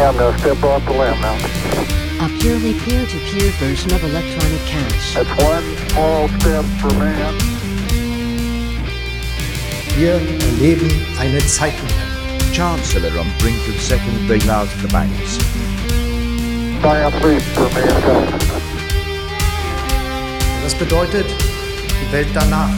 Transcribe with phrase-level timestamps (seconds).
[0.00, 1.34] I'm going to step off the limb now.
[2.24, 5.14] A purely peer-to-peer version of electronic cash.
[5.14, 7.34] That's one small step for man.
[9.96, 10.88] Wir erleben
[11.18, 12.08] eine Zeitenwende.
[12.52, 15.38] Chancellor on brink of second bailout of the banks.
[20.62, 22.70] Das bedeutet, die Welt danach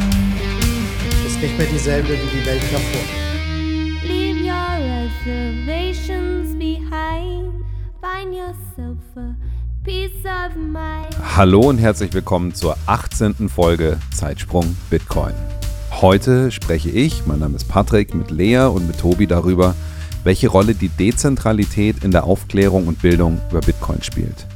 [1.26, 3.04] ist nicht mehr dieselbe wie die Welt davor.
[11.36, 13.50] Hallo und herzlich willkommen zur 18.
[13.50, 15.34] Folge Zeitsprung Bitcoin.
[15.90, 19.74] Heute spreche ich, mein Name ist Patrick, mit Lea und mit Tobi darüber,
[20.24, 24.46] welche Rolle die Dezentralität in der Aufklärung und Bildung über Bitcoin spielt.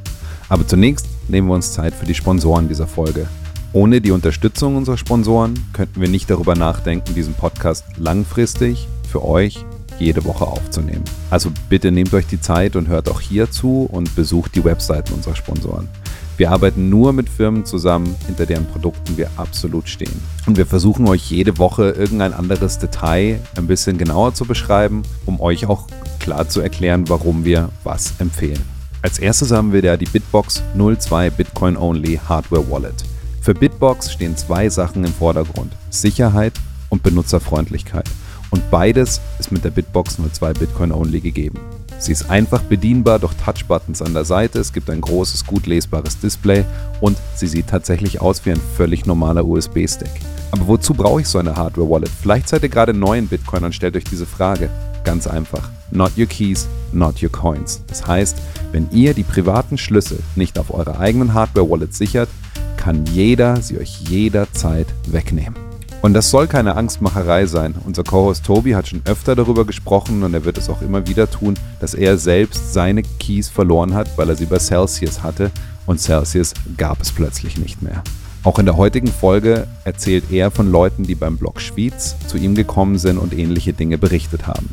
[0.48, 3.28] Aber zunächst nehmen wir uns Zeit für die Sponsoren dieser Folge.
[3.74, 9.66] Ohne die Unterstützung unserer Sponsoren könnten wir nicht darüber nachdenken, diesen Podcast langfristig für euch
[9.98, 11.05] jede Woche aufzunehmen.
[11.31, 15.14] Also bitte nehmt euch die Zeit und hört auch hier zu und besucht die Webseiten
[15.14, 15.89] unserer Sponsoren.
[16.37, 20.20] Wir arbeiten nur mit Firmen zusammen, hinter deren Produkten wir absolut stehen.
[20.47, 25.41] Und wir versuchen euch jede Woche irgendein anderes Detail ein bisschen genauer zu beschreiben, um
[25.41, 25.87] euch auch
[26.19, 28.62] klar zu erklären, warum wir was empfehlen.
[29.00, 33.05] Als erstes haben wir da die Bitbox 02 Bitcoin Only Hardware Wallet.
[33.41, 36.55] Für Bitbox stehen zwei Sachen im Vordergrund: Sicherheit
[36.89, 38.09] und Benutzerfreundlichkeit.
[38.55, 41.58] Und beides ist mit der Bitbox 02 Bitcoin Only gegeben.
[41.98, 46.20] Sie ist einfach bedienbar durch Touchbuttons an der Seite, es gibt ein großes, gut lesbares
[46.20, 46.64] Display
[47.00, 50.08] und sie sieht tatsächlich aus wie ein völlig normaler USB-Stick.
[50.52, 52.08] Aber wozu brauche ich so eine Hardware-Wallet?
[52.08, 54.70] Vielleicht seid ihr gerade neu in Bitcoin und stellt euch diese Frage.
[55.02, 55.69] Ganz einfach.
[55.91, 57.82] Not your keys, not your coins.
[57.88, 58.36] Das heißt,
[58.70, 62.28] wenn ihr die privaten Schlüssel nicht auf eurer eigenen Hardware-Wallet sichert,
[62.77, 65.73] kann jeder sie euch jederzeit wegnehmen.
[66.05, 67.74] Und das soll keine Angstmacherei sein.
[67.86, 71.30] Unser Co-Host Tobi hat schon öfter darüber gesprochen und er wird es auch immer wieder
[71.30, 75.50] tun, dass er selbst seine Keys verloren hat, weil er sie bei Celsius hatte
[75.87, 78.03] und Celsius gab es plötzlich nicht mehr.
[78.42, 82.54] Auch in der heutigen Folge erzählt er von Leuten, die beim Blog Schwyz zu ihm
[82.54, 84.69] gekommen sind und ähnliche Dinge berichtet haben.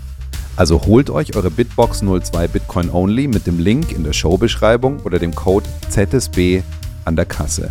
[0.57, 5.17] Also holt euch eure Bitbox 02 Bitcoin Only mit dem Link in der Showbeschreibung oder
[5.17, 6.61] dem Code ZSB
[7.05, 7.69] an der Kasse.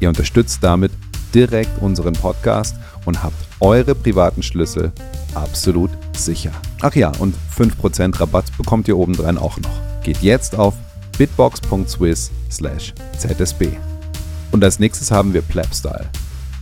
[0.00, 0.92] Ihr unterstützt damit
[1.34, 4.92] direkt unseren Podcast und habt eure privaten Schlüssel
[5.34, 6.52] absolut sicher.
[6.80, 10.02] Ach ja, und 5% Rabatt bekommt ihr obendrein auch noch.
[10.02, 10.74] Geht jetzt auf
[11.18, 13.68] bitbox.swiss/zsb.
[14.50, 16.08] Und als nächstes haben wir Plebstyle.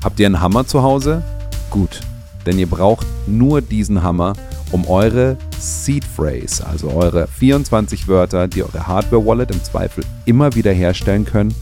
[0.02, 1.22] Habt ihr einen Hammer zu Hause?
[1.70, 2.00] Gut,
[2.46, 4.34] denn ihr braucht nur diesen Hammer,
[4.72, 10.54] um eure Seed Phrase, also eure 24 Wörter, die eure Hardware Wallet im Zweifel immer
[10.54, 11.54] wieder herstellen können,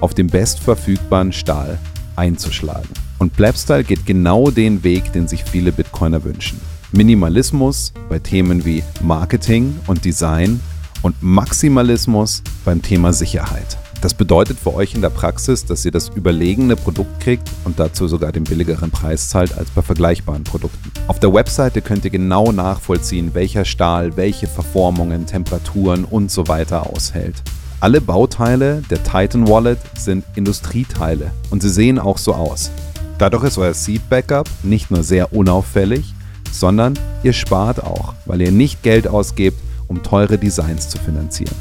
[0.00, 1.78] auf dem bestverfügbaren Stahl
[2.16, 2.88] einzuschlagen.
[3.24, 6.60] Und Blabstyle geht genau den Weg, den sich viele Bitcoiner wünschen.
[6.92, 10.60] Minimalismus bei Themen wie Marketing und Design
[11.00, 13.78] und Maximalismus beim Thema Sicherheit.
[14.02, 18.08] Das bedeutet für euch in der Praxis, dass ihr das überlegene Produkt kriegt und dazu
[18.08, 20.92] sogar den billigeren Preis zahlt als bei vergleichbaren Produkten.
[21.06, 26.90] Auf der Webseite könnt ihr genau nachvollziehen, welcher Stahl welche Verformungen, Temperaturen und so weiter
[26.90, 27.42] aushält.
[27.80, 32.70] Alle Bauteile der Titan Wallet sind Industrieteile und sie sehen auch so aus.
[33.18, 36.12] Dadurch ist euer Seed Backup nicht nur sehr unauffällig,
[36.50, 41.54] sondern ihr spart auch, weil ihr nicht Geld ausgebt, um teure Designs zu finanzieren.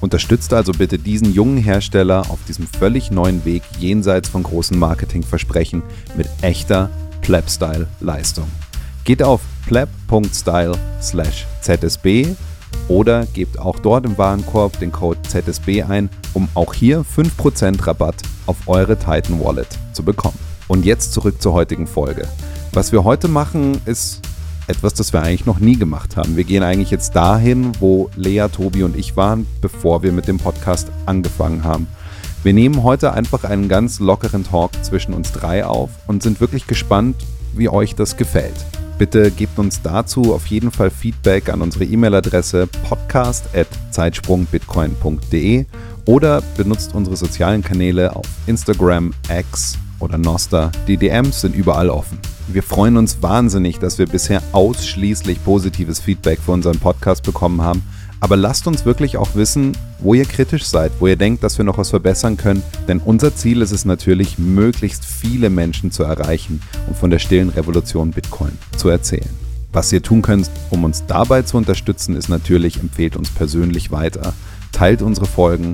[0.00, 5.82] Unterstützt also bitte diesen jungen Hersteller auf diesem völlig neuen Weg jenseits von großen Marketingversprechen
[6.16, 6.90] mit echter
[7.22, 8.48] Pleb-Style-Leistung.
[9.04, 12.36] Geht auf pleb.style/zsb
[12.88, 18.16] oder gebt auch dort im Warenkorb den Code ZSB ein, um auch hier 5% Rabatt
[18.46, 20.51] auf eure Titan Wallet zu bekommen.
[20.68, 22.26] Und jetzt zurück zur heutigen Folge.
[22.72, 24.22] Was wir heute machen, ist
[24.66, 26.36] etwas, das wir eigentlich noch nie gemacht haben.
[26.36, 30.38] Wir gehen eigentlich jetzt dahin, wo Lea, Tobi und ich waren, bevor wir mit dem
[30.38, 31.86] Podcast angefangen haben.
[32.42, 36.66] Wir nehmen heute einfach einen ganz lockeren Talk zwischen uns drei auf und sind wirklich
[36.66, 37.16] gespannt,
[37.54, 38.54] wie euch das gefällt.
[38.98, 45.66] Bitte gebt uns dazu auf jeden Fall Feedback an unsere E-Mail-Adresse podcast.zeitsprungbitcoin.de
[46.04, 50.70] oder benutzt unsere sozialen Kanäle auf Instagram, X oder Noster.
[50.86, 52.18] Die DMs sind überall offen.
[52.48, 57.82] Wir freuen uns wahnsinnig, dass wir bisher ausschließlich positives Feedback für unseren Podcast bekommen haben.
[58.20, 61.64] Aber lasst uns wirklich auch wissen, wo ihr kritisch seid, wo ihr denkt, dass wir
[61.64, 62.62] noch was verbessern können.
[62.86, 67.48] Denn unser Ziel ist es natürlich, möglichst viele Menschen zu erreichen und von der stillen
[67.48, 69.30] Revolution Bitcoin zu erzählen.
[69.72, 74.34] Was ihr tun könnt, um uns dabei zu unterstützen, ist natürlich, empfehlt uns persönlich weiter,
[74.70, 75.72] teilt unsere Folgen,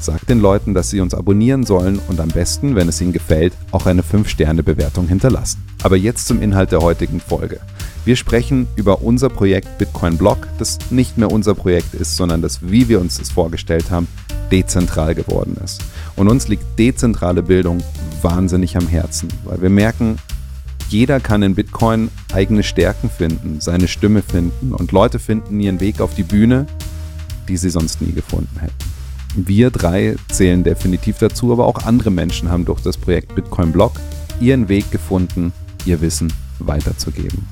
[0.00, 3.52] Sagt den Leuten, dass sie uns abonnieren sollen und am besten, wenn es ihnen gefällt,
[3.72, 5.62] auch eine 5-Sterne-Bewertung hinterlassen.
[5.82, 7.60] Aber jetzt zum Inhalt der heutigen Folge.
[8.04, 12.60] Wir sprechen über unser Projekt Bitcoin Block, das nicht mehr unser Projekt ist, sondern das,
[12.62, 14.08] wie wir uns das vorgestellt haben,
[14.50, 15.82] dezentral geworden ist.
[16.16, 17.82] Und uns liegt dezentrale Bildung
[18.22, 20.16] wahnsinnig am Herzen, weil wir merken,
[20.88, 26.00] jeder kann in Bitcoin eigene Stärken finden, seine Stimme finden und Leute finden ihren Weg
[26.00, 26.66] auf die Bühne,
[27.46, 28.87] die sie sonst nie gefunden hätten.
[29.46, 33.92] Wir drei zählen definitiv dazu, aber auch andere Menschen haben durch das Projekt Bitcoin Block
[34.40, 35.52] ihren Weg gefunden,
[35.84, 37.46] ihr Wissen weiterzugeben.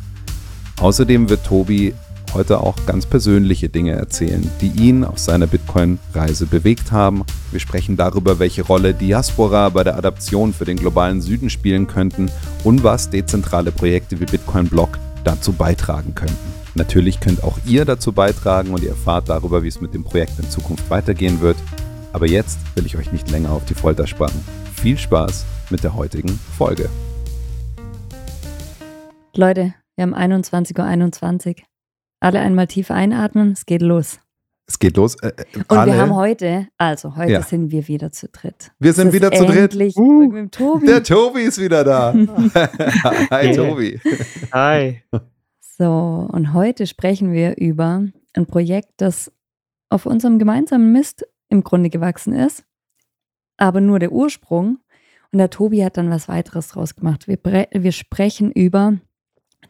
[0.80, 1.94] Außerdem wird Tobi
[2.34, 7.24] heute auch ganz persönliche Dinge erzählen, die ihn auf seiner Bitcoin-Reise bewegt haben.
[7.52, 12.30] Wir sprechen darüber, welche Rolle Diaspora bei der Adaption für den globalen Süden spielen könnten
[12.64, 16.65] und was dezentrale Projekte wie Bitcoin Block dazu beitragen könnten.
[16.76, 20.38] Natürlich könnt auch ihr dazu beitragen und ihr erfahrt darüber, wie es mit dem Projekt
[20.38, 21.56] in Zukunft weitergehen wird.
[22.12, 24.44] Aber jetzt will ich euch nicht länger auf die Folter spannen.
[24.74, 26.88] Viel Spaß mit der heutigen Folge.
[29.34, 31.54] Leute, wir haben 21.21 Uhr.
[32.20, 34.18] Alle einmal tief einatmen, es geht los.
[34.68, 35.14] Es geht los.
[35.22, 37.42] Äh, äh, Und alle, wir haben heute, also heute Ja.
[37.42, 38.72] sind wir wieder zu dritt.
[38.80, 39.72] Wir sind wieder zu dritt.
[39.72, 40.86] endlich Uh, mit dem Tobi.
[40.86, 42.12] der Tobi ist wieder da.
[43.30, 43.52] Hi.
[43.54, 44.00] Tobi.
[44.52, 45.02] Hi.
[45.78, 49.30] So, und heute sprechen wir über ein Projekt, das
[49.90, 52.64] auf unserem gemeinsamen Mist im Grunde gewachsen ist,
[53.58, 54.78] aber nur der Ursprung.
[55.32, 57.28] Und der Tobi hat dann was weiteres draus gemacht.
[57.28, 57.38] Wir,
[57.70, 58.98] wir sprechen über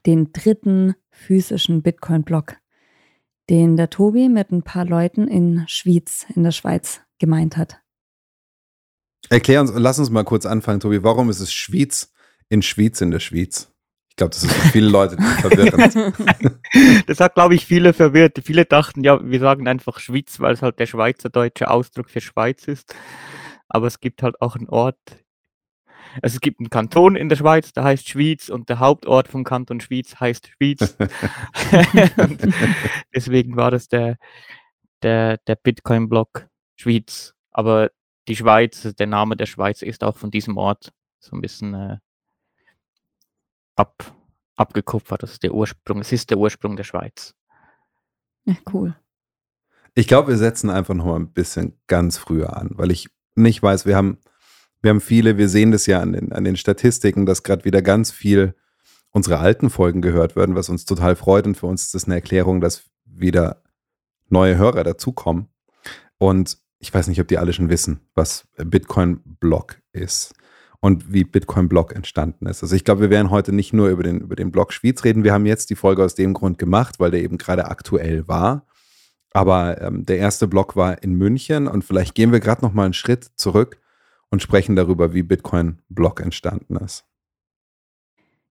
[0.05, 2.57] den dritten physischen Bitcoin-Block,
[3.51, 7.81] den der Tobi mit ein paar Leuten in Schwyz, in der Schweiz, gemeint hat.
[9.29, 11.03] Erklär uns, lass uns mal kurz anfangen, Tobi.
[11.03, 12.13] Warum ist es Schwyz
[12.49, 13.73] in Schwyz in der Schweiz?
[14.17, 16.15] Ich glaube, das ist für viele Leute verwirrend.
[17.07, 18.41] Das hat, glaube ich, viele verwirrt.
[18.43, 22.67] Viele dachten, ja, wir sagen einfach Schweiz, weil es halt der schweizerdeutsche Ausdruck für Schweiz
[22.67, 22.97] ist.
[23.69, 24.97] Aber es gibt halt auch einen Ort.
[26.23, 29.45] Also es gibt einen Kanton in der Schweiz, der heißt Schwyz und der Hauptort vom
[29.45, 30.97] Kanton Schwyz heißt Schwyz.
[33.15, 34.17] deswegen war das der,
[35.03, 37.35] der, der Bitcoin-Block Schwyz.
[37.51, 37.91] Aber
[38.29, 41.75] die Schweiz, also der Name der Schweiz ist auch von diesem Ort so ein bisschen
[41.75, 41.99] äh,
[43.77, 44.13] ab,
[44.57, 45.23] abgekupfert.
[45.23, 46.01] Das ist der Ursprung.
[46.01, 47.35] Es ist der Ursprung der Schweiz.
[48.45, 48.97] Ja, cool.
[49.95, 53.63] Ich glaube, wir setzen einfach noch mal ein bisschen ganz früher an, weil ich nicht
[53.63, 54.19] weiß, wir haben,
[54.83, 57.83] wir haben viele, wir sehen das ja an den, an den Statistiken, dass gerade wieder
[57.83, 58.55] ganz viel
[59.11, 61.47] unsere alten Folgen gehört werden, was uns total freut.
[61.47, 63.63] Und für uns ist das eine Erklärung, dass wieder
[64.29, 65.49] neue Hörer dazukommen.
[66.19, 70.35] Und ich weiß nicht, ob die alle schon wissen, was Bitcoin Block ist
[70.81, 72.63] und wie Bitcoin Block entstanden ist.
[72.63, 75.25] Also ich glaube, wir werden heute nicht nur über den, über den Block Schwyz reden.
[75.25, 78.67] Wir haben jetzt die Folge aus dem Grund gemacht, weil der eben gerade aktuell war.
[79.33, 82.85] Aber ähm, der erste Block war in München und vielleicht gehen wir gerade noch mal
[82.85, 83.79] einen Schritt zurück
[84.31, 87.05] und sprechen darüber, wie Bitcoin Block entstanden ist.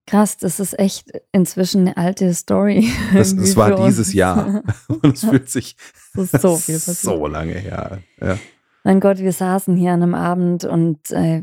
[0.06, 2.88] Krass, das ist echt inzwischen eine alte Story.
[3.12, 3.96] Das, das war für uns.
[3.96, 5.76] dieses Jahr und es fühlt sich
[6.14, 7.98] so viel so lange her.
[8.20, 8.38] Ja.
[8.84, 11.42] Mein Gott, wir saßen hier an einem Abend und äh,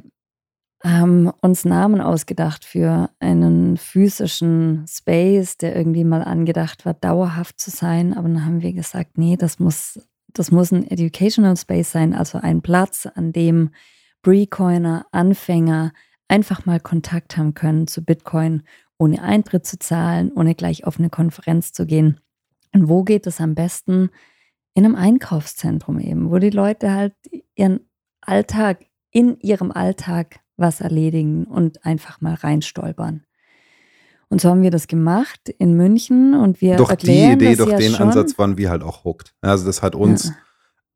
[0.84, 7.70] haben uns Namen ausgedacht für einen physischen Space, der irgendwie mal angedacht war, dauerhaft zu
[7.70, 8.14] sein.
[8.14, 12.38] Aber dann haben wir gesagt, nee, das muss, das muss ein Educational Space sein, also
[12.38, 13.70] ein Platz, an dem
[14.22, 15.94] Precoiner, Anfänger
[16.28, 18.64] einfach mal Kontakt haben können zu Bitcoin,
[18.98, 22.20] ohne Eintritt zu zahlen, ohne gleich auf eine Konferenz zu gehen.
[22.74, 24.10] Und wo geht es am besten?
[24.74, 27.14] in einem Einkaufszentrum eben, wo die Leute halt
[27.56, 27.82] ihren
[28.22, 33.24] Alltag, in ihrem Alltag was erledigen und einfach mal reinstolpern.
[34.30, 37.96] Und so haben wir das gemacht in München und wir Durch die Idee, ja den.
[37.96, 39.36] Ansatz waren wir halt auch hooked.
[39.42, 40.36] Also das hat uns Ja.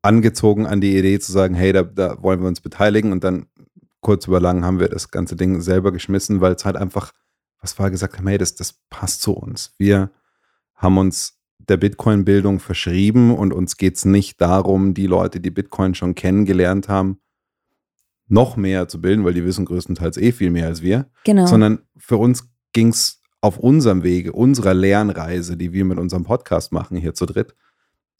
[0.02, 3.46] angezogen an die Idee zu sagen, hey, da, da wollen wir uns beteiligen und dann
[4.00, 7.12] kurz über lang haben wir das ganze Ding selber geschmissen, weil es halt einfach,
[7.60, 9.74] was wir gesagt haben, hey, das, das passt zu uns.
[9.78, 10.10] Wir
[10.74, 15.94] haben uns der Bitcoin-Bildung verschrieben und uns geht es nicht darum, die Leute, die Bitcoin
[15.94, 17.20] schon kennengelernt haben,
[18.28, 21.46] noch mehr zu bilden, weil die wissen größtenteils eh viel mehr als wir, Genau.
[21.46, 26.72] sondern für uns ging es auf unserem Wege, unserer Lernreise, die wir mit unserem Podcast
[26.72, 27.54] machen hier zu dritt,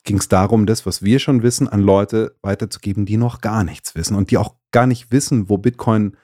[0.04, 3.94] ging es darum, das, was wir schon wissen, an Leute weiterzugeben, die noch gar nichts
[3.94, 6.16] wissen und die auch gar nicht wissen, wo Bitcoin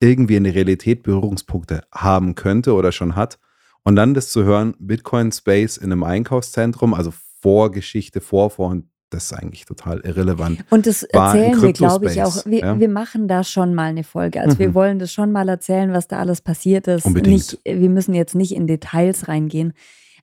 [0.00, 3.38] irgendwie in der Realität Berührungspunkte haben könnte oder schon hat.
[3.84, 9.24] Und dann das zu hören, Bitcoin Space in einem Einkaufszentrum, also Vorgeschichte, Vorvor, und das
[9.24, 10.64] ist eigentlich total irrelevant.
[10.70, 12.44] Und das erzählen wir, glaube ich, auch.
[12.46, 12.80] Wir, ja.
[12.80, 14.40] wir machen da schon mal eine Folge.
[14.40, 14.74] Also wir Mhm.
[14.74, 17.04] wollen das schon mal erzählen, was da alles passiert ist.
[17.04, 17.36] Unbedingt.
[17.36, 19.72] Nicht, wir müssen jetzt nicht in Details reingehen,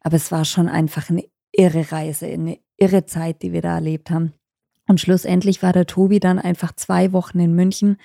[0.02, 4.10] aber es war schon einfach eine irre Reise, eine irre Zeit, die wir da erlebt
[4.12, 4.34] haben.
[4.88, 7.98] Und schlussendlich war der Tobi dann einfach zwei Wochen in München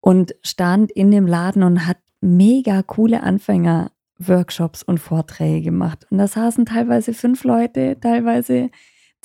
[0.00, 6.06] und stand in dem Laden und hat mega coole Anfänger-Workshops und Vorträge gemacht.
[6.10, 8.70] Und da saßen teilweise fünf Leute, teilweise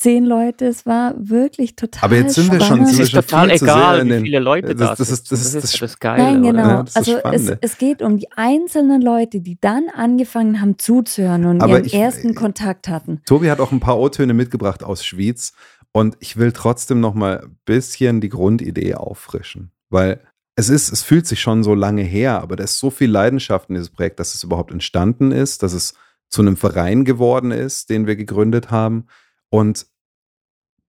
[0.01, 0.65] zehn Leute.
[0.65, 2.87] Es war wirklich total Aber jetzt sind wir schon, spannend.
[2.89, 5.09] sind Es ist total viel zu sehr egal, in wie viele Leute da das, das,
[5.11, 6.23] ist, das, ist, das, ja das Geile.
[6.23, 6.51] Nein, oder?
[6.51, 6.67] genau.
[6.69, 10.77] Ja, das ist also es, es geht um die einzelnen Leute, die dann angefangen haben
[10.79, 13.21] zuzuhören und Aber ihren ich- ersten Kontakt hatten.
[13.25, 15.53] Tobi hat auch ein paar O-Töne mitgebracht aus Schwyz
[15.91, 20.19] und ich will trotzdem noch mal ein bisschen die Grundidee auffrischen, weil
[20.55, 23.69] es ist, es fühlt sich schon so lange her, aber da ist so viel Leidenschaft
[23.69, 25.93] in dieses Projekt, dass es überhaupt entstanden ist, dass es
[26.29, 29.05] zu einem Verein geworden ist, den wir gegründet haben
[29.49, 29.85] und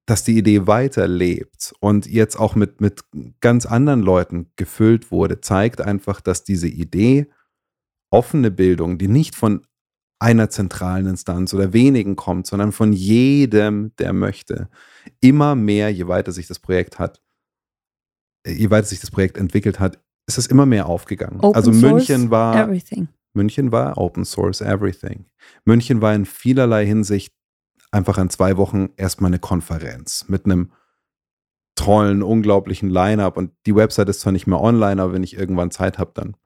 [0.07, 3.03] dass die Idee weiterlebt und jetzt auch mit, mit
[3.41, 7.31] ganz anderen Leuten gefüllt wurde, zeigt einfach, dass diese Idee,
[8.11, 9.67] offene Bildung, die nicht von
[10.19, 14.69] einer zentralen Instanz oder wenigen kommt, sondern von jedem, der möchte,
[15.21, 17.21] immer mehr, je weiter sich das Projekt hat,
[18.47, 21.41] äh, je weiter sich das Projekt entwickelt hat, ist es immer mehr aufgegangen.
[21.41, 23.09] Open also München war Everything.
[23.35, 25.25] München war Open Source Everything.
[25.65, 27.35] München war in vielerlei Hinsicht
[27.93, 30.73] einfach an zwei Wochen erstmal eine Konferenz mit einem
[31.77, 35.71] tollen, unglaublichen Line-up und die Website ist zwar nicht mehr online, aber wenn ich irgendwann
[35.71, 36.37] Zeit habe, dann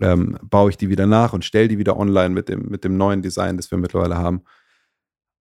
[0.00, 2.96] ähm, baue ich die wieder nach und stelle die wieder online mit dem, mit dem
[2.96, 4.42] neuen Design, das wir mittlerweile haben.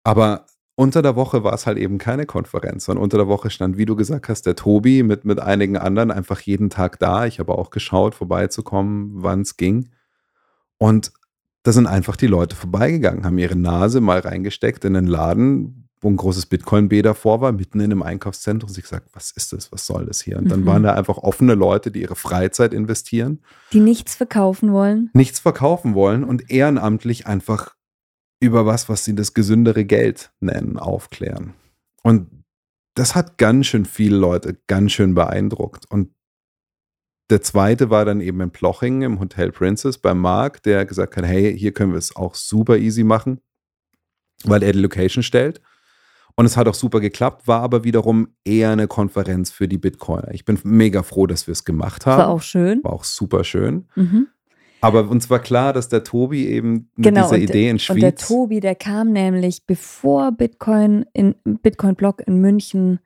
[0.04, 3.78] Aber unter der Woche war es halt eben keine Konferenz, sondern unter der Woche stand,
[3.78, 7.26] wie du gesagt hast, der Tobi mit, mit einigen anderen einfach jeden Tag da.
[7.26, 9.90] Ich habe auch geschaut, vorbeizukommen, wann es ging.
[10.78, 11.12] Und
[11.64, 16.10] da sind einfach die Leute vorbeigegangen, haben ihre Nase mal reingesteckt in den Laden, wo
[16.10, 18.68] ein großes Bitcoin-B davor war, mitten in einem Einkaufszentrum.
[18.70, 20.38] Und sich gesagt, was ist das, was soll das hier?
[20.38, 20.66] Und dann Mhm.
[20.66, 23.40] waren da einfach offene Leute, die ihre Freizeit investieren,
[23.72, 25.10] Die nichts verkaufen wollen.
[25.14, 27.76] nichts verkaufen wollen und ehrenamtlich einfach
[28.42, 31.54] über was, was sie das gesündere Geld nennen, aufklären.
[32.02, 32.28] Und
[32.96, 35.90] das hat ganz schön viele Leute ganz schön beeindruckt.
[35.90, 36.10] Und
[37.30, 41.26] der zweite war dann eben in Ploching im Hotel Princess bei Marc, der gesagt hat,
[41.26, 43.40] hey, hier können wir es auch super easy machen,
[44.44, 45.62] weil er die Location stellt.
[46.36, 50.34] Und es hat auch super geklappt, war aber wiederum eher eine Konferenz für die Bitcoiner.
[50.34, 52.20] Ich bin mega froh, dass wir es gemacht haben.
[52.20, 52.84] War auch schön.
[52.84, 53.88] War auch super schön.
[53.96, 54.28] Mhm.
[54.82, 57.88] Aber uns war klar, dass der Tobi eben mit Genau, dieser und, Idee in und
[57.88, 58.28] der Schwyz.
[58.28, 63.00] Tobi, der kam nämlich, bevor Bitcoin in Bitcoin-Block in München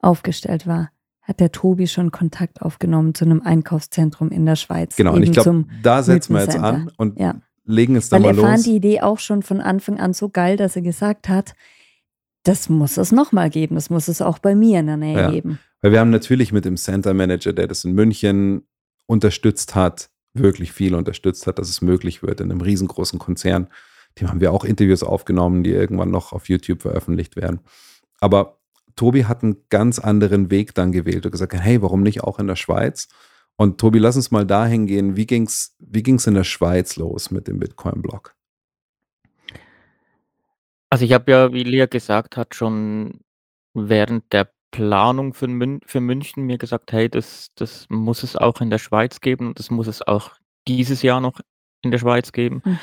[0.00, 0.90] aufgestellt war,
[1.24, 4.94] hat der Tobi schon Kontakt aufgenommen zu einem Einkaufszentrum in der Schweiz.
[4.96, 7.40] Genau, und ich glaube, da setzen wir jetzt an und Ja.
[7.64, 8.64] legen es da Weil mal er fand los.
[8.64, 11.54] die Idee auch schon von Anfang an so geil, dass er gesagt hat,
[12.42, 15.30] das muss es nochmal geben, das muss es auch bei mir in der Nähe Ja.
[15.30, 15.58] geben.
[15.80, 18.62] Weil wir haben natürlich mit dem Center Manager, der das in München
[19.06, 23.68] unterstützt hat, wirklich viel unterstützt hat, dass es möglich wird in einem riesengroßen Konzern.
[24.20, 27.60] Dem haben wir auch Interviews aufgenommen, die irgendwann noch auf YouTube veröffentlicht werden.
[28.20, 28.58] Aber
[28.96, 32.46] Tobi hat einen ganz anderen Weg dann gewählt und gesagt, hey, warum nicht auch in
[32.46, 33.08] der Schweiz?
[33.56, 35.16] Und Tobi, lass uns mal dahin gehen.
[35.16, 38.34] Wie ging's, wie ging's in der Schweiz los mit dem Bitcoin-Block?
[40.90, 43.20] Also ich habe ja, wie Lea gesagt hat, schon
[43.74, 48.60] während der Planung für, Mün für München mir gesagt, hey, das, das muss es auch
[48.60, 50.32] in der Schweiz geben und das muss es auch
[50.66, 51.40] dieses Jahr noch
[51.82, 52.62] in der Schweiz geben.
[52.64, 52.78] Hm.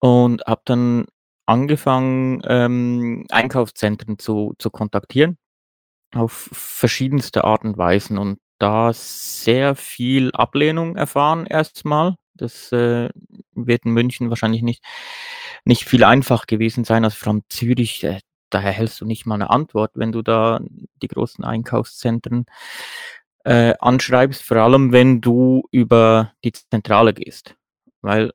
[0.00, 1.06] Und habe dann
[1.50, 5.36] angefangen, ähm, Einkaufszentren zu, zu kontaktieren
[6.14, 12.16] auf verschiedenste Art und Weisen und da sehr viel Ablehnung erfahren erstmal.
[12.34, 13.10] Das äh,
[13.54, 14.82] wird in München wahrscheinlich nicht,
[15.64, 19.50] nicht viel einfach gewesen sein, also allem Zürich, äh, da erhältst du nicht mal eine
[19.50, 20.60] Antwort, wenn du da
[21.02, 22.46] die großen Einkaufszentren
[23.44, 27.56] äh, anschreibst, vor allem wenn du über die Zentrale gehst.
[28.02, 28.32] Weil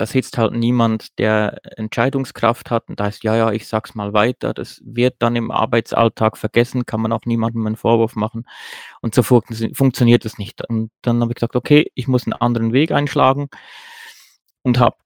[0.00, 4.14] da sitzt halt niemand, der Entscheidungskraft hat und da heißt, ja, ja, ich sag's mal
[4.14, 4.54] weiter.
[4.54, 8.46] Das wird dann im Arbeitsalltag vergessen, kann man auch niemandem einen Vorwurf machen.
[9.02, 9.42] Und so fun
[9.74, 10.66] funktioniert es nicht.
[10.66, 13.50] Und dann habe ich gesagt, okay, ich muss einen anderen Weg einschlagen
[14.62, 14.96] und habe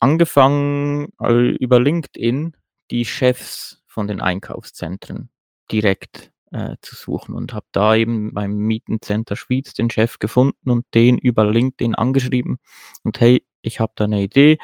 [0.00, 2.54] angefangen, äh, über LinkedIn
[2.90, 5.30] die Chefs von den Einkaufszentren
[5.72, 10.84] direkt äh, zu suchen und habe da eben beim Mietencenter Schwyz den Chef gefunden und
[10.92, 12.58] den über LinkedIn angeschrieben
[13.02, 14.58] und hey, ich habe da eine Idee,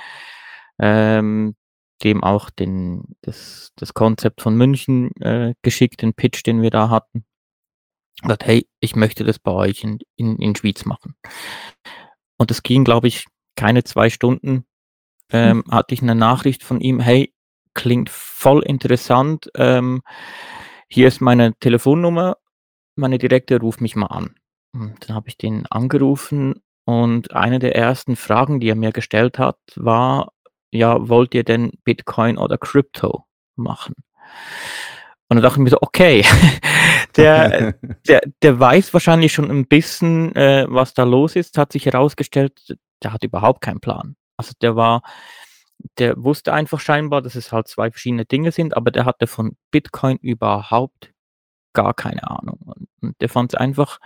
[0.78, 1.56] ähm,
[2.02, 6.90] dem auch den, das, das Konzept von München äh, geschickt, den Pitch, den wir da
[6.90, 7.24] hatten.
[8.22, 11.16] Und gesagt, hey, ich möchte das bei euch in, in, in Schwyz machen.
[12.38, 13.26] Und es ging, glaube ich,
[13.56, 14.66] keine zwei Stunden,
[15.30, 15.72] ähm, Mhm.
[15.72, 17.34] hatte ich eine Nachricht von ihm, hey,
[17.74, 20.02] klingt voll interessant, ähm,
[20.88, 22.36] hier ist meine Telefonnummer,
[22.94, 24.36] meine direkte, ruf mich mal an.
[24.72, 29.40] Und dann habe ich den angerufen und eine der ersten Fragen, die er mir gestellt
[29.40, 30.32] hat, war,
[30.70, 33.26] ja, wollt ihr denn Bitcoin oder Crypto
[33.56, 33.96] machen?
[35.28, 36.24] Und dann dachte ich mir so, okay,
[37.16, 37.74] der,
[38.08, 42.76] der, der weiß wahrscheinlich schon ein bisschen, äh, was da los ist, hat sich herausgestellt,
[43.02, 44.14] der hat überhaupt keinen Plan.
[44.36, 45.02] Also der war,
[45.98, 49.56] der wusste einfach scheinbar, dass es halt zwei verschiedene Dinge sind, aber der hatte von
[49.72, 51.12] Bitcoin überhaupt
[51.76, 52.58] gar keine Ahnung.
[52.64, 54.00] Und, der fand es einfach,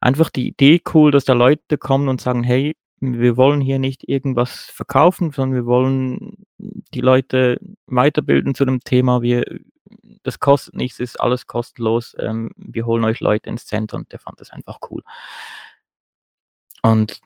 [0.00, 4.08] einfach die Idee cool, dass da Leute kommen und sagen, hey, wir wollen hier nicht
[4.08, 9.22] irgendwas verkaufen, sondern wir wollen die Leute weiterbilden zu dem Thema.
[9.22, 9.44] Wir,
[10.22, 12.14] das kostet nichts, ist alles kostenlos.
[12.18, 15.02] Ähm, wir holen euch Leute ins Zentrum und der fand das einfach cool.
[16.82, 17.20] Und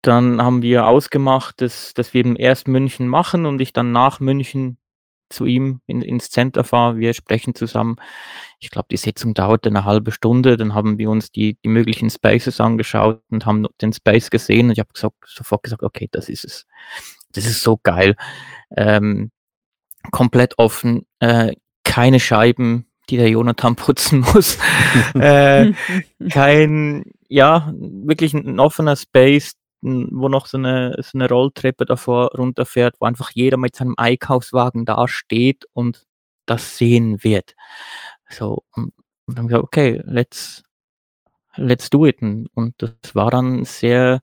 [0.00, 4.78] dann haben wir ausgemacht, dass, dass wir erst München machen und ich dann nach München
[5.32, 6.98] zu ihm in, ins Center fahre.
[6.98, 7.96] Wir sprechen zusammen.
[8.60, 10.56] Ich glaube, die Sitzung dauerte eine halbe Stunde.
[10.56, 14.66] Dann haben wir uns die, die möglichen Spaces angeschaut und haben den Space gesehen.
[14.66, 16.66] Und ich habe gesagt, sofort gesagt, okay, das ist es.
[17.32, 18.14] Das ist so geil.
[18.76, 19.30] Ähm,
[20.10, 24.58] komplett offen, äh, keine Scheiben, die der Jonathan putzen muss.
[25.14, 25.72] äh,
[26.30, 32.96] kein, ja, wirklich ein offener Space, wo noch so eine, so eine Rolltreppe davor runterfährt,
[33.00, 36.06] wo einfach jeder mit seinem Einkaufswagen da steht und
[36.46, 37.54] das sehen wird.
[38.30, 38.92] So, und,
[39.26, 40.62] dann gesagt, okay, let's,
[41.56, 42.20] let's do it.
[42.22, 44.20] Und das war dann sehr,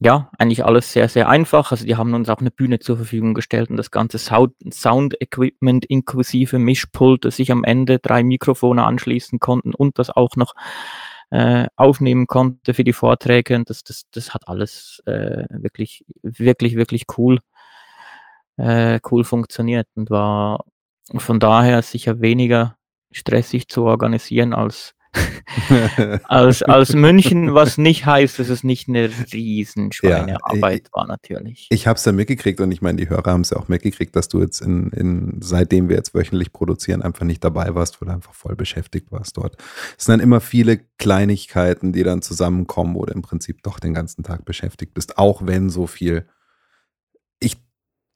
[0.00, 1.70] ja, eigentlich alles sehr, sehr einfach.
[1.72, 6.58] Also die haben uns auch eine Bühne zur Verfügung gestellt und das ganze Sound-Equipment inklusive
[6.58, 10.54] Mischpult, dass sich am Ende drei Mikrofone anschließen konnten und das auch noch
[11.34, 13.56] äh, aufnehmen konnte für die Vorträge.
[13.56, 17.40] Und das, das, das hat alles äh, wirklich, wirklich, wirklich cool,
[18.56, 20.64] äh, cool funktioniert und war
[21.16, 22.76] von daher sicher weniger
[23.10, 24.94] stressig zu organisieren als
[26.24, 31.68] als, als München, was nicht heißt, dass es nicht eine riesen Schweinearbeit ja, war natürlich.
[31.70, 34.14] Ich habe es ja mitgekriegt und ich meine, die Hörer haben es ja auch mitgekriegt,
[34.16, 38.08] dass du jetzt in, in, seitdem wir jetzt wöchentlich produzieren, einfach nicht dabei warst, weil
[38.08, 39.56] du einfach voll beschäftigt warst dort.
[39.98, 43.94] Es sind dann immer viele Kleinigkeiten, die dann zusammenkommen, wo du im Prinzip doch den
[43.94, 46.26] ganzen Tag beschäftigt bist, auch wenn so viel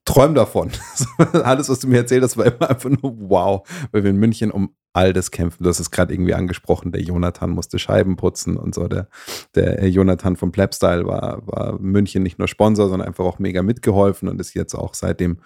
[0.08, 0.70] träume davon.
[1.32, 4.50] Alles, was du mir erzählt hast, war immer einfach nur wow, weil wir in München
[4.50, 5.62] um all das kämpfen.
[5.62, 8.88] Du hast es gerade irgendwie angesprochen, der Jonathan musste Scheiben putzen und so.
[8.88, 9.08] Der,
[9.54, 14.28] der Jonathan vom Plebstyle war, war München nicht nur Sponsor, sondern einfach auch mega mitgeholfen
[14.28, 15.40] und ist jetzt auch seitdem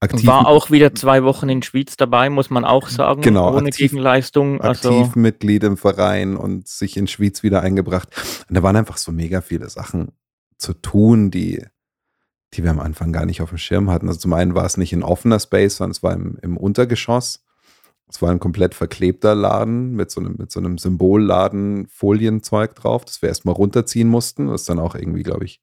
[0.00, 0.26] aktiv.
[0.26, 3.90] War auch wieder zwei Wochen in Schwyz dabei, muss man auch sagen, genau, ohne aktiv,
[3.90, 4.60] Gegenleistung.
[4.60, 8.08] Also aktiv Mitglied im Verein und sich in Schwyz wieder eingebracht.
[8.48, 10.12] Und da waren einfach so mega viele Sachen
[10.56, 11.64] zu tun, die,
[12.56, 14.08] die wir am Anfang gar nicht auf dem Schirm hatten.
[14.08, 17.44] Also zum einen war es nicht ein offener Space, sondern es war im, im Untergeschoss.
[18.08, 23.04] Es war ein komplett verklebter Laden mit so einem, mit so einem Symbolladen Folienzeug drauf,
[23.04, 25.60] das wir erstmal runterziehen mussten, was dann auch irgendwie, glaube ich,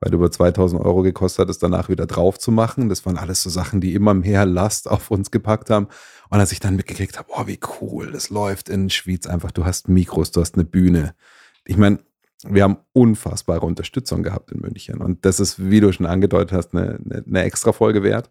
[0.00, 2.88] weit über 2000 Euro gekostet hat, es danach wieder drauf zu machen.
[2.88, 5.88] Das waren alles so Sachen, die immer mehr Last auf uns gepackt haben.
[6.30, 9.64] Und als ich dann mitgekriegt habe, oh, wie cool, das läuft in Schwyz einfach, du
[9.64, 11.14] hast Mikros, du hast eine Bühne.
[11.66, 11.98] Ich meine,
[12.44, 15.00] wir haben unfassbare Unterstützung gehabt in München.
[15.00, 18.30] Und das ist, wie du schon angedeutet hast, eine, eine, eine extra Folge wert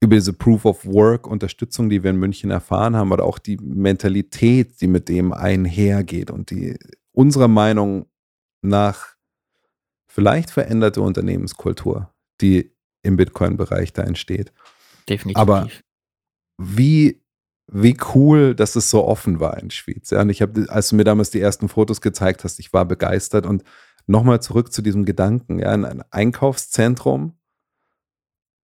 [0.00, 3.58] über diese Proof of Work Unterstützung, die wir in München erfahren haben, oder auch die
[3.58, 6.78] Mentalität, die mit dem einhergeht und die
[7.12, 8.06] unserer Meinung
[8.62, 9.16] nach
[10.08, 14.52] vielleicht veränderte Unternehmenskultur, die im Bitcoin-Bereich da entsteht.
[15.08, 15.40] Definitiv.
[15.40, 15.68] Aber
[16.58, 17.22] wie,
[17.72, 20.10] wie cool, dass es so offen war in Schwyz.
[20.10, 22.84] Ja, und ich habe, als du mir damals die ersten Fotos gezeigt hast, ich war
[22.84, 23.62] begeistert und
[24.06, 27.34] nochmal zurück zu diesem Gedanken, ja, in ein Einkaufszentrum,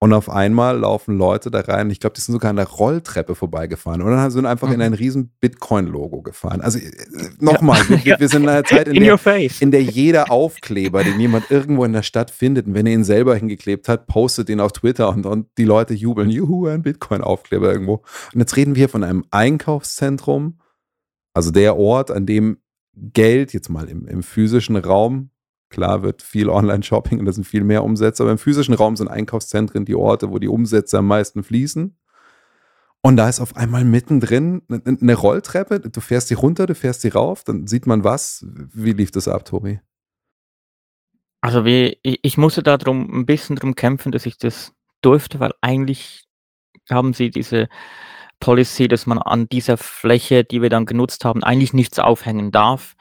[0.06, 1.89] und auf einmal laufen Leute da rein.
[1.89, 4.04] Ich glaube, die sind sogar an der Rolltreppe vorbeigefahren.
[4.04, 4.76] Und dann sind einfach mhm.
[4.76, 6.62] in ein riesen Bitcoin-Logo gefahren.
[6.62, 6.91] Also äh,
[7.39, 8.06] nochmal, ja.
[8.06, 11.50] wir, wir, sind in einer Zeit, in, in der, in der jeder Aufkleber, den jemand
[11.50, 14.74] irgendwo in der Stadt findet, und wenn er ihn selber hingeklebt hat, postet ihn auf
[14.74, 18.04] Twitter und, und die Leute jubeln, juhu, ein Bitcoin-Aufkleber irgendwo.
[18.32, 20.60] Und jetzt reden wir von einem Einkaufszentrum,
[21.34, 22.60] also der Ort, an dem
[22.94, 25.32] Geld jetzt mal im, im physischen Raum
[25.75, 29.09] Klar wird viel Online-Shopping und da sind viel mehr Umsätze, aber im physischen Raum sind
[29.09, 31.97] Einkaufszentren die Orte, wo die Umsätze am meisten fließen.
[33.01, 35.81] Und da ist auf einmal mittendrin eine Rolltreppe.
[35.81, 38.45] Du fährst sie runter, du fährst sie rauf, dann sieht man was.
[38.47, 39.81] Wie lief das ab, Tobi?
[41.41, 45.41] Also wie, ich, ich musste da drum ein bisschen drum kämpfen, dass ich das durfte,
[45.41, 46.23] weil eigentlich
[46.89, 47.67] haben sie diese
[48.39, 52.95] Policy, dass man an dieser Fläche, die wir dann genutzt haben, eigentlich nichts aufhängen darf.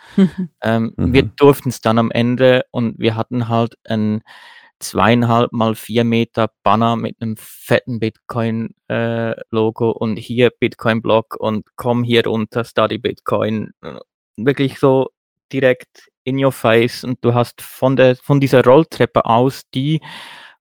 [0.63, 1.13] ähm, mhm.
[1.13, 4.23] Wir durften es dann am Ende und wir hatten halt ein
[4.81, 12.05] zweieinhalb mal vier Meter Banner mit einem fetten Bitcoin-Logo äh, und hier Bitcoin-Block und komm
[12.05, 13.71] hier runter, Study Bitcoin.
[14.37, 15.11] Wirklich so
[15.53, 20.01] direkt in your face und du hast von, der, von dieser Rolltreppe aus, die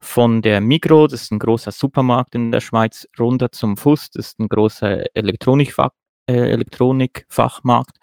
[0.03, 4.27] von der Migro, das ist ein großer Supermarkt in der Schweiz, runter zum Fuß, das
[4.27, 5.91] ist ein großer Elektronikfach,
[6.27, 7.97] äh, Elektronikfachmarkt,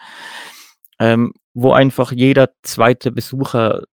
[0.99, 3.85] ähm, wo einfach jeder zweite Besucher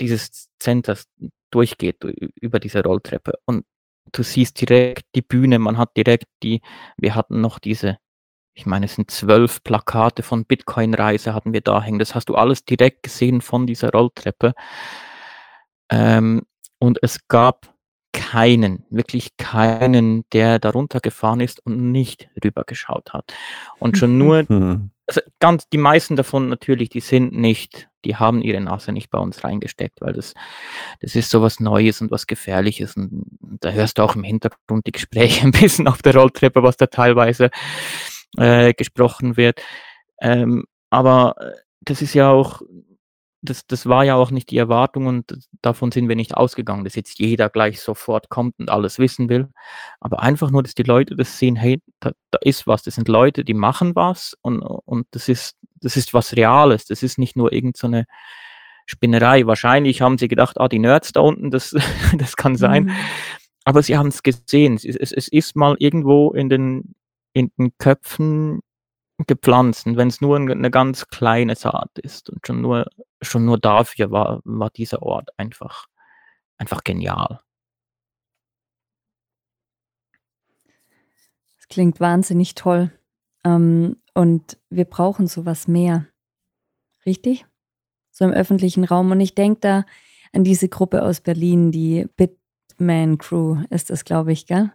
[0.00, 1.04] dieses Centers
[1.50, 2.02] durchgeht
[2.40, 3.34] über diese Rolltreppe.
[3.44, 3.64] Und
[4.12, 6.62] du siehst direkt die Bühne, man hat direkt die,
[6.96, 7.98] wir hatten noch diese,
[8.54, 11.98] ich meine, es sind zwölf Plakate von Bitcoin-Reise hatten wir da hängen.
[11.98, 14.54] Das hast du alles direkt gesehen von dieser Rolltreppe.
[15.90, 16.42] Ähm,
[16.84, 17.74] und es gab
[18.12, 23.32] keinen, wirklich keinen, der darunter gefahren ist und nicht rübergeschaut hat.
[23.78, 24.90] Und schon nur, Mhm.
[25.06, 29.18] also ganz, die meisten davon natürlich, die sind nicht, die haben ihre Nase nicht bei
[29.18, 30.34] uns reingesteckt, weil das,
[31.00, 32.96] das ist sowas Neues und was Gefährliches.
[32.96, 36.76] Und da hörst du auch im Hintergrund die Gespräche ein bisschen auf der Rolltreppe, was
[36.76, 37.50] da teilweise
[38.36, 39.60] äh, gesprochen wird.
[40.20, 42.62] Ähm, aber äh, das ist ja auch,
[43.44, 46.94] das, das war ja auch nicht die Erwartung und davon sind wir nicht ausgegangen, dass
[46.94, 49.48] jetzt jeder gleich sofort kommt und alles wissen will.
[50.00, 53.08] Aber einfach nur, dass die Leute das sehen, hey, da, da ist was, das sind
[53.08, 57.36] Leute, die machen was und, und das ist, das ist was Reales, das ist nicht
[57.36, 57.88] nur irgend so
[58.86, 59.46] Spinnerei.
[59.46, 61.74] Wahrscheinlich haben sie gedacht, ah, die Nerds da unten, das,
[62.18, 62.84] das kann sein.
[62.84, 62.90] Mhm.
[63.64, 64.74] Aber sie haben es gesehen.
[64.74, 66.94] Es, es, es ist mal irgendwo in den,
[67.32, 68.60] in den Köpfen
[69.18, 72.30] gepflanzt, wenn es nur ein- eine ganz kleine Saat ist.
[72.30, 72.86] Und schon nur,
[73.22, 75.86] schon nur dafür war, war dieser Ort einfach,
[76.58, 77.40] einfach genial.
[81.56, 82.92] Das klingt wahnsinnig toll.
[83.44, 86.06] Ähm, und wir brauchen sowas mehr.
[87.06, 87.46] Richtig?
[88.10, 89.10] So im öffentlichen Raum.
[89.10, 89.84] Und ich denke da
[90.32, 94.72] an diese Gruppe aus Berlin, die Bitman Crew ist das, glaube ich, gell?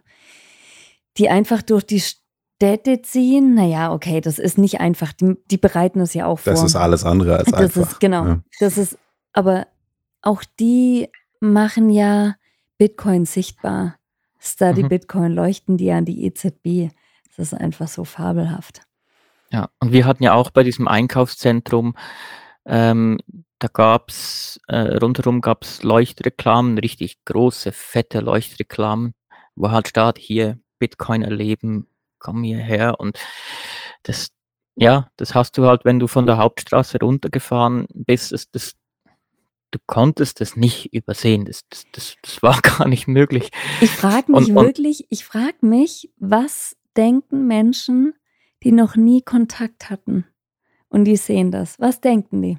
[1.16, 2.02] Die einfach durch die
[2.60, 3.54] Städte ziehen.
[3.54, 5.14] Naja, okay, das ist nicht einfach.
[5.14, 6.52] Die, die bereiten es ja auch vor.
[6.52, 7.92] Das ist alles andere als Das einfach.
[7.92, 8.26] ist, genau.
[8.26, 8.40] Ja.
[8.60, 8.98] Das ist,
[9.32, 9.66] aber
[10.20, 11.08] auch die
[11.40, 12.34] machen ja
[12.76, 13.96] Bitcoin sichtbar.
[14.38, 14.88] Study Mhm.
[14.88, 16.94] Bitcoin leuchten die an die EZB.
[17.28, 18.82] Das ist einfach so fabelhaft.
[19.50, 21.94] Ja, und wir hatten ja auch bei diesem Einkaufszentrum,
[22.66, 23.18] ähm,
[23.58, 29.14] da gab's äh, rundherum gab's Leuchtreklamen, richtig große, fette Leuchtreklamen,
[29.56, 31.86] wo halt steht, hier Bitcoin erleben,
[32.20, 33.00] komm hierher.
[33.00, 33.18] Und
[34.04, 34.28] das,
[34.76, 38.74] ja, das hast du halt, wenn du von der Hauptstraße runtergefahren bist, das, das,
[39.72, 41.44] du konntest das nicht übersehen.
[41.46, 43.50] Das, das, das, das war gar nicht möglich.
[43.80, 48.14] Ich frage mich Und- und- wirklich, ich frage mich, was denken Menschen,
[48.62, 50.26] die noch nie Kontakt hatten
[50.88, 51.78] und die sehen das?
[51.80, 52.58] Was denken die?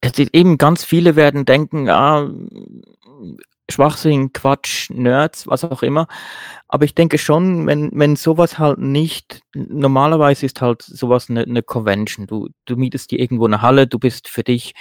[0.00, 2.30] Es ist eben ganz viele werden denken, ah,
[3.70, 6.06] Schwachsinn, Quatsch, Nerds, was auch immer.
[6.68, 11.62] Aber ich denke schon, wenn, wenn sowas halt nicht, normalerweise ist halt sowas eine, eine
[11.62, 12.26] Convention.
[12.26, 14.74] Du, du mietest dir irgendwo eine Halle, du bist für dich,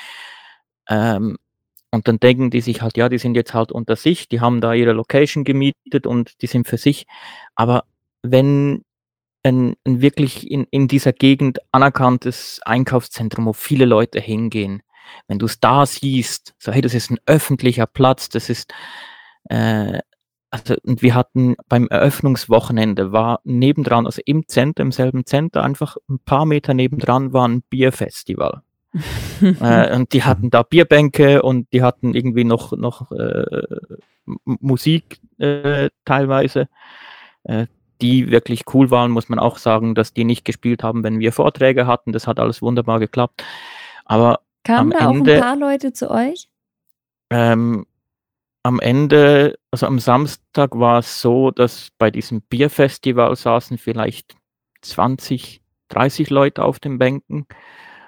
[0.89, 1.37] ähm,
[1.91, 4.61] und dann denken die sich halt, ja, die sind jetzt halt unter sich, die haben
[4.61, 7.07] da ihre Location gemietet und die sind für sich.
[7.55, 7.85] Aber
[8.21, 8.83] wenn
[9.43, 14.83] ein, ein wirklich in, in dieser Gegend anerkanntes Einkaufszentrum, wo viele Leute hingehen,
[15.27, 18.73] wenn du es da siehst, so hey, das ist ein öffentlicher Platz, das ist,
[19.45, 19.99] äh,
[20.51, 25.97] also, und wir hatten beim Eröffnungswochenende war nebendran, also im Center, im selben Center, einfach
[26.09, 28.63] ein paar Meter nebendran war ein Bierfestival.
[29.41, 33.61] äh, und die hatten da Bierbänke und die hatten irgendwie noch, noch äh,
[34.45, 36.67] Musik äh, teilweise,
[37.43, 37.67] äh,
[38.01, 41.33] die wirklich cool waren, muss man auch sagen, dass die nicht gespielt haben, wenn wir
[41.33, 42.13] Vorträge hatten.
[42.13, 43.43] Das hat alles wunderbar geklappt.
[44.05, 46.47] Aber Kamen Am da auch Ende- ein paar Leute zu euch?
[47.31, 47.85] ähm,
[48.63, 54.35] am Ende, also am Samstag war es so, dass bei diesem Bierfestival saßen vielleicht
[54.81, 57.47] 20, 30 Leute auf den Bänken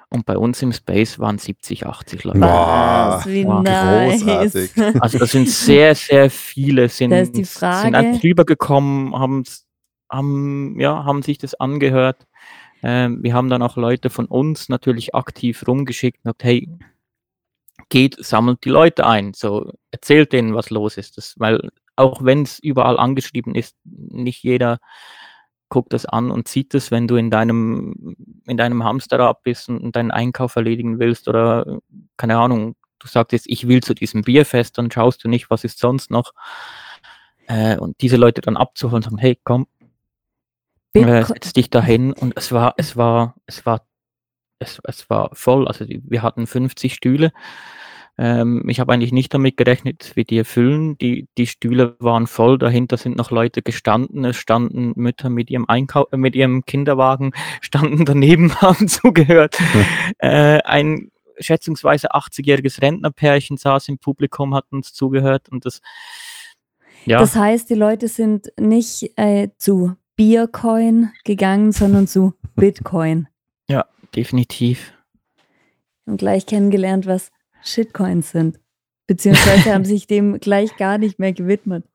[0.10, 2.42] und bei uns im Space waren 70, 80 Leute.
[2.42, 4.22] Was, wie wow, nice.
[4.24, 4.72] großartig.
[5.02, 9.66] Also das sind sehr, sehr viele, sind, Da ist die sind Frage- einfach rübergekommen, haben's-
[10.12, 12.28] haben, ja, haben sich das angehört.
[12.84, 16.70] Ähm, wir haben dann auch Leute von uns natürlich aktiv rumgeschickt und gesagt, hey,
[17.90, 21.18] geht, sammelt die Leute ein, so erzählt denen, was los ist.
[21.18, 24.80] Das, weil auch wenn es überall angeschrieben ist, nicht jeder
[25.70, 28.16] guckt das an und sieht es, wenn du in deinem,
[28.46, 31.80] in deinem Hamsterrad bist und, deinen Einkauf erledigen willst oder
[32.18, 35.64] keine Ahnung, du sagst jetzt, ich will zu diesem Bierfest, dann schaust du nicht, was
[35.64, 36.34] ist sonst noch.
[37.48, 39.66] Äh, und diese Leute dann abzuholen und sagen, hey, komm,
[40.94, 43.88] äh, setz dich dahin und es war, es war, es war,
[44.60, 45.68] es, es war voll.
[45.68, 47.32] Also wir hatten 50 Stühle.
[48.18, 50.98] Ähm, ich habe eigentlich nicht damit gerechnet, wie die erfüllen.
[50.98, 52.58] Die, die Stühle waren voll.
[52.58, 54.26] Dahinter sind noch Leute gestanden.
[54.26, 59.58] Es standen Mütter mit ihrem Einkau äh, mit ihrem Kinderwagen, standen daneben, haben zugehört.
[60.20, 65.82] äh, ein schätzungsweise 80-jähriges Rentnerpärchen saß im Publikum, hat uns zugehört und das
[67.06, 73.28] Ja, Das heißt, die Leute sind nicht äh, zu Biercoin gegangen, sondern zu Bitcoin.
[73.68, 74.94] ja, definitiv.
[76.06, 77.32] Und gleich kennengelernt, was
[77.64, 78.60] Shitcoins sind.
[79.08, 81.86] Beziehungsweise haben sich dem gleich gar nicht mehr gewidmet.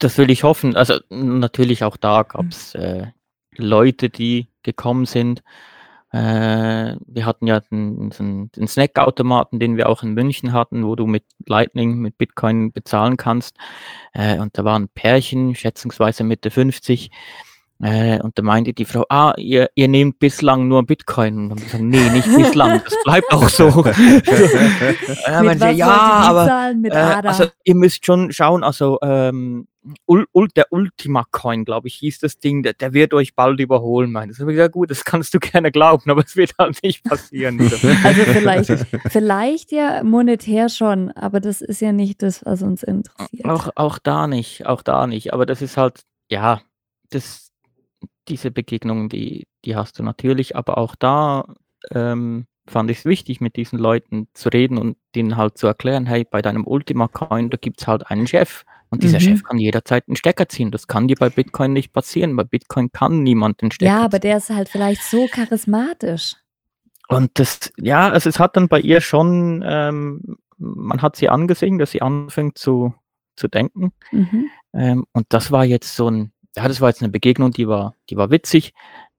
[0.00, 0.74] Das will ich hoffen.
[0.74, 3.06] Also natürlich auch da gab es äh,
[3.54, 5.44] Leute, die gekommen sind.
[6.12, 10.94] Äh, wir hatten ja den, den, den Snackautomaten, den wir auch in München hatten, wo
[10.94, 13.56] du mit Lightning, mit Bitcoin bezahlen kannst.
[14.12, 17.10] Äh, und da war ein Pärchen, schätzungsweise Mitte 50.
[17.82, 21.38] Äh, und da meinte die Frau, ah, ihr, ihr nehmt bislang nur Bitcoin.
[21.38, 23.66] Und dann gesagt, nee, nicht bislang, das bleibt auch so.
[23.66, 23.86] Und
[25.26, 28.98] dann Mit meinte was sie, ja, die aber äh, also ihr müsst schon schauen, also
[29.02, 29.66] ähm,
[30.06, 33.60] Ul, Ul, der Ultima Coin, glaube ich, hieß das Ding, der, der wird euch bald
[33.60, 34.34] überholen, meinte.
[34.34, 34.56] ich.
[34.56, 37.60] Ja gut, das kannst du gerne glauben, aber es wird halt nicht passieren.
[38.04, 38.70] also vielleicht,
[39.08, 43.44] vielleicht ja monetär schon, aber das ist ja nicht das, was uns interessiert.
[43.44, 45.32] auch, auch da nicht, auch da nicht.
[45.32, 46.60] Aber das ist halt, ja,
[47.10, 47.50] das,
[48.28, 51.54] diese Begegnungen, die, die hast du natürlich, aber auch da
[51.92, 56.06] ähm, fand ich es wichtig, mit diesen Leuten zu reden und denen halt zu erklären,
[56.06, 58.64] hey, bei deinem Ultima Coin, da gibt es halt einen Chef.
[58.90, 59.22] Und dieser Mhm.
[59.22, 60.70] Chef kann jederzeit einen Stecker ziehen.
[60.70, 62.36] Das kann dir bei Bitcoin nicht passieren.
[62.36, 64.20] Bei Bitcoin kann niemand den Stecker Ja, aber ziehen.
[64.22, 66.36] der ist halt vielleicht so charismatisch.
[67.08, 71.78] Und das, ja, also es hat dann bei ihr schon, ähm, man hat sie angesehen,
[71.78, 72.94] dass sie anfängt zu,
[73.36, 73.92] zu denken.
[74.12, 74.50] Mhm.
[74.72, 77.94] Ähm, und das war jetzt so ein, ja, das war jetzt eine Begegnung, die war,
[78.10, 78.72] die war witzig.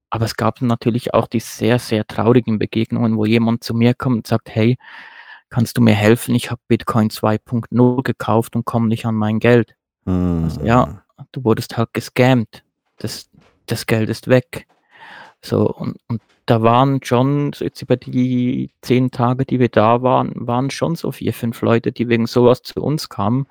[0.10, 4.16] Aber es gab natürlich auch die sehr, sehr traurigen Begegnungen, wo jemand zu mir kommt
[4.18, 4.78] und sagt, hey,
[5.50, 6.36] kannst du mir helfen?
[6.36, 9.76] Ich habe Bitcoin 2.0 gekauft und komme nicht an mein Geld.
[10.44, 12.64] Also, ja, du wurdest halt gescammt.
[12.98, 13.30] Das,
[13.66, 14.68] das Geld ist weg.
[15.42, 20.02] So, und, und da waren schon, so jetzt über die zehn Tage, die wir da
[20.02, 23.48] waren, waren schon so vier, fünf Leute, die wegen sowas zu uns kamen,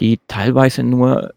[0.00, 1.34] die teilweise nur,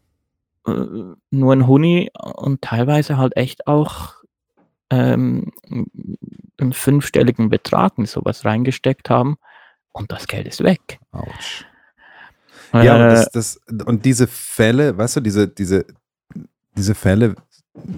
[0.68, 4.14] äh, nur ein Huni und teilweise halt echt auch
[4.90, 5.52] ähm,
[6.60, 9.38] einen fünfstelligen Betrag in sowas reingesteckt haben
[9.98, 11.00] und das Geld ist weg.
[11.12, 11.66] Autsch.
[12.74, 15.86] Ja, Äh, das, das, und diese Fälle, weißt du, diese, diese,
[16.76, 17.36] diese Fälle,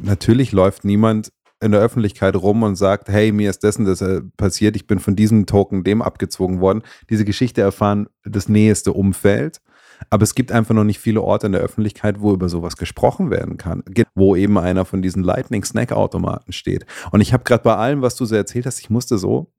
[0.04, 1.32] natürlich läuft niemand
[1.62, 5.00] in der Öffentlichkeit rum und sagt, hey, mir ist dessen das äh, passiert, ich bin
[5.00, 6.84] von diesem Token dem abgezogen worden.
[7.10, 9.60] Diese Geschichte erfahren das nächste Umfeld.
[10.10, 13.32] Aber es gibt einfach noch nicht viele Orte in der Öffentlichkeit, wo über sowas gesprochen
[13.32, 13.84] werden kann,
[14.16, 16.86] wo eben einer von diesen Lightning Snack Automaten steht.
[17.12, 19.52] Und ich habe gerade bei allem, was du so erzählt hast, ich musste so,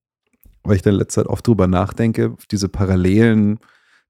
[0.62, 3.58] weil ich da in letzter Zeit oft drüber nachdenke, diese Parallelen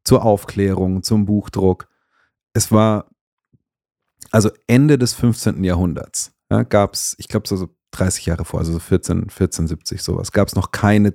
[0.04, 1.88] zur Aufklärung, zum Buchdruck.
[2.52, 3.10] Es war
[4.30, 5.64] also Ende des 15.
[5.64, 10.02] Jahrhunderts, ja, gab es, ich glaube so, so 30 Jahre vor, also so 14, 1470
[10.02, 11.14] sowas, gab es noch keine,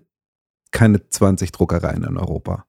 [0.71, 2.65] keine 20 Druckereien in Europa.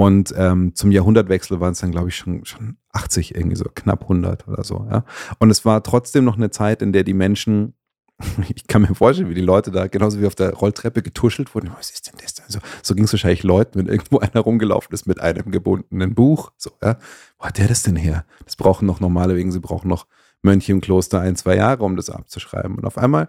[0.00, 4.02] Und ähm, zum Jahrhundertwechsel waren es dann, glaube ich, schon, schon 80, irgendwie so knapp
[4.02, 4.86] 100 oder so.
[4.88, 5.04] Ja?
[5.40, 7.74] Und es war trotzdem noch eine Zeit, in der die Menschen,
[8.54, 11.70] ich kann mir vorstellen, wie die Leute da genauso wie auf der Rolltreppe getuschelt wurden.
[11.76, 12.34] Was ist denn das?
[12.34, 12.46] denn?
[12.48, 16.52] So, so ging es wahrscheinlich Leuten, wenn irgendwo einer rumgelaufen ist mit einem gebundenen Buch.
[16.56, 16.98] So, ja?
[17.38, 18.24] Wo hat der das denn her?
[18.44, 20.06] Das brauchen noch normale wegen, sie brauchen noch
[20.42, 22.76] Mönche im Kloster ein, zwei Jahre, um das abzuschreiben.
[22.76, 23.28] Und auf einmal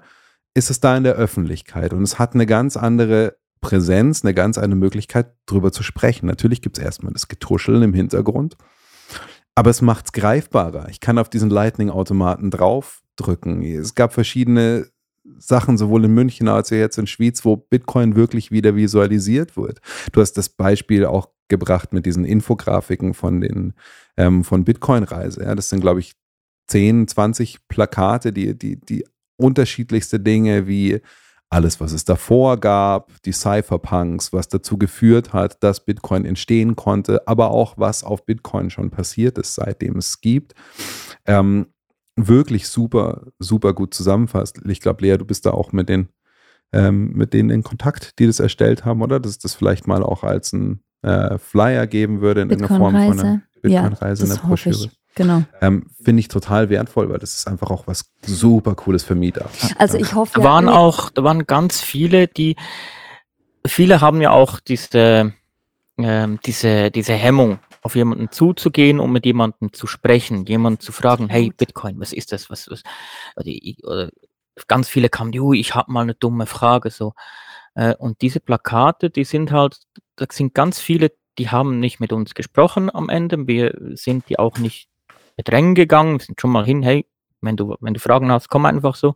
[0.53, 4.57] ist es da in der Öffentlichkeit und es hat eine ganz andere Präsenz, eine ganz
[4.57, 6.27] andere Möglichkeit, drüber zu sprechen.
[6.27, 8.57] Natürlich gibt es erstmal das Getuscheln im Hintergrund,
[9.55, 10.87] aber es macht es greifbarer.
[10.89, 12.51] Ich kann auf diesen Lightning-Automaten
[13.19, 13.63] draufdrücken.
[13.63, 14.87] Es gab verschiedene
[15.37, 19.79] Sachen, sowohl in München als auch jetzt in Schwyz, wo Bitcoin wirklich wieder visualisiert wird.
[20.11, 23.73] Du hast das Beispiel auch gebracht mit diesen Infografiken von den
[24.17, 25.43] ähm, von Bitcoin-Reise.
[25.43, 26.13] Ja, das sind, glaube ich,
[26.67, 29.05] 10, 20 Plakate, die, die, die
[29.37, 31.01] unterschiedlichste Dinge wie
[31.51, 37.27] alles, was es davor gab, die Cypherpunks, was dazu geführt hat, dass Bitcoin entstehen konnte,
[37.27, 40.53] aber auch was auf Bitcoin schon passiert ist, seitdem es gibt.
[41.25, 41.65] Ähm,
[42.27, 44.61] wirklich super, super gut zusammenfasst.
[44.67, 46.09] Ich glaube, Lea, du bist da auch mit den,
[46.73, 49.19] ähm, mit denen in Kontakt, die das erstellt haben, oder?
[49.19, 52.93] Dass es das vielleicht mal auch als ein äh, Flyer geben würde in irgendeiner Form
[52.93, 54.27] von einer Bitcoin-Reise.
[54.27, 54.41] Ja, ich.
[54.41, 54.89] Broschüre.
[55.15, 55.43] Genau.
[55.59, 59.49] Ähm, Finde ich total wertvoll, weil das ist einfach auch was super Cooles für Mieter.
[59.77, 62.55] Also ich hoffe Da ja, waren nee, auch, da waren ganz viele, die,
[63.65, 65.33] viele haben ja auch diese,
[65.97, 71.27] ähm, diese, diese Hemmung, auf jemanden zuzugehen, um mit jemandem zu sprechen, jemanden zu fragen,
[71.27, 72.51] hey, Bitcoin, was ist das?
[72.51, 72.83] Was, was?
[73.35, 74.11] Oder,
[74.67, 77.13] ganz viele kamen, "Jo, ich habe mal eine dumme Frage, so.
[77.73, 79.79] Äh, und diese Plakate, die sind halt,
[80.17, 83.47] da sind ganz viele, die haben nicht mit uns gesprochen am Ende.
[83.47, 84.87] Wir sind die auch nicht
[85.35, 87.07] bedrängen gegangen, sind schon mal hin, hey,
[87.41, 89.15] wenn du, wenn du Fragen hast, komm einfach so.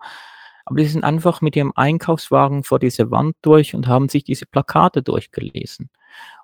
[0.65, 4.47] Aber die sind einfach mit ihrem Einkaufswagen vor diese Wand durch und haben sich diese
[4.47, 5.91] Plakate durchgelesen,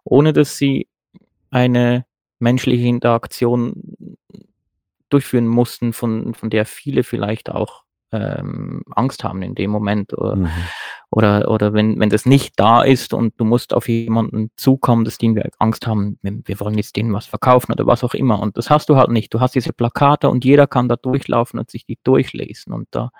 [0.03, 0.89] ohne dass sie
[1.51, 2.05] eine
[2.39, 3.73] menschliche Interaktion
[5.09, 10.17] durchführen mussten, von, von der viele vielleicht auch ähm, Angst haben in dem Moment.
[10.17, 10.49] Oder, Mhm.
[11.11, 15.17] oder, oder wenn, wenn das nicht da ist und du musst auf jemanden zukommen, dass
[15.17, 18.39] die wir Angst haben, wir, wir wollen jetzt denen was verkaufen oder was auch immer.
[18.39, 19.33] Und das hast du halt nicht.
[19.33, 22.73] Du hast diese Plakate und jeder kann da durchlaufen und sich die durchlesen.
[22.73, 23.11] Und da,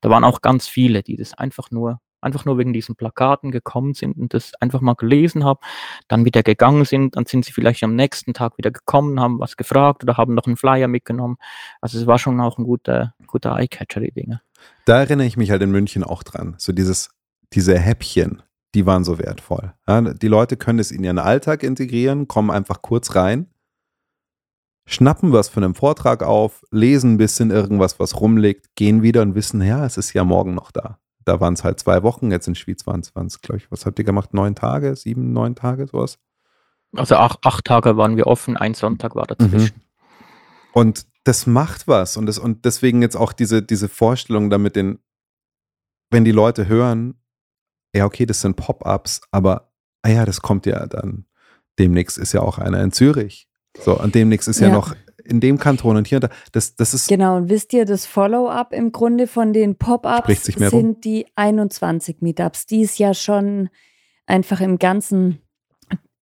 [0.00, 3.94] da waren auch ganz viele, die das einfach nur einfach nur wegen diesen Plakaten gekommen
[3.94, 5.60] sind und das einfach mal gelesen haben,
[6.08, 9.56] dann wieder gegangen sind, dann sind sie vielleicht am nächsten Tag wieder gekommen, haben was
[9.56, 11.36] gefragt oder haben noch einen Flyer mitgenommen.
[11.80, 14.40] Also es war schon auch ein guter, guter Eyecatcher, die Dinge.
[14.84, 16.54] Da erinnere ich mich halt in München auch dran.
[16.58, 17.10] So dieses,
[17.52, 18.42] diese Häppchen,
[18.74, 19.74] die waren so wertvoll.
[19.86, 23.48] Ja, die Leute können es in ihren Alltag integrieren, kommen einfach kurz rein,
[24.86, 29.34] schnappen was von einem Vortrag auf, lesen ein bisschen irgendwas, was rumliegt, gehen wieder und
[29.34, 30.98] wissen, ja, es ist ja morgen noch da.
[31.24, 33.98] Da waren es halt zwei Wochen, jetzt in Schwyz waren es, glaube ich, was habt
[33.98, 34.34] ihr gemacht?
[34.34, 36.18] Neun Tage, sieben, neun Tage, sowas?
[36.94, 39.76] Also acht, acht Tage waren wir offen, ein Sonntag war dazwischen.
[39.76, 39.82] Mhm.
[40.72, 42.16] Und das macht was.
[42.16, 44.98] Und, das, und deswegen jetzt auch diese, diese Vorstellung damit, den,
[46.10, 47.14] wenn die Leute hören,
[47.94, 51.26] ja, okay, das sind Pop-ups, aber ah ja, das kommt ja dann.
[51.78, 53.48] Demnächst ist ja auch einer in Zürich.
[53.78, 54.74] So, und demnächst ist ja, Ja.
[54.74, 56.30] noch in dem Kanton und hier und da.
[56.52, 60.70] Das, das ist Genau, und wisst ihr, das Follow-up im Grunde von den Pop-ups mehr
[60.70, 60.80] rum.
[60.80, 63.68] sind die 21 Meetups, die es ja schon
[64.26, 65.40] einfach im ganzen,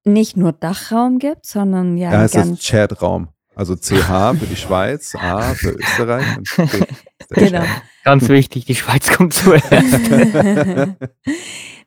[0.05, 3.29] nicht nur Dachraum gibt, sondern ja, Ja, es ist ganz, Chatraum.
[3.55, 6.85] Also CH für die Schweiz, A für Österreich und B
[7.45, 7.65] genau.
[8.05, 10.11] Ganz wichtig, die Schweiz kommt zuerst.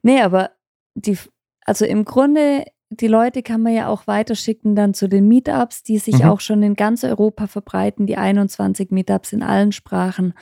[0.04, 0.52] nee, aber
[0.94, 1.18] die,
[1.66, 2.66] also im Grunde,
[3.02, 6.26] die Leute kann man ja auch weiterschicken dann zu den Meetups, die sich Mhm.
[6.30, 10.34] auch schon in ganz Europa verbreiten, die 21 Meetups in allen Sprachen.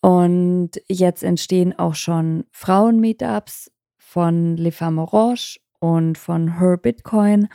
[0.00, 7.48] Und jetzt entstehen auch schon Frauen-Meetups von Les Femmes Orange und von Her Bitcoin.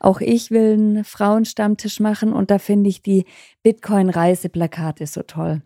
[0.00, 3.24] Auch ich will einen Frauenstammtisch machen und da finde ich die
[3.62, 5.62] Bitcoin-Reiseplakate so toll.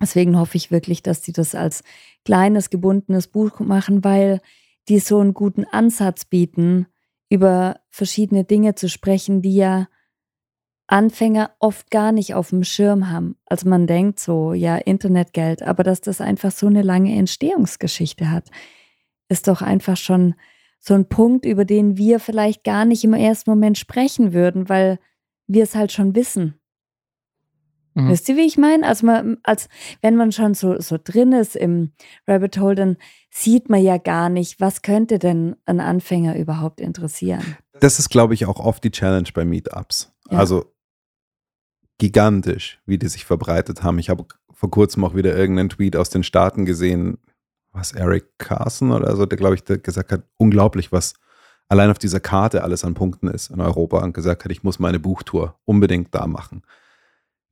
[0.00, 1.82] Deswegen hoffe ich wirklich, dass die das als
[2.24, 4.40] kleines gebundenes Buch machen, weil
[4.88, 6.86] die so einen guten Ansatz bieten,
[7.28, 9.88] über verschiedene Dinge zu sprechen, die ja
[10.86, 13.36] Anfänger oft gar nicht auf dem Schirm haben.
[13.44, 18.50] Also man denkt so, ja, Internetgeld, aber dass das einfach so eine lange Entstehungsgeschichte hat,
[19.28, 20.34] ist doch einfach schon
[20.80, 24.98] so ein Punkt, über den wir vielleicht gar nicht im ersten Moment sprechen würden, weil
[25.46, 26.58] wir es halt schon wissen.
[27.98, 28.10] Mhm.
[28.10, 28.86] Wisst ihr, wie ich meine?
[28.86, 29.68] Also man, als
[30.02, 31.90] wenn man schon so, so drin ist im
[32.28, 32.96] Rabbit Hole, dann
[33.30, 37.56] sieht man ja gar nicht, was könnte denn ein Anfänger überhaupt interessieren.
[37.80, 40.12] Das ist, glaube ich, auch oft die Challenge bei Meetups.
[40.30, 40.38] Ja.
[40.38, 40.72] Also
[41.98, 43.98] gigantisch, wie die sich verbreitet haben.
[43.98, 47.18] Ich habe vor kurzem auch wieder irgendeinen Tweet aus den Staaten gesehen,
[47.72, 51.14] was Eric Carson oder so, der, glaube ich, der gesagt hat, unglaublich, was
[51.68, 54.78] allein auf dieser Karte alles an Punkten ist in Europa und gesagt hat, ich muss
[54.78, 56.62] meine Buchtour unbedingt da machen.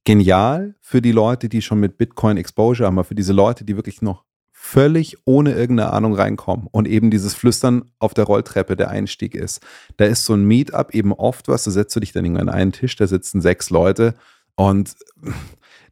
[0.07, 3.75] Genial für die Leute, die schon mit Bitcoin Exposure haben, aber für diese Leute, die
[3.75, 8.89] wirklich noch völlig ohne irgendeine Ahnung reinkommen und eben dieses Flüstern auf der Rolltreppe der
[8.89, 9.61] Einstieg ist.
[9.97, 12.55] Da ist so ein Meetup eben oft was, da setzt du dich dann irgendwann an
[12.55, 14.15] einen Tisch, da sitzen sechs Leute
[14.55, 14.95] und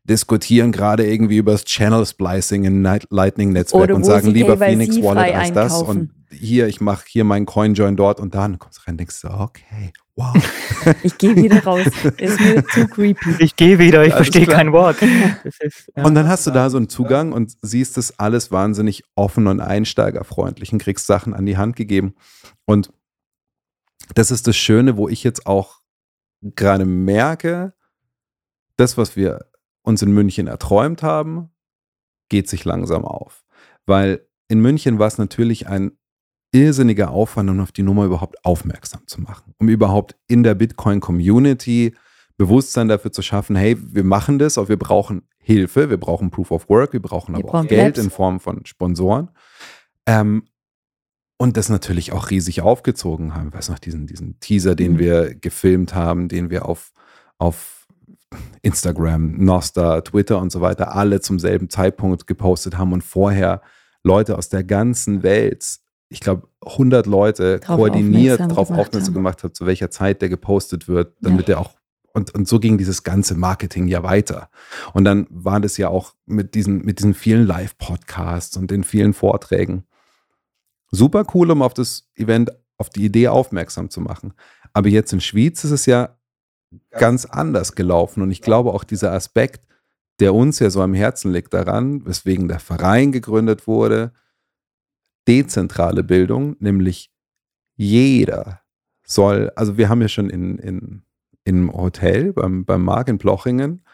[0.04, 5.00] diskutieren gerade irgendwie über das Channel Splicing im Lightning-Netzwerk Oder und sagen sie lieber Phoenix
[5.02, 6.00] Wallet als das einkaufen.
[6.00, 8.98] und hier, ich mache hier meinen Coinjoin dort und da und du kommst rein und
[8.98, 10.34] denkst so, okay, wow.
[11.02, 11.86] Ich gehe wieder raus.
[12.18, 13.36] Ist mir zu creepy.
[13.38, 15.00] Ich gehe wieder, ich verstehe kein Wort.
[15.44, 16.04] Ist, ja.
[16.04, 19.60] Und dann hast du da so einen Zugang und siehst das alles wahnsinnig offen und
[19.60, 22.14] einsteigerfreundlich und kriegst Sachen an die Hand gegeben.
[22.66, 22.92] Und
[24.14, 25.80] das ist das Schöne, wo ich jetzt auch
[26.42, 27.72] gerade merke,
[28.76, 29.46] das, was wir
[29.84, 31.50] uns in München erträumt haben,
[32.28, 33.44] geht sich langsam auf.
[33.86, 35.92] Weil in München war es natürlich ein
[36.52, 41.94] irrsinniger Aufwand, um auf die Nummer überhaupt aufmerksam zu machen, um überhaupt in der Bitcoin-Community
[42.36, 46.50] Bewusstsein dafür zu schaffen, hey, wir machen das, aber wir brauchen Hilfe, wir brauchen Proof
[46.50, 47.98] of Work, wir brauchen Wir aber auch brauchen Geld Labs.
[48.06, 49.30] in Form von Sponsoren.
[50.06, 50.44] Ähm,
[51.38, 53.48] und das natürlich auch riesig aufgezogen haben.
[53.48, 54.98] Ich weiß noch, diesen, diesen Teaser, den Mhm.
[54.98, 56.92] wir gefilmt haben, den wir auf,
[57.38, 57.83] auf
[58.62, 63.62] Instagram, Noster, Twitter und so weiter alle zum selben Zeitpunkt gepostet haben und vorher
[64.02, 65.78] Leute aus der ganzen Welt,
[66.08, 69.14] ich glaube 100 Leute Drauf koordiniert darauf aufmerksam haben.
[69.14, 71.74] gemacht hat, zu welcher Zeit der gepostet wird, damit er auch
[72.16, 74.48] und, und so ging dieses ganze Marketing ja weiter.
[74.92, 79.14] Und dann war das ja auch mit diesen, mit diesen vielen Live-Podcasts und den vielen
[79.14, 79.84] Vorträgen
[80.94, 84.32] super cool, um auf das Event, auf die Idee aufmerksam zu machen.
[84.72, 86.16] Aber jetzt in Schwyz ist es ja
[86.90, 88.22] ganz anders gelaufen.
[88.22, 89.66] Und ich glaube auch dieser Aspekt,
[90.20, 94.12] der uns ja so am Herzen liegt daran, weswegen der Verein gegründet wurde,
[95.26, 97.10] dezentrale Bildung, nämlich
[97.76, 98.60] jeder
[99.06, 101.04] soll, also wir haben ja schon in, in
[101.44, 103.84] im Hotel beim, beim Marc in Plochingen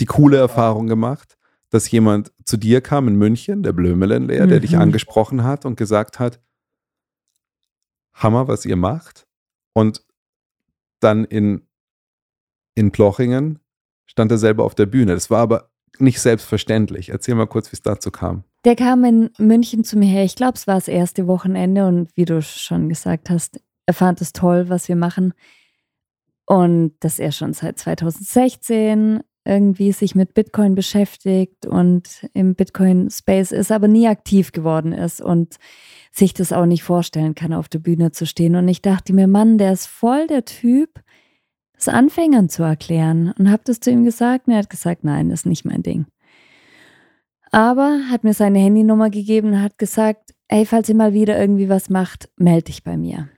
[0.00, 1.38] die coole Erfahrung gemacht,
[1.70, 4.80] dass jemand zu dir kam in München, der Blömelenleer, der dich Mhm.
[4.80, 6.40] angesprochen hat und gesagt hat,
[8.14, 9.26] Hammer, was ihr macht.
[9.74, 10.04] Und
[11.00, 11.67] dann in,
[12.78, 13.58] in Plochingen
[14.06, 15.14] stand er selber auf der Bühne.
[15.14, 17.08] Das war aber nicht selbstverständlich.
[17.08, 18.44] Erzähl mal kurz, wie es dazu kam.
[18.64, 20.24] Der kam in München zu mir her.
[20.24, 24.20] Ich glaube, es war das erste Wochenende und wie du schon gesagt hast, er fand
[24.20, 25.34] es toll, was wir machen.
[26.46, 33.72] Und dass er schon seit 2016 irgendwie sich mit Bitcoin beschäftigt und im Bitcoin-Space ist,
[33.72, 35.56] aber nie aktiv geworden ist und
[36.12, 38.56] sich das auch nicht vorstellen kann, auf der Bühne zu stehen.
[38.56, 41.00] Und ich dachte mir, Mann, der ist voll der Typ,
[41.78, 43.32] das Anfängern zu erklären.
[43.38, 46.06] Und habe das zu ihm gesagt und er hat gesagt, nein, ist nicht mein Ding.
[47.50, 51.68] Aber hat mir seine Handynummer gegeben und hat gesagt, ey, falls ihr mal wieder irgendwie
[51.68, 53.28] was macht, melde dich bei mir.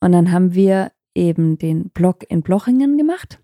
[0.00, 3.40] Und dann haben wir eben den Blog in Blochingen gemacht.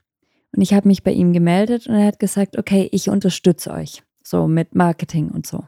[0.55, 4.03] Und ich habe mich bei ihm gemeldet und er hat gesagt, okay, ich unterstütze euch.
[4.23, 5.65] So mit Marketing und so.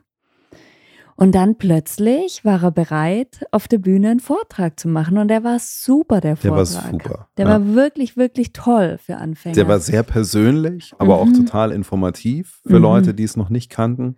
[1.21, 5.19] Und dann plötzlich war er bereit, auf der Bühne einen Vortrag zu machen.
[5.19, 6.57] Und der war super, der Der Vortrag.
[6.57, 7.29] war super.
[7.37, 7.51] Der ja.
[7.53, 9.57] war wirklich, wirklich toll für Anfänger.
[9.57, 11.35] Der war sehr persönlich, aber auch Mhm.
[11.47, 12.83] total informativ für Mhm.
[12.83, 14.17] Leute, die es noch nicht kannten.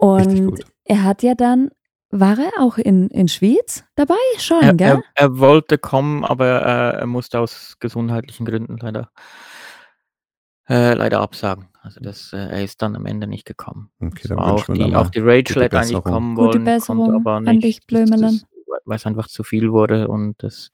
[0.00, 0.60] Richtig und gut.
[0.84, 1.70] er hat ja dann,
[2.10, 4.14] war er auch in, in Schwyz dabei?
[4.38, 5.02] Schon, Er, gell?
[5.16, 9.10] er, er wollte kommen, aber äh, er musste aus gesundheitlichen Gründen leider,
[10.68, 11.68] äh, leider absagen.
[11.82, 13.90] Also das, äh, er ist dann am Ende nicht gekommen.
[14.00, 17.14] Okay, dann auch die, auch die Rachel gute hätte eigentlich kommen Gute wollen, Besserung konnte
[17.16, 17.64] aber nicht.
[18.22, 18.46] das-
[18.84, 20.70] Weil es einfach zu viel wurde und das,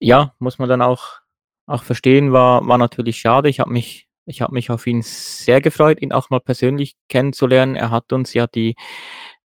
[0.00, 1.20] ja, muss man dann auch,
[1.66, 3.48] auch verstehen, war, war natürlich schade.
[3.48, 7.76] Ich habe mich, ich habe mich auf ihn sehr gefreut, ihn auch mal persönlich kennenzulernen.
[7.76, 8.74] Er hat uns ja die,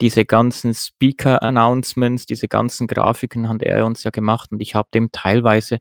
[0.00, 5.10] diese ganzen Speaker-Announcements, diese ganzen Grafiken hat er uns ja gemacht und ich habe dem
[5.12, 5.78] teilweise,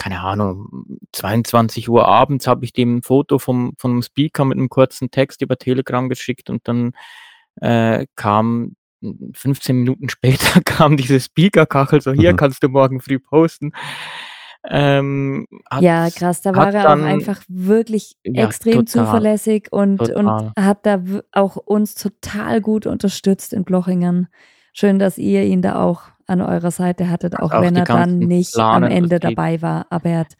[0.00, 4.70] keine Ahnung, 22 Uhr abends habe ich dem ein Foto vom, vom Speaker mit einem
[4.70, 6.92] kurzen Text über Telegram geschickt und dann
[7.60, 8.76] äh, kam
[9.34, 12.36] 15 Minuten später kam diese Speaker-Kachel, so hier Mhm.
[12.36, 13.72] kannst du morgen früh posten.
[14.68, 18.86] Ähm, hat- Ja, krass, da war er dann- auch einfach wirklich Ja, extrem total.
[19.06, 20.16] zuverlässig und, Total.
[20.16, 24.28] und hat da auch uns total gut unterstützt in Blochingen.
[24.72, 28.18] Schön, dass ihr ihn da auch an eurer Seite hattet, auch, auch wenn er dann
[28.18, 29.86] nicht Planen, am Ende dabei war.
[29.90, 30.36] Aber er hat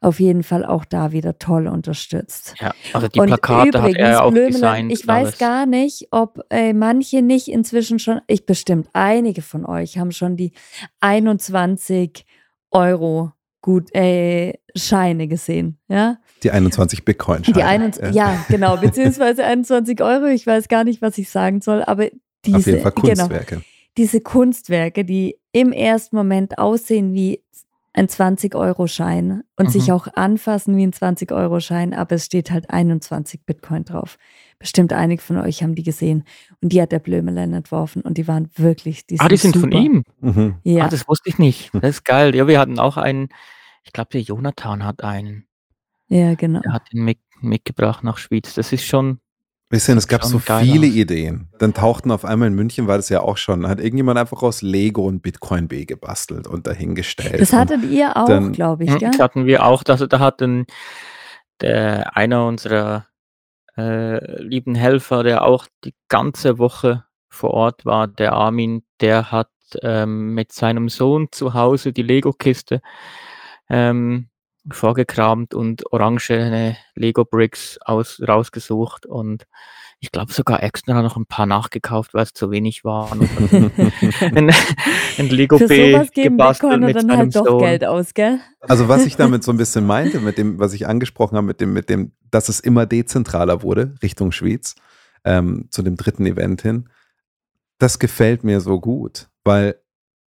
[0.00, 2.54] auf jeden Fall auch da wieder toll unterstützt.
[2.58, 4.92] Ja, also die und Plakate hat übrigens, er auch designt.
[4.92, 5.38] ich und weiß alles.
[5.38, 10.36] gar nicht, ob äh, manche nicht inzwischen schon, ich bestimmt, einige von euch haben schon
[10.36, 10.52] die
[11.00, 12.24] 21
[12.70, 16.16] Euro gut äh, Scheine gesehen, ja?
[16.42, 18.42] Die 21 bitcoin Die 21, ja.
[18.48, 22.06] genau, beziehungsweise 21 Euro, ich weiß gar nicht, was ich sagen soll, aber
[22.44, 23.62] diese, Auf jeden Fall genau, Kunstwerke.
[23.96, 27.42] diese Kunstwerke, die im ersten Moment aussehen wie
[27.92, 29.70] ein 20-Euro-Schein und Mhm.
[29.70, 34.16] sich auch anfassen wie ein 20-Euro-Schein, aber es steht halt 21 Bitcoin drauf.
[34.58, 36.24] Bestimmt einige von euch haben die gesehen
[36.62, 39.70] und die hat der Blömelen entworfen und die waren wirklich, die Ah, die sind super.
[39.70, 40.02] von ihm.
[40.20, 40.54] Mhm.
[40.62, 41.70] Ja, Ah, das wusste ich nicht.
[41.84, 42.34] Das ist geil.
[42.36, 43.28] Ja, wir hatten auch einen,
[43.84, 45.46] ich glaube, der Jonathan hat einen.
[46.08, 46.60] ja, genau.
[46.60, 48.54] Der hat ihn mit, mitgebracht nach Schwyz.
[48.54, 49.18] Das ist schon,
[49.70, 50.94] Bisschen, es gab so viele aus.
[50.94, 51.48] Ideen.
[51.60, 54.62] Dann tauchten auf einmal in München, war das ja auch schon, hat irgendjemand einfach aus
[54.62, 57.40] Lego und Bitcoin B gebastelt und dahingestellt.
[57.40, 59.10] Das und hattet ihr auch, dann- glaube ich, Hm, gell?
[59.12, 59.84] das hatten wir auch.
[59.86, 60.66] Also da hat ein,
[61.60, 63.06] der, einer unserer
[63.78, 69.50] äh, lieben Helfer, der auch die ganze Woche vor Ort war, der Armin, der hat
[69.82, 72.82] ähm, mit seinem Sohn zu Hause die Lego-Kiste
[73.68, 74.29] ähm,
[74.72, 79.46] vorgekramt und orangene Lego-Bricks aus, rausgesucht und
[80.02, 83.20] ich glaube sogar extra noch ein paar nachgekauft, weil es zu wenig waren.
[84.20, 84.50] Ein,
[85.18, 87.58] ein Lego Für B sowas geben gebastelt mit dann halt doch Sohn.
[87.58, 88.40] Geld aus, gell?
[88.60, 91.60] Also was ich damit so ein bisschen meinte, mit dem, was ich angesprochen habe, mit
[91.60, 94.74] dem, mit dem, dass es immer dezentraler wurde, Richtung Schweiz,
[95.24, 96.88] ähm, zu dem dritten Event hin,
[97.78, 99.76] das gefällt mir so gut, weil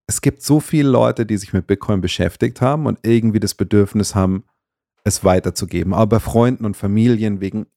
[0.08, 4.16] es gibt so viele Leute, die sich mit Bitcoin beschäftigt haben und irgendwie das Bedürfnis
[4.16, 4.44] haben,
[5.04, 5.94] es weiterzugeben.
[5.94, 7.68] Aber bei Freunden und Familien wegen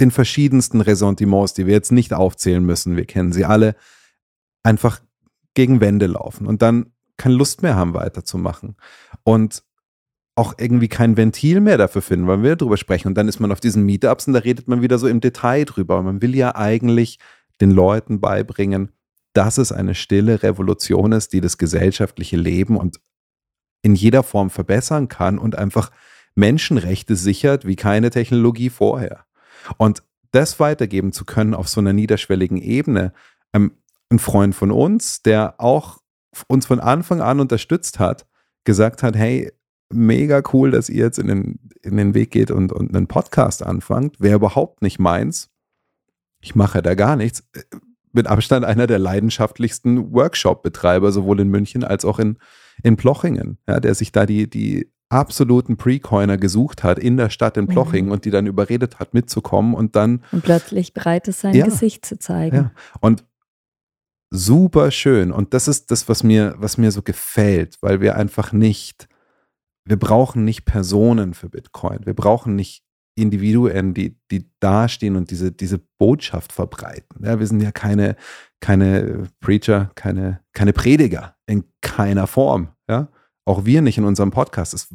[0.00, 3.74] den verschiedensten Ressentiments, die wir jetzt nicht aufzählen müssen, wir kennen sie alle,
[4.62, 5.00] einfach
[5.54, 8.76] gegen Wände laufen und dann keine Lust mehr haben, weiterzumachen.
[9.22, 9.62] Und
[10.34, 13.08] auch irgendwie kein Ventil mehr dafür finden, weil wir darüber sprechen.
[13.08, 15.64] Und dann ist man auf diesen Meetups und da redet man wieder so im Detail
[15.64, 15.98] drüber.
[15.98, 17.18] Und man will ja eigentlich
[17.62, 18.90] den Leuten beibringen,
[19.36, 23.00] dass es eine stille Revolution ist, die das gesellschaftliche Leben und
[23.82, 25.90] in jeder Form verbessern kann und einfach
[26.34, 29.26] Menschenrechte sichert wie keine Technologie vorher.
[29.76, 33.12] Und das weitergeben zu können auf so einer niederschwelligen Ebene,
[33.52, 33.72] ähm,
[34.08, 35.98] ein Freund von uns, der auch
[36.48, 38.26] uns von Anfang an unterstützt hat,
[38.64, 39.52] gesagt hat, hey,
[39.90, 43.62] mega cool, dass ihr jetzt in den, in den Weg geht und, und einen Podcast
[43.62, 44.20] anfangt.
[44.20, 45.50] Wäre überhaupt nicht meins.
[46.40, 47.44] Ich mache da gar nichts.
[48.16, 52.38] Mit Abstand einer der leidenschaftlichsten Workshop-Betreiber, sowohl in München als auch in,
[52.82, 57.56] in Plochingen, ja, der sich da die, die absoluten Pre-Coiner gesucht hat in der Stadt
[57.56, 58.12] in Plochingen mhm.
[58.12, 60.24] und die dann überredet hat, mitzukommen und dann.
[60.32, 62.56] Und plötzlich bereit ist, sein ja, Gesicht zu zeigen.
[62.56, 62.72] Ja.
[63.00, 63.24] Und
[64.30, 65.30] super schön.
[65.30, 69.08] Und das ist das, was mir, was mir so gefällt, weil wir einfach nicht,
[69.84, 72.04] wir brauchen nicht Personen für Bitcoin.
[72.04, 72.85] Wir brauchen nicht
[73.16, 77.24] Individuen, die, die dastehen und diese, diese Botschaft verbreiten.
[77.24, 78.16] Ja, wir sind ja keine,
[78.60, 82.68] keine Preacher, keine, keine Prediger in keiner Form.
[82.88, 83.08] Ja?
[83.44, 84.74] Auch wir nicht in unserem Podcast.
[84.74, 84.88] Das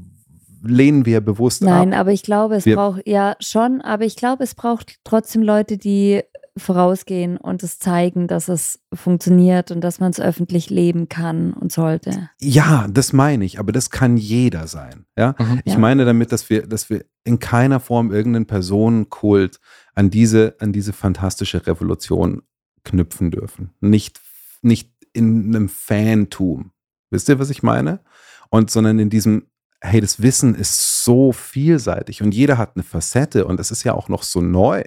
[0.63, 1.79] lehnen wir bewusst Nein, ab.
[1.79, 5.41] Nein, aber ich glaube, es wir braucht, ja schon, aber ich glaube, es braucht trotzdem
[5.41, 6.21] Leute, die
[6.57, 11.71] vorausgehen und es zeigen, dass es funktioniert und dass man es öffentlich leben kann und
[11.71, 12.29] sollte.
[12.39, 15.05] Ja, das meine ich, aber das kann jeder sein.
[15.17, 15.35] Ja?
[15.39, 15.61] Mhm.
[15.63, 15.79] Ich ja.
[15.79, 19.59] meine damit, dass wir, dass wir in keiner Form irgendeinen Personenkult
[19.95, 22.41] an diese, an diese fantastische Revolution
[22.83, 23.71] knüpfen dürfen.
[23.79, 24.19] Nicht,
[24.61, 26.71] nicht in einem Fantum.
[27.11, 28.01] Wisst ihr, was ich meine?
[28.49, 29.47] Und sondern in diesem,
[29.79, 33.93] hey, das Wissen ist so vielseitig und jeder hat eine Facette und es ist ja
[33.93, 34.83] auch noch so neu.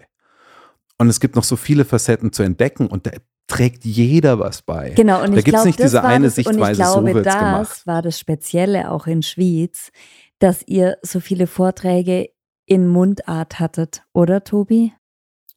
[0.99, 3.13] Und es gibt noch so viele Facetten zu entdecken und da
[3.47, 4.91] trägt jeder was bei.
[4.91, 6.61] Genau, und da ich glaube, nicht diese eine das, Sichtweise,
[6.99, 7.87] und ich glaube, so das gemacht.
[7.87, 9.91] war das Spezielle auch in Schwyz,
[10.39, 12.31] dass ihr so viele Vorträge
[12.67, 14.93] in Mundart hattet, oder Tobi?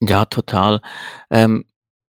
[0.02, 0.82] Ja, total.
[1.30, 1.66] Ähm,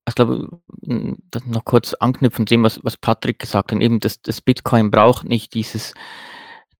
[0.09, 0.49] ich glaube,
[0.81, 5.55] noch kurz anknüpfen dem, was, was Patrick gesagt hat, eben das, das Bitcoin braucht nicht
[5.55, 5.95] dieses,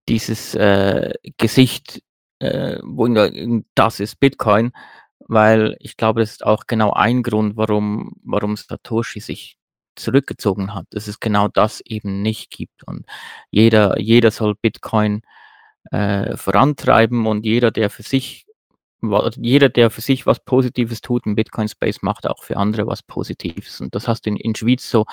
[0.09, 2.03] dieses äh, Gesicht,
[2.41, 3.07] äh, wo
[3.75, 4.73] das ist Bitcoin,
[5.27, 9.59] weil ich glaube, das ist auch genau ein Grund, warum, warum Satoshi sich
[9.97, 12.85] zurückgezogen hat, dass es genau das eben nicht gibt.
[12.85, 13.07] Und
[13.51, 15.23] jeder, jeder soll Bitcoin
[15.91, 18.47] äh, vorantreiben und jeder, der für sich
[19.37, 23.81] jeder, der für sich was Positives tut im Bitcoin-Space, macht auch für andere was Positives.
[23.81, 25.05] Und das hast du in, in Schweiz so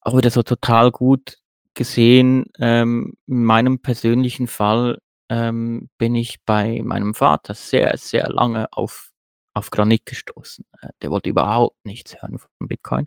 [0.00, 1.38] auch wieder so total gut
[1.74, 2.46] gesehen.
[2.58, 4.98] Ähm, in meinem persönlichen Fall
[5.28, 9.10] ähm, bin ich bei meinem Vater sehr, sehr lange auf
[9.54, 10.64] auf Granit gestoßen.
[10.80, 13.06] Äh, der wollte überhaupt nichts hören von Bitcoin.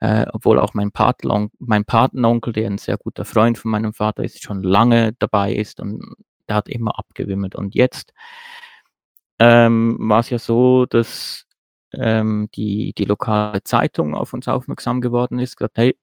[0.00, 4.22] Äh, obwohl auch mein, Patenonkel, mein Patenonkel, der ein sehr guter Freund von meinem Vater
[4.24, 6.00] ist, schon lange dabei ist und
[6.48, 7.56] der hat immer abgewimmelt.
[7.56, 8.12] Und jetzt
[9.40, 11.46] ähm, war es ja so, dass
[11.92, 15.98] ähm, die, die lokale Zeitung auf uns aufmerksam geworden ist, gesagt, hey,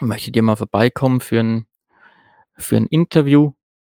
[0.00, 1.66] möchtet ihr mal vorbeikommen für ein,
[2.56, 3.52] für ein Interview?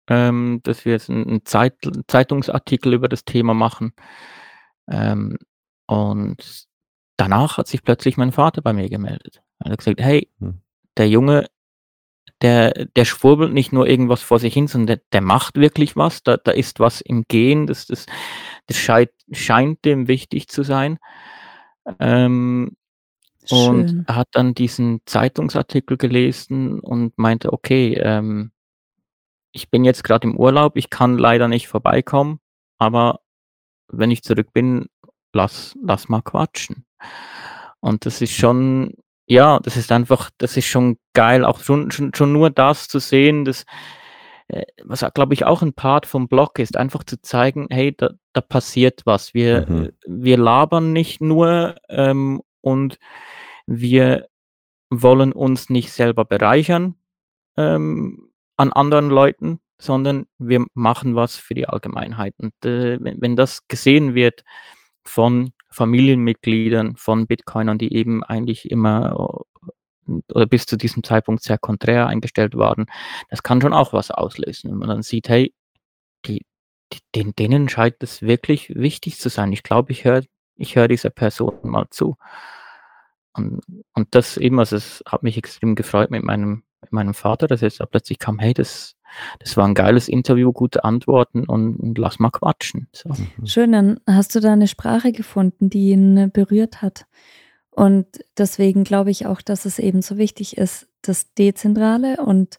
[0.07, 1.75] Ähm, dass wir jetzt einen Zeit
[2.07, 3.93] Zeitungsartikel über das Thema machen.
[4.89, 5.37] Ähm,
[5.87, 6.67] und
[7.17, 9.41] danach hat sich plötzlich mein Vater bei mir gemeldet.
[9.59, 10.61] Er hat gesagt, hey, hm.
[10.97, 11.47] der Junge,
[12.41, 16.23] der, der schwurbelt nicht nur irgendwas vor sich hin, sondern der, der macht wirklich was.
[16.23, 17.67] Da, da ist was im Gehen.
[17.67, 18.05] Das, das,
[18.67, 20.97] das scheint, scheint dem wichtig zu sein.
[21.99, 22.75] Ähm,
[23.49, 28.51] und er hat dann diesen Zeitungsartikel gelesen und meinte, okay, ähm,
[29.55, 32.39] ich bin jetzt gerade im Urlaub, ich kann leider nicht vorbeikommen,
[32.77, 33.21] aber
[33.87, 34.87] wenn ich zurück bin,
[35.31, 36.85] lass, lass mal quatschen.
[37.79, 38.95] Und das ist schon,
[39.27, 42.99] ja, das ist einfach, das ist schon geil, auch schon, schon, schon nur das zu
[42.99, 43.65] sehen, dass,
[44.49, 48.09] äh, was glaube ich auch ein Part vom Blog ist, einfach zu zeigen, hey, da,
[48.33, 49.33] da passiert was.
[49.33, 49.91] Wir, mhm.
[50.05, 52.99] wir labern nicht nur ähm, und
[53.67, 54.27] wir
[54.89, 56.95] wollen uns nicht selber bereichern,
[57.55, 62.33] ähm, an anderen Leuten, sondern wir machen was für die Allgemeinheit.
[62.37, 64.43] Und äh, wenn, wenn das gesehen wird
[65.03, 69.45] von Familienmitgliedern, von Bitcoinern, die eben eigentlich immer
[70.07, 72.85] äh, oder bis zu diesem Zeitpunkt sehr konträr eingestellt waren,
[73.29, 74.71] das kann schon auch was auslösen.
[74.71, 75.53] Wenn man dann sieht, hey,
[76.25, 76.45] die,
[77.15, 79.51] die, denen scheint es wirklich wichtig zu sein.
[79.51, 80.21] Ich glaube, ich höre
[80.55, 82.17] ich hör dieser Person mal zu.
[83.33, 83.61] Und,
[83.93, 87.81] und das eben, also es hat mich extrem gefreut mit meinem meinem Vater, dass jetzt
[87.91, 88.95] plötzlich kam, hey, das,
[89.39, 92.87] das war ein geiles Interview, gute Antworten und, und lass mal quatschen.
[92.91, 93.09] So.
[93.09, 93.45] Mhm.
[93.45, 97.05] Schön, dann hast du da eine Sprache gefunden, die ihn berührt hat.
[97.71, 98.07] Und
[98.37, 102.57] deswegen glaube ich auch, dass es eben so wichtig ist, das Dezentrale und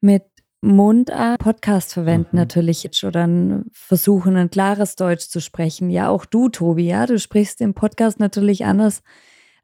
[0.00, 0.24] mit
[0.64, 2.38] Mundart Podcast verwenden mhm.
[2.38, 5.90] natürlich oder versuchen, ein klares Deutsch zu sprechen.
[5.90, 9.02] Ja, auch du, Tobi, ja, du sprichst im Podcast natürlich anders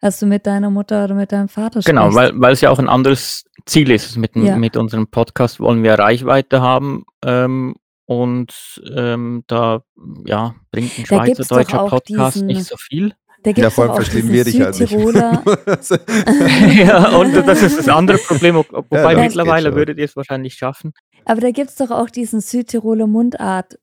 [0.01, 2.18] als du mit deiner Mutter oder mit deinem Vater genau, sprichst.
[2.30, 4.16] Genau, weil, weil es ja auch ein anderes Ziel ist.
[4.16, 4.57] Mit, ja.
[4.57, 7.74] mit unserem Podcast wollen wir Reichweite haben ähm,
[8.07, 9.82] und ähm, da
[10.24, 13.14] ja, bringt ein Schweizerdeutscher Podcast diesen, nicht so viel.
[13.42, 14.76] Da Ja, vor allem verstehen wir dich ja nicht.
[14.76, 15.42] Südtiroler.
[16.74, 18.57] ja, und das ist das andere Problem.
[18.57, 20.92] wo- Wobei geht mittlerweile würdet ihr es wahrscheinlich schaffen.
[21.24, 23.78] Aber da gibt es doch auch diesen Südtiroler Mundart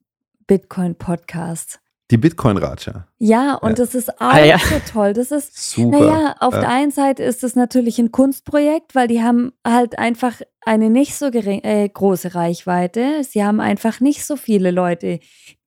[0.47, 1.79] Bitcoin-Podcast.
[2.09, 3.05] Die Bitcoin-Ratscher.
[3.19, 3.75] Ja, und Ja.
[3.75, 4.57] das ist auch Ah, ja.
[4.59, 5.11] so toll.
[5.11, 5.99] Das ist, Super.
[5.99, 6.61] naja, auf Ja.
[6.61, 11.15] der einen Seite ist es natürlich ein Kunstprojekt, weil die haben halt einfach eine nicht
[11.15, 13.23] so gering, äh, große Reichweite.
[13.23, 15.19] Sie haben einfach nicht so viele Leute,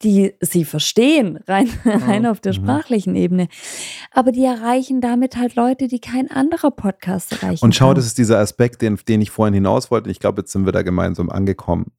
[0.02, 2.56] die sie verstehen, rein, rein auf der Mhm.
[2.56, 3.48] sprachlichen Ebene.
[4.10, 7.96] Aber die erreichen damit halt Leute, die kein anderer Podcast erreichen Und schau, kann.
[7.96, 10.10] das ist dieser Aspekt, den, den ich vorhin hinaus wollte.
[10.10, 11.92] Ich glaube, jetzt sind wir da gemeinsam angekommen.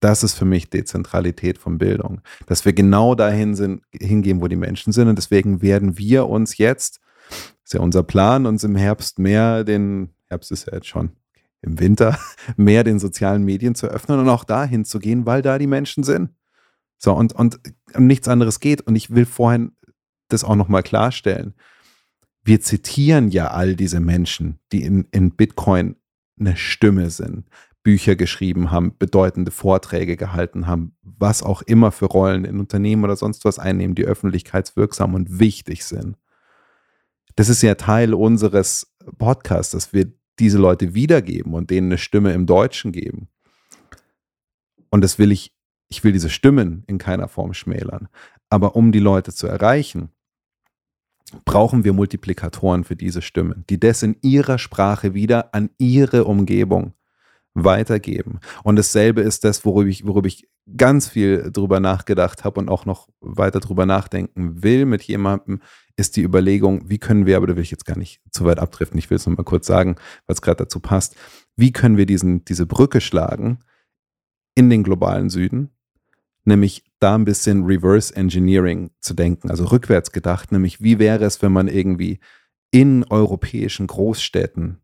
[0.00, 2.22] Das ist für mich Dezentralität von Bildung.
[2.46, 5.08] Dass wir genau dahin sind, hingehen, wo die Menschen sind.
[5.08, 7.00] Und deswegen werden wir uns jetzt,
[7.64, 11.10] ist ja unser Plan, uns im Herbst mehr den, Herbst ist ja jetzt schon,
[11.62, 12.18] im Winter,
[12.56, 16.02] mehr den sozialen Medien zu öffnen und auch dahin zu gehen, weil da die Menschen
[16.02, 16.30] sind.
[16.96, 17.60] So, und, und,
[17.94, 18.82] und nichts anderes geht.
[18.82, 19.72] Und ich will vorhin
[20.28, 21.54] das auch nochmal klarstellen.
[22.42, 25.96] Wir zitieren ja all diese Menschen, die in, in Bitcoin
[26.38, 27.46] eine Stimme sind,
[27.82, 33.16] Bücher geschrieben haben, bedeutende Vorträge gehalten haben, was auch immer für Rollen in Unternehmen oder
[33.16, 36.16] sonst was einnehmen, die öffentlichkeitswirksam und wichtig sind.
[37.36, 42.32] Das ist ja Teil unseres Podcasts, dass wir diese Leute wiedergeben und denen eine Stimme
[42.32, 43.28] im Deutschen geben.
[44.90, 45.54] Und das will ich,
[45.88, 48.08] ich will diese Stimmen in keiner Form schmälern.
[48.50, 50.10] Aber um die Leute zu erreichen,
[51.44, 56.94] brauchen wir Multiplikatoren für diese Stimmen, die das in ihrer Sprache wieder an ihre Umgebung
[57.54, 58.40] weitergeben.
[58.62, 62.86] Und dasselbe ist das, worüber ich, worüber ich ganz viel drüber nachgedacht habe und auch
[62.86, 65.60] noch weiter drüber nachdenken will mit jemandem,
[65.96, 68.58] ist die Überlegung, wie können wir, aber da will ich jetzt gar nicht zu weit
[68.58, 69.96] abdriften, ich will es nochmal kurz sagen,
[70.26, 71.16] weil es gerade dazu passt,
[71.56, 73.58] wie können wir diesen, diese Brücke schlagen
[74.54, 75.70] in den globalen Süden,
[76.44, 81.42] nämlich da ein bisschen Reverse Engineering zu denken, also rückwärts gedacht, nämlich wie wäre es,
[81.42, 82.20] wenn man irgendwie
[82.70, 84.80] in europäischen Großstädten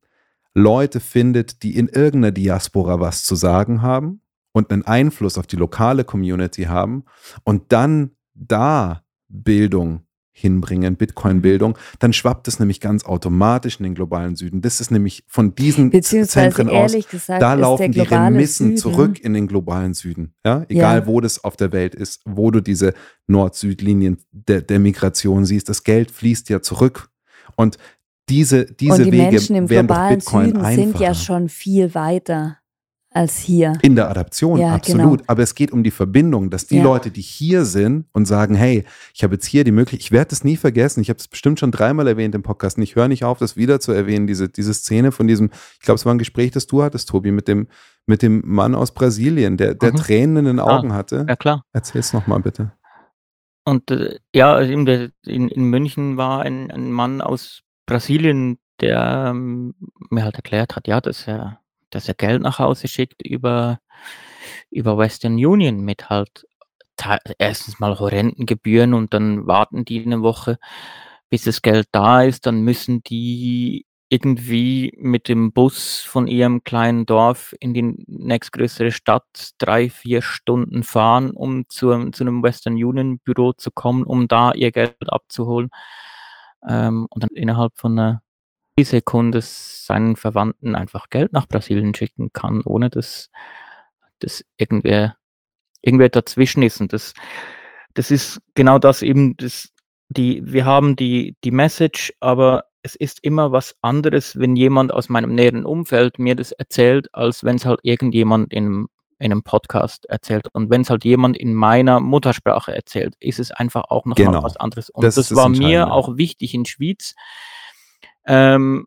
[0.58, 5.56] Leute findet, die in irgendeiner Diaspora was zu sagen haben und einen Einfluss auf die
[5.56, 7.04] lokale Community haben
[7.44, 10.00] und dann da Bildung
[10.32, 14.60] hinbringen, Bitcoin-Bildung, dann schwappt es nämlich ganz automatisch in den globalen Süden.
[14.62, 19.18] Das ist nämlich von diesen Zentren aus, ehrlich gesagt, da laufen die Remissen Süden, zurück
[19.20, 20.34] in den globalen Süden.
[20.44, 21.06] Ja, egal Ja.
[21.06, 22.92] wo das auf der Welt ist, wo du diese
[23.26, 27.08] Nord-Süd-Linien der, der Migration siehst, das Geld fließt ja zurück.
[27.56, 27.78] Und
[28.28, 30.74] diese, diese und die Wege Menschen durch globalen Bitcoin Süden einfacher.
[30.86, 32.58] sind ja schon viel weiter
[33.10, 33.72] als hier.
[33.80, 35.20] In der Adaption, Ja, absolut.
[35.20, 35.24] genau.
[35.28, 36.82] Aber es geht um die Verbindung, dass die Ja.
[36.84, 40.28] Leute, die hier sind und sagen, hey, ich habe jetzt hier die Möglichkeit, ich werde
[40.30, 43.08] das nie vergessen, ich habe es bestimmt schon dreimal erwähnt im Podcast und ich höre
[43.08, 45.48] nicht auf, das wieder zu erwähnen, diese, diese Szene von diesem,
[45.80, 47.68] ich glaube, es war ein Gespräch, das du hattest, Tobi, mit dem,
[48.04, 49.96] mit dem Mann aus Brasilien, der, der Mhm.
[49.96, 51.24] Tränen in den Augen hatte.
[51.26, 51.64] Ja, klar.
[51.72, 52.72] Erzähl's nochmal bitte.
[53.64, 59.74] Und äh, ja, also in, in München war ein, ein Mann aus Brasilien, der ähm,
[60.10, 61.60] mir halt erklärt hat, ja, dass er,
[61.90, 63.80] dass er Geld nach Hause schickt über,
[64.70, 66.46] über Western Union mit halt
[66.96, 70.58] te- erstens mal horrenden Gebühren und dann warten die eine Woche,
[71.30, 72.46] bis das Geld da ist.
[72.46, 79.24] Dann müssen die irgendwie mit dem Bus von ihrem kleinen Dorf in die nächstgrößere Stadt
[79.58, 84.52] drei, vier Stunden fahren, um zu, zu einem Western Union Büro zu kommen, um da
[84.52, 85.70] ihr Geld abzuholen.
[86.66, 88.22] Ähm, und dann innerhalb von einer
[88.78, 93.30] Sekunde seinen Verwandten einfach Geld nach Brasilien schicken kann, ohne dass,
[94.18, 95.16] dass irgendwer,
[95.80, 96.80] irgendwer dazwischen ist.
[96.80, 97.14] Und das,
[97.94, 99.70] das ist genau das eben, das,
[100.08, 105.08] die, wir haben die, die Message, aber es ist immer was anderes, wenn jemand aus
[105.08, 108.88] meinem näheren Umfeld mir das erzählt, als wenn es halt irgendjemand in einem,
[109.18, 110.48] in einem Podcast erzählt.
[110.52, 114.32] Und wenn es halt jemand in meiner Muttersprache erzählt, ist es einfach auch noch Genau.
[114.32, 114.90] mal was anderes.
[114.90, 117.14] Und Das das, war mir auch wichtig in Schwyz.
[118.26, 118.86] Ähm,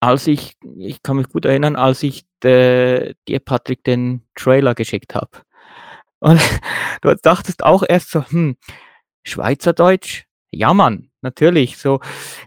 [0.00, 5.14] als ich, ich kann mich gut erinnern, als ich de, dir, Patrick, den Trailer geschickt
[5.14, 5.30] habe.
[6.20, 6.40] Und
[7.02, 8.56] du dachtest auch erst so, hm,
[9.22, 10.24] Schweizerdeutsch?
[10.50, 11.78] Ja, Mann, natürlich.
[11.78, 12.00] So,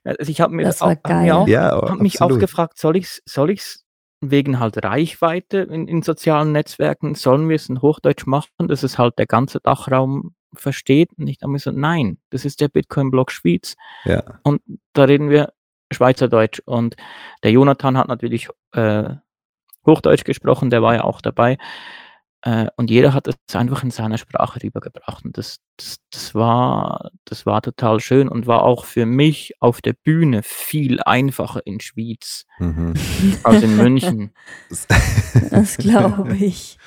[0.04, 3.22] also ich habe mir auch, hab mir auch, Ja, hab mich auch gefragt, soll ich's,
[3.26, 3.83] soll ich's
[4.32, 8.98] wegen halt Reichweite in, in sozialen Netzwerken, sollen wir es in Hochdeutsch machen, dass es
[8.98, 11.10] halt der ganze Dachraum versteht?
[11.18, 14.24] Und ich habe mir so, nein, das ist der Bitcoin-Blog Schwyz Ja.
[14.44, 14.62] und
[14.94, 15.54] da reden wir
[15.92, 16.62] Schweizerdeutsch.
[16.66, 16.96] Und
[17.44, 19.10] der Jonathan hat natürlich äh,
[19.86, 21.58] Hochdeutsch gesprochen, der war ja auch dabei.
[22.46, 25.24] Äh, und jeder hat es einfach in seiner Sprache rübergebracht.
[25.24, 29.82] Und das, das, das, war, das war total schön und war auch für mich auf
[29.82, 32.94] der Bühne viel einfacher in Schwyz Mhm.
[33.44, 34.34] als in München.
[34.70, 34.88] Das
[35.78, 36.78] glaube ich.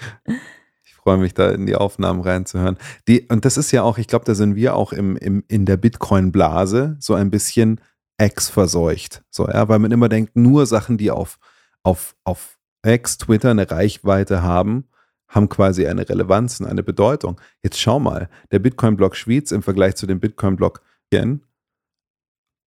[0.85, 2.77] Ich freue mich da in die Aufnahmen reinzuhören.
[3.09, 5.65] Die, und das ist ja auch, ich glaube, da sind wir auch im, im, in
[5.65, 7.81] der Bitcoin-Blase so ein bisschen
[8.19, 9.23] ex-verseucht.
[9.31, 11.39] So, ja, weil man immer denkt, nur Sachen, die auf,
[11.83, 14.89] auf, auf X, Twitter eine Reichweite haben,
[15.29, 17.41] haben quasi eine Relevanz und eine Bedeutung.
[17.63, 21.43] Jetzt schau mal, der Bitcoin-Block Schwyz im Vergleich zu dem Bitcoin-Block Yen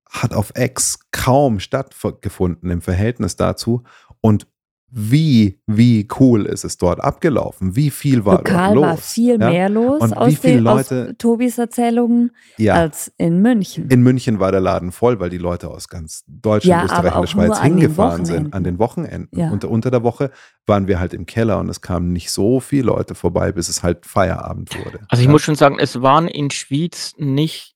[0.09, 3.83] hat auf X kaum stattgefunden im Verhältnis dazu.
[4.21, 4.47] Und
[4.91, 7.75] wie, wie cool ist es dort abgelaufen?
[7.75, 8.83] Wie viel war Lokal dort los?
[8.85, 9.49] war viel ja?
[9.49, 12.73] mehr los Und wie aus, viele den, Leute- aus Tobis Erzählungen Ja.
[12.75, 13.87] als in München.
[13.89, 17.21] In München war der Laden voll, weil die Leute aus ganz Deutschland, Ja, Österreich und
[17.21, 19.27] der Schweiz hingefahren sind an den Wochenenden.
[19.39, 19.51] Ja.
[19.51, 20.31] Und unter der Woche
[20.65, 23.83] waren wir halt im Keller und es kamen nicht so viele Leute vorbei, bis es
[23.83, 24.99] halt Feierabend wurde.
[25.09, 25.31] Also ich ja.
[25.31, 27.75] muss schon sagen, es waren in Schwyz nicht,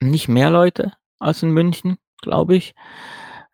[0.00, 2.74] nicht mehr Leute als in München, glaube ich.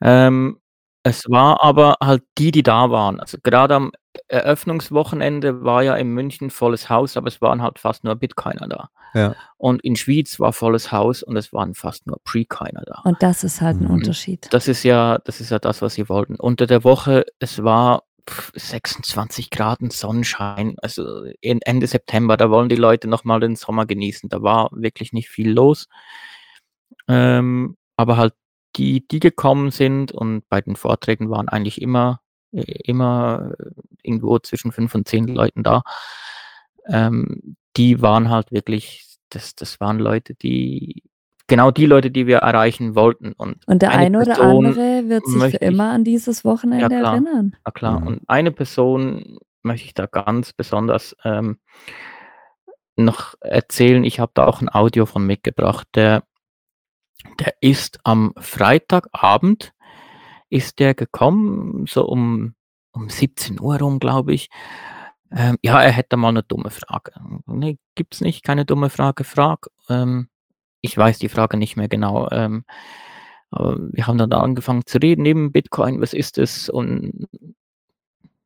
[0.00, 0.58] Ähm,
[1.04, 3.20] es war aber halt die, die da waren.
[3.20, 3.92] Also gerade am
[4.28, 8.88] Eröffnungswochenende war ja in München volles Haus, aber es waren halt fast nur Bitcoiner da.
[9.14, 9.36] Ja.
[9.58, 13.00] Und in Schwyz war volles Haus und es waren fast nur Pre-Coiner da.
[13.04, 13.90] Und das ist halt ein Mhm.
[13.94, 14.48] Unterschied.
[14.50, 16.36] Das ist ja, das ist ja das, was sie wollten.
[16.36, 20.76] Unter der Woche, es war pff, 26 Grad Sonnenschein.
[20.80, 24.28] Also in- Ende September, da wollen die Leute nochmal den Sommer genießen.
[24.30, 25.86] Da war wirklich nicht viel los.
[27.08, 28.34] Ähm, aber halt
[28.76, 32.20] die, die gekommen sind und bei den Vorträgen waren eigentlich immer,
[32.52, 33.64] äh, immer äh,
[34.02, 35.82] irgendwo zwischen fünf und zehn Leuten da.
[36.86, 41.02] Ähm, die waren halt wirklich, das, das waren Leute, die,
[41.46, 43.32] genau die Leute, die wir erreichen wollten.
[43.32, 46.82] Und, Und der eine eine oder Person andere wird sich für immer an dieses Wochenende
[46.82, 47.12] Ja, klar.
[47.14, 47.56] erinnern.
[47.64, 48.06] Na klar, Mhm.
[48.06, 51.58] und eine Person möchte ich da ganz besonders ähm,
[52.96, 54.04] noch erzählen.
[54.04, 55.88] Ich habe da auch ein Audio von mitgebracht.
[55.94, 56.22] Der,
[57.40, 59.72] der ist am Freitagabend,
[60.50, 62.54] ist der gekommen, so um,
[62.92, 64.50] um 17 Uhr rum, glaube ich.
[65.32, 67.12] Ähm, ja, er hätte mal eine dumme Frage.
[67.46, 69.66] Nee, gibt's nicht, keine dumme Frage, frag.
[69.88, 70.28] Ähm,
[70.80, 72.28] ich weiß die Frage nicht mehr genau.
[72.30, 72.64] Ähm,
[73.50, 76.68] aber wir haben dann da angefangen zu reden, neben Bitcoin, was ist es?
[76.68, 77.26] Und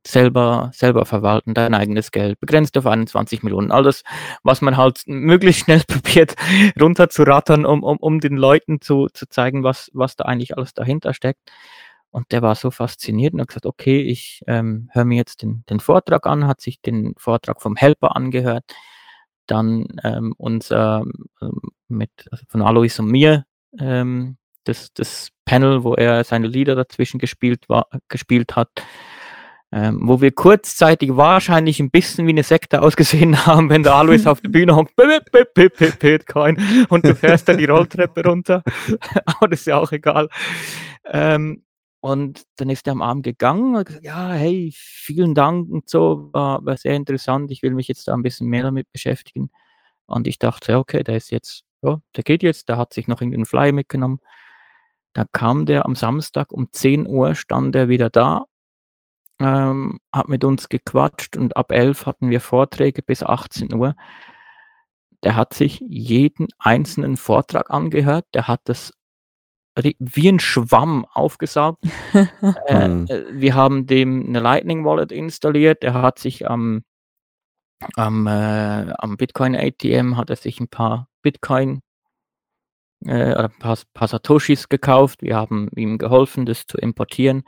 [0.06, 3.70] selber, selber verwalten, dein eigenes Geld, begrenzt auf 21 Millionen.
[3.70, 4.02] Alles,
[4.42, 6.34] was man halt möglichst schnell probiert
[6.80, 11.14] runterzurattern, um, um, um den Leuten zu, zu zeigen, was, was da eigentlich alles dahinter
[11.14, 11.40] steckt.
[12.10, 15.64] Und der war so fasziniert und hat gesagt, okay, ich ähm, höre mir jetzt den,
[15.68, 18.64] den Vortrag an, hat sich den Vortrag vom Helper angehört,
[19.46, 21.04] dann ähm, unser
[21.42, 23.44] ähm, mit also von Alois und mir
[23.78, 28.70] ähm, das, das Panel, wo er seine Lieder dazwischen gespielt, war, gespielt hat,
[29.70, 34.26] ähm, wo wir kurzzeitig wahrscheinlich ein bisschen wie eine Sekte ausgesehen haben, wenn der Alois
[34.26, 34.94] auf der Bühne hockt,
[35.98, 36.58] Bitcoin,
[36.88, 38.62] und du fährst dann die Rolltreppe runter.
[39.26, 40.28] Aber das ist ja auch egal.
[41.04, 41.64] Ähm,
[42.00, 46.30] und dann ist er am Abend gegangen und gesagt, ja, hey, vielen Dank und so,
[46.32, 47.50] war, war sehr interessant.
[47.50, 49.50] Ich will mich jetzt da ein bisschen mehr damit beschäftigen.
[50.06, 53.20] Und ich dachte, okay, der ist jetzt, ja, der geht jetzt, der hat sich noch
[53.20, 54.20] irgendeinen Flyer mitgenommen.
[55.12, 58.46] Da kam der am Samstag um 10 Uhr, stand er wieder da,
[59.40, 63.94] ähm, hat mit uns gequatscht und ab 11 hatten wir Vorträge bis 18 Uhr.
[65.24, 68.92] Der hat sich jeden einzelnen Vortrag angehört, der hat das
[69.98, 71.84] wie ein Schwamm aufgesaugt.
[72.66, 73.06] äh, Mhm.
[73.08, 75.84] äh, wir haben dem eine Lightning Wallet installiert.
[75.84, 76.82] Er hat sich am,
[77.94, 81.80] am, äh, am Bitcoin ATM hat er sich ein paar Bitcoin
[83.04, 85.22] äh, oder ein paar, paar Satoshis gekauft.
[85.22, 87.44] Wir haben ihm geholfen, das zu importieren.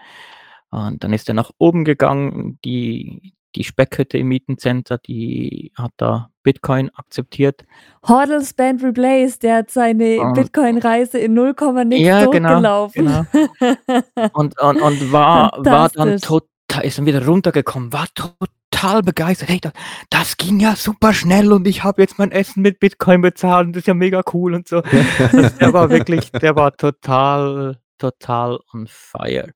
[0.71, 2.59] Und dann ist er nach oben gegangen.
[2.65, 7.65] Die, die Speckhütte im Mietencenter, die hat da Bitcoin akzeptiert.
[8.09, 10.33] Hodl Spend Replace, der hat seine Ah.
[10.33, 11.55] Bitcoin-Reise in 0,
[11.87, 13.27] nix Ja, genau, durchgelaufen.
[14.33, 19.49] Und, und, und war, war dann total, ist dann wieder runtergekommen, war total begeistert.
[19.49, 19.73] Hey, das,
[20.09, 23.73] das ging ja super schnell und ich habe jetzt mein Essen mit Bitcoin bezahlt und
[23.75, 24.81] das ist ja mega cool und so.
[25.61, 29.53] Der war wirklich, der war total, total on fire.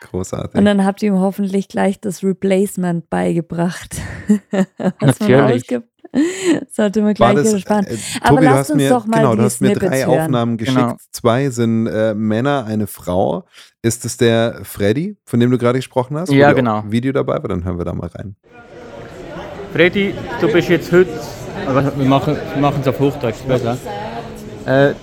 [0.00, 0.54] Großartig.
[0.58, 3.96] Und dann habt ihr ihm hoffentlich gleich das Replacement beigebracht.
[4.50, 5.62] Was man Natürlich.
[5.62, 5.88] ausgibt.
[6.70, 7.84] Sollte man gleich das, sparen.
[7.86, 9.74] äh, Aber Tobi, du lasst hast uns mir, doch mal genau, die du hast mir
[9.74, 10.20] drei hören.
[10.22, 10.78] Aufnahmen geschickt.
[10.78, 10.96] Genau.
[11.12, 13.44] Zwei sind äh, Männer, eine Frau.
[13.82, 16.32] Ist es der Freddy, von dem du gerade gesprochen hast?
[16.32, 16.82] Ja, genau.
[16.88, 18.36] Video dabei war, dann hören wir da mal rein.
[19.72, 21.10] Freddy, du bist jetzt heute.
[21.96, 22.36] Wir machen
[22.80, 23.76] es auf Hochdeutsch besser.
[24.64, 24.94] Äh,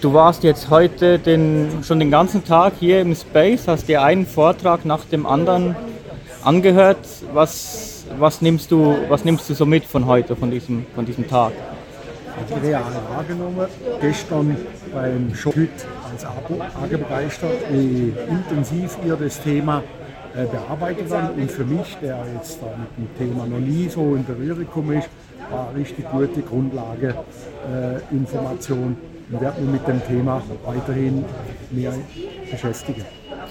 [0.00, 4.26] du warst jetzt heute den, schon den ganzen Tag hier im Space, hast dir einen
[4.26, 5.76] Vortrag nach dem anderen
[6.44, 6.98] angehört.
[7.32, 11.26] Was, was, nimmst, du, was nimmst du so mit von heute, von diesem, von diesem
[11.26, 11.52] Tag?
[12.48, 13.66] die real wahrgenommen.
[14.00, 14.56] Gestern
[14.94, 15.54] beim Shop
[16.10, 19.82] als Abo, arg begeistert, wie intensiv ihr das Thema
[20.36, 21.30] äh, bearbeitet werden.
[21.36, 24.98] Und für mich, der jetzt da mit dem Thema noch nie so in Berührung gekommen
[24.98, 25.08] ist,
[25.50, 28.96] war eine richtig gute Grundlage, äh, Information
[29.30, 31.24] und werde mich mit dem Thema weiterhin
[31.70, 31.92] mehr
[32.50, 33.04] beschäftigen.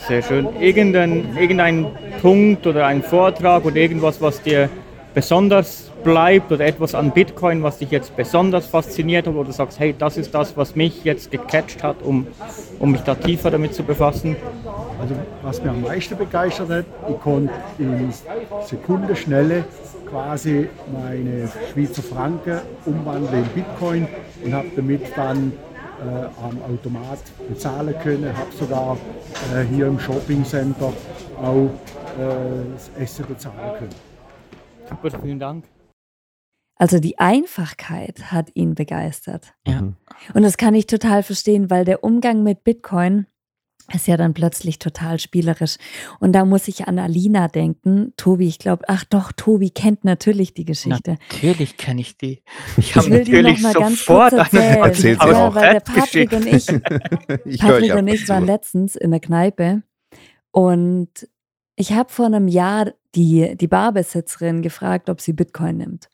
[0.07, 0.47] Sehr schön.
[0.59, 1.87] Irgendein, irgendein
[2.21, 4.69] Punkt oder ein Vortrag oder irgendwas, was dir
[5.13, 9.95] besonders bleibt oder etwas an Bitcoin, was dich jetzt besonders fasziniert hat, du sagst, hey,
[9.97, 12.27] das ist das, was mich jetzt gecatcht hat, um,
[12.79, 14.35] um mich da tiefer damit zu befassen?
[15.01, 18.13] Also was mir am meisten begeistert hat, ich konnte in
[18.65, 19.63] Sekundenschnelle
[20.09, 24.07] quasi meine Schweizer Franken umwandeln in Bitcoin
[24.43, 25.51] und habe damit dann
[25.99, 28.97] äh, am Automat bezahlen können, habe sogar
[29.53, 30.93] äh, hier im Shopping Center
[31.41, 31.69] auch
[32.17, 33.95] äh, das Essen bezahlen können.
[34.89, 35.65] Super, vielen Dank.
[36.79, 39.53] Also die Einfachkeit hat ihn begeistert.
[39.65, 39.81] Ja.
[40.33, 43.25] Und das kann ich total verstehen, weil der Umgang mit Bitcoin
[43.93, 45.77] ist ja dann plötzlich total spielerisch.
[46.19, 48.13] Und da muss ich an Alina denken.
[48.17, 51.17] Tobi, ich glaube, ach doch, Tobi kennt natürlich die Geschichte.
[51.31, 52.43] Natürlich kenne ich die.
[52.75, 54.83] Ich, habe will die natürlich noch mal ganz sofort kurz eine erzählen.
[54.83, 55.55] Erzähl sie ja, auch.
[55.55, 56.67] weil der Patrick und ich,
[57.45, 59.83] ich Patrick und ich waren letztens in der Kneipe
[60.51, 61.09] und
[61.75, 66.09] ich habe vor einem Jahr die, die Barbesitzerin gefragt, ob sie Bitcoin nimmt.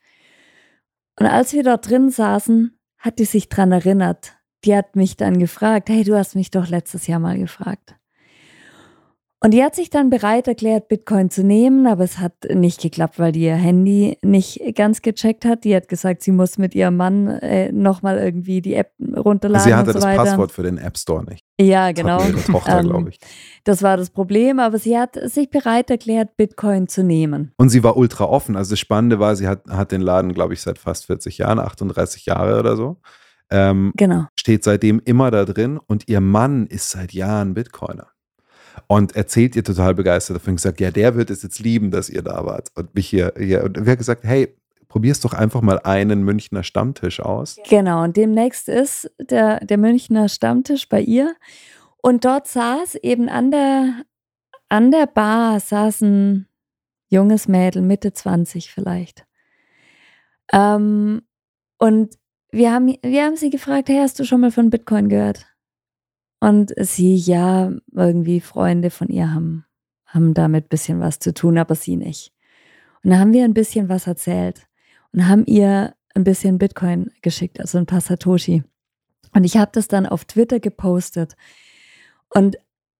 [1.19, 4.34] Und als wir dort drin saßen, hat die sich dran erinnert.
[4.66, 7.95] Die hat mich dann gefragt, hey, du hast mich doch letztes Jahr mal gefragt.
[9.45, 13.20] Und die hat sich dann bereit erklärt, Bitcoin zu nehmen, aber es hat nicht geklappt,
[13.20, 15.66] weil die ihr Handy nicht ganz gecheckt hat.
[15.66, 19.74] Die hat gesagt, sie muss mit ihrem Mann äh, nochmal irgendwie die App runterladen Sie
[19.74, 20.24] hatte und so das weiter.
[20.24, 21.43] Passwort für den App Store nicht.
[21.59, 22.24] Ja, Das genau.
[22.26, 23.20] ihre Tochter, Ähm, glaube ich.
[23.66, 27.51] Das war das Problem, aber sie hat sich bereit erklärt, Bitcoin zu nehmen.
[27.57, 28.55] Und sie war ultra offen.
[28.55, 31.59] Also das Spannende war, sie hat, hat den Laden, glaube ich, seit fast 40 Jahren,
[31.59, 32.95] 38 Jahre oder so.
[33.50, 34.26] Ähm, Genau.
[34.36, 38.08] steht seitdem immer da drin und ihr Mann ist seit Jahren Bitcoiner.
[38.88, 42.24] Und erzählt ihr total begeistert davon gesagt, ja, der wird es jetzt lieben, dass ihr
[42.24, 42.70] da wart.
[42.76, 44.56] Und mich hier, hier und wir haben gesagt, hey,
[44.88, 47.58] probier's doch einfach mal einen Münchner Stammtisch aus.
[47.70, 51.36] Genau, und demnächst ist der, der Münchner Stammtisch bei ihr.
[51.98, 54.04] Und dort saß eben an der,
[54.70, 56.48] an der Bar, saß ein
[57.10, 59.26] junges Mädel, Mitte 20 vielleicht.
[60.52, 61.22] Ähm,
[61.78, 62.16] und
[62.54, 65.47] wir haben, wir haben sie gefragt, hey, hast du schon mal von Bitcoin gehört?
[66.39, 69.66] Und sie, ja, irgendwie Freunde von ihr haben,
[70.06, 72.32] haben damit ein bisschen was zu tun, aber sie nicht.
[73.04, 74.68] Und da haben wir ein bisschen was erzählt
[75.12, 78.64] und haben ihr ein bisschen Bitcoin geschickt, also ein paar Satoshi.
[79.34, 81.36] Und ich habe das dann auf Twitter gepostet.
[82.30, 82.58] Und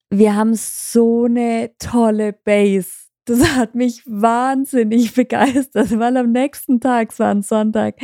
[0.10, 3.08] wir haben so eine tolle Base.
[3.26, 7.96] Das hat mich wahnsinnig begeistert, weil am nächsten Tag, es war ein Sonntag,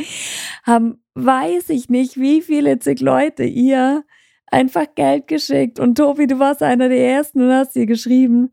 [0.64, 4.04] haben, weiß ich nicht, wie viele zig Leute ihr
[4.46, 5.78] einfach Geld geschickt.
[5.78, 8.50] Und Tobi, du warst einer der ersten und hast ihr geschrieben,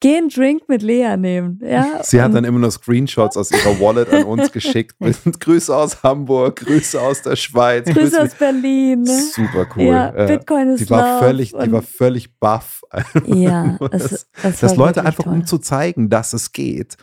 [0.00, 1.58] geh einen Drink mit Lea nehmen.
[1.62, 2.02] Ja?
[2.02, 4.94] Sie hat dann immer nur Screenshots aus ihrer Wallet an uns geschickt.
[5.00, 7.86] Mit Grüße aus Hamburg, Grüße aus der Schweiz.
[7.88, 9.06] Grüße aus Berlin.
[9.06, 9.84] Super cool.
[9.84, 12.82] Ja, Äh, Bitcoin ist die war völlig, die war völlig baff.
[13.26, 15.32] Ja, Nur, es, es dass Leute einfach, toll.
[15.32, 16.96] um zu zeigen, dass es geht,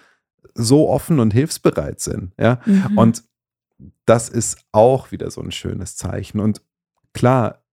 [0.54, 2.32] so offen und hilfsbereit sind.
[2.40, 2.60] Ja?
[2.66, 2.98] Mhm.
[2.98, 3.24] Und
[4.06, 6.40] das ist auch wieder so ein schönes Zeichen.
[6.40, 6.62] Und
[7.14, 7.64] klar,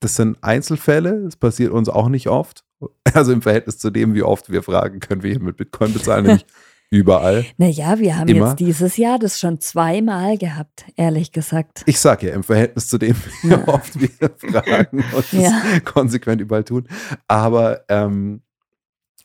[0.00, 2.63] das sind Einzelfälle, das passiert uns auch nicht oft.
[3.12, 6.24] Also im Verhältnis zu dem, wie oft wir fragen, können wir hier mit Bitcoin bezahlen,
[6.26, 6.46] nämlich
[6.90, 7.44] überall.
[7.56, 8.48] Naja, wir haben Immer.
[8.48, 11.82] jetzt dieses Jahr das schon zweimal gehabt, ehrlich gesagt.
[11.86, 13.66] Ich sag ja, im Verhältnis zu dem, wie Ja.
[13.68, 15.62] oft wir fragen und Ja.
[15.84, 16.88] konsequent überall tun.
[17.28, 18.42] Aber ähm,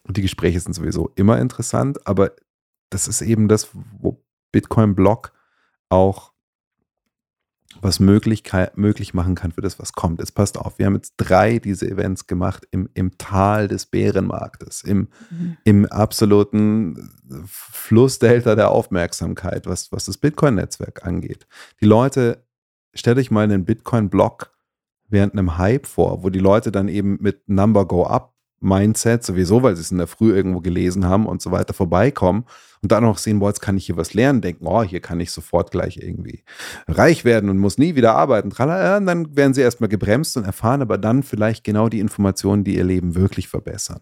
[0.07, 2.31] die Gespräche sind sowieso immer interessant, aber
[2.89, 3.69] das ist eben das,
[3.99, 5.31] wo Bitcoin Block
[5.89, 6.33] auch
[7.81, 10.19] was Möglichkeit, möglich machen kann für das, was kommt.
[10.19, 14.83] Jetzt passt auf, wir haben jetzt drei diese Events gemacht im, im Tal des Bärenmarktes,
[14.83, 15.57] im, Mhm.
[15.63, 17.11] im absoluten
[17.45, 21.47] Flussdelta der Aufmerksamkeit, was, was das Bitcoin-Netzwerk angeht.
[21.81, 22.45] Die Leute,
[22.93, 24.51] stellt euch mal einen Bitcoin-Block
[25.07, 29.63] während einem Hype vor, wo die Leute dann eben mit Number Go Up Mindset sowieso,
[29.63, 32.45] weil sie es in der Früh irgendwo gelesen haben und so weiter vorbeikommen
[32.81, 35.19] und dann auch sehen, boah, jetzt kann ich hier was lernen, denken, oh, hier kann
[35.19, 36.43] ich sofort gleich irgendwie
[36.87, 38.49] reich werden und muss nie wieder arbeiten.
[38.51, 38.57] Und
[39.05, 42.83] dann werden sie erstmal gebremst und erfahren aber dann vielleicht genau die Informationen, die ihr
[42.83, 44.01] Leben wirklich verbessern.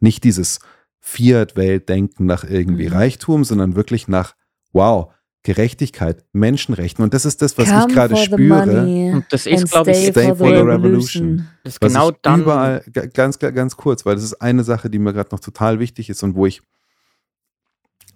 [0.00, 0.60] Nicht dieses
[1.00, 2.92] Fiat-Welt-Denken nach irgendwie Mhm.
[2.92, 4.34] Reichtum, sondern wirklich nach,
[4.72, 5.12] wow,
[5.48, 7.02] Gerechtigkeit, Menschenrechten.
[7.02, 8.82] Und das ist das, was Come ich gerade spüre.
[9.14, 10.76] Und das and ist, glaube ich, stay, Stay for the revolution.
[10.84, 11.48] revolution.
[11.64, 12.42] das ist genau dann.
[12.42, 15.78] überall, ga- ganz, ganz kurz, weil das ist eine Sache, die mir gerade noch total
[15.78, 16.60] wichtig ist und wo ich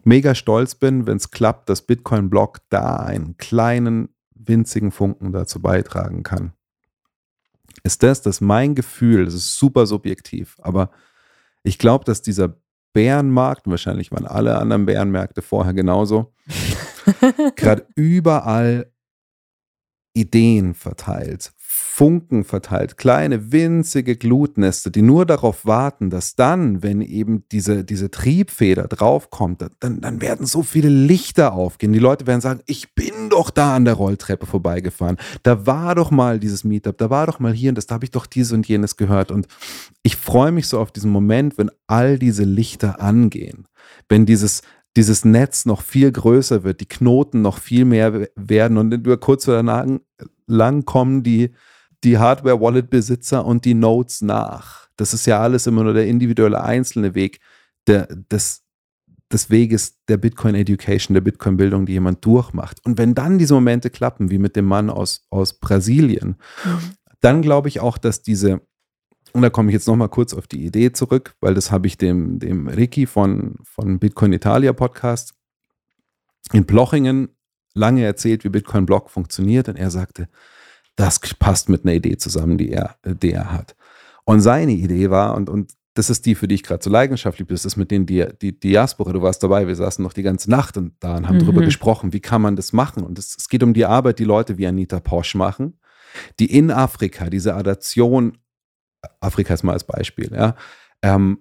[0.05, 6.23] mega stolz bin, wenn es klappt, dass Bitcoin-Block da einen kleinen, winzigen Funken dazu beitragen
[6.25, 6.53] kann.
[7.85, 10.91] Ist das, dass mein Gefühl, das ist super subjektiv, aber
[11.65, 12.57] Ich glaube, dass dieser
[12.93, 16.35] Bärenmarkt, und wahrscheinlich waren alle anderen Bärenmärkte vorher genauso,
[17.57, 18.93] gerade überall
[20.15, 27.45] Ideen verteilt, Funken verteilt, kleine winzige Glutnester, die nur darauf warten, dass dann, wenn eben
[27.51, 31.93] diese, diese Triebfeder draufkommt, dann, dann werden so viele Lichter aufgehen.
[31.93, 35.17] Die Leute werden sagen, ich bin doch da an der Rolltreppe vorbeigefahren.
[35.43, 38.05] Da war doch mal dieses Meetup, da war doch mal hier und das, da habe
[38.05, 39.31] ich doch dieses und jenes gehört.
[39.31, 39.47] Und
[40.03, 43.67] ich freue mich so auf diesen Moment, wenn all diese Lichter angehen.
[44.09, 44.63] Wenn dieses,
[44.97, 49.49] dieses Netz noch viel größer wird, die Knoten noch viel mehr werden und über kurz
[49.49, 50.01] oder lang,
[50.47, 51.53] lang kommen die,
[52.05, 54.89] die Hardware-Wallet-Besitzer und die Nodes nach.
[54.97, 57.41] Das ist ja alles immer nur der individuelle einzelne Weg
[57.87, 58.63] der, des,
[59.33, 62.85] des Weges der Bitcoin Education, der Bitcoin Bildung, die jemand durchmacht.
[62.85, 66.97] Und wenn dann diese Momente klappen, wie mit dem Mann aus, aus Brasilien, mhm.
[67.21, 68.61] dann glaube ich auch, dass diese,
[69.33, 71.97] und da komme ich jetzt nochmal kurz auf die Idee zurück, weil das habe ich
[71.97, 75.35] dem, dem Ricky von, von Bitcoin Italia Podcast
[76.53, 77.29] in Plochingen
[77.75, 79.69] lange erzählt, wie Bitcoin Block funktioniert.
[79.69, 80.29] Und er sagte,
[80.97, 83.75] das passt mit einer Idee zusammen, die er, die er hat.
[84.25, 87.47] Und seine Idee war, und, und das ist die, für die ich gerade so leidenschaftlich
[87.47, 90.23] bin, das ist mit denen die, die Diaspora, du warst dabei, wir saßen noch die
[90.23, 91.41] ganze Nacht und da und haben mhm.
[91.41, 93.03] darüber gesprochen, wie kann man das machen.
[93.03, 95.79] Und es, es geht um die Arbeit, die Leute wie Anita Posch machen,
[96.39, 98.39] die in Afrika diese Adaption,
[99.21, 100.55] Afrika ist mal als Beispiel, ja,
[101.03, 101.39] ähm,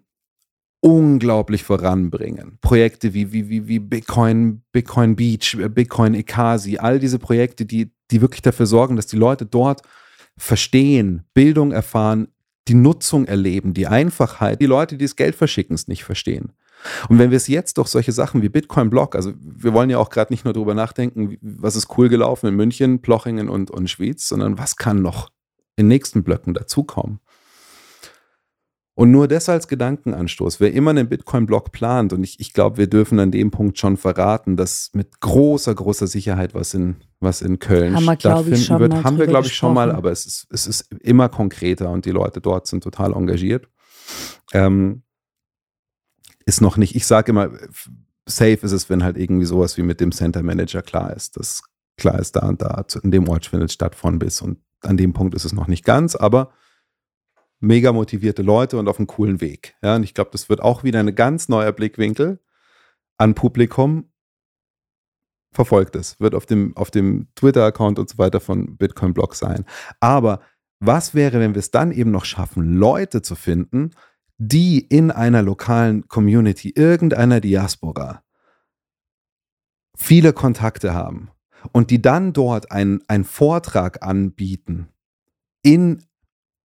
[0.82, 2.58] unglaublich voranbringen.
[2.62, 8.22] Projekte wie, wie, wie, wie Bitcoin, Bitcoin Beach, Bitcoin Ekasi, all diese Projekte, die, die
[8.22, 9.84] wirklich dafür sorgen, dass die Leute dort
[10.38, 12.30] verstehen, Bildung erfahren,
[12.68, 14.60] die Nutzung erleben, die Einfachheit.
[14.60, 16.54] Die Leute, die das Geld verschicken, es nicht verstehen.
[17.10, 20.00] Und wenn wir es jetzt durch solche Sachen wie Bitcoin Block, also wir wollen ja
[20.00, 23.90] auch gerade nicht nur darüber nachdenken, was ist cool gelaufen in München, Plochingen und, und
[23.90, 25.30] Schwyz, sondern was kann noch
[25.76, 27.20] in nächsten Blöcken dazukommen.
[29.02, 30.60] Und nur das als Gedankenanstoß.
[30.60, 33.98] Wer immer einen Bitcoin-Block plant, und ich, ich glaube, wir dürfen an dem Punkt schon
[33.98, 39.04] verraten, dass mit großer, großer Sicherheit was in, was in Köln haben wir, stattfinden wird,
[39.04, 42.12] haben wir, glaube ich, schon mal, aber es ist, es ist immer konkreter und die
[42.12, 43.68] Leute dort sind total engagiert.
[44.54, 45.02] Ähm,
[46.46, 47.50] ist noch nicht, ich sage immer,
[48.28, 51.64] safe ist es, wenn halt irgendwie sowas wie mit dem Center Manager klar ist, dass
[51.98, 55.14] klar ist, da und da, in dem Ort findet statt von bis und an dem
[55.14, 56.52] Punkt ist es noch nicht ganz, aber
[57.62, 59.76] mega motivierte Leute und auf einem coolen Weg.
[59.82, 62.40] Ja, und ich glaube, das wird auch wieder ein ganz neuer Blickwinkel
[63.18, 64.12] an Publikum.
[65.54, 69.66] Verfolgt es, wird auf dem, auf dem Twitter-Account und so weiter von Bitcoin Block sein.
[70.00, 70.42] Aber
[70.80, 73.92] was wäre, wenn wir es dann eben noch schaffen, Leute zu finden,
[74.38, 78.24] die in einer lokalen Community, irgendeiner Diaspora,
[79.96, 81.30] viele Kontakte haben
[81.74, 84.88] und die dann dort einen, einen Vortrag anbieten
[85.62, 86.04] in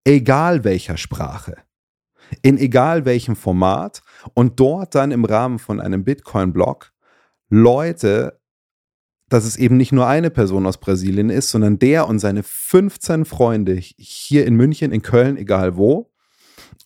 [0.07, 1.57] egal welcher Sprache,
[2.41, 4.03] in egal welchem Format
[4.35, 6.93] und dort dann im Rahmen von einem Bitcoin-Blog
[7.49, 8.41] Leute,
[9.29, 13.25] dass es eben nicht nur eine Person aus Brasilien ist, sondern der und seine 15
[13.25, 16.13] Freunde hier in München, in Köln, egal wo.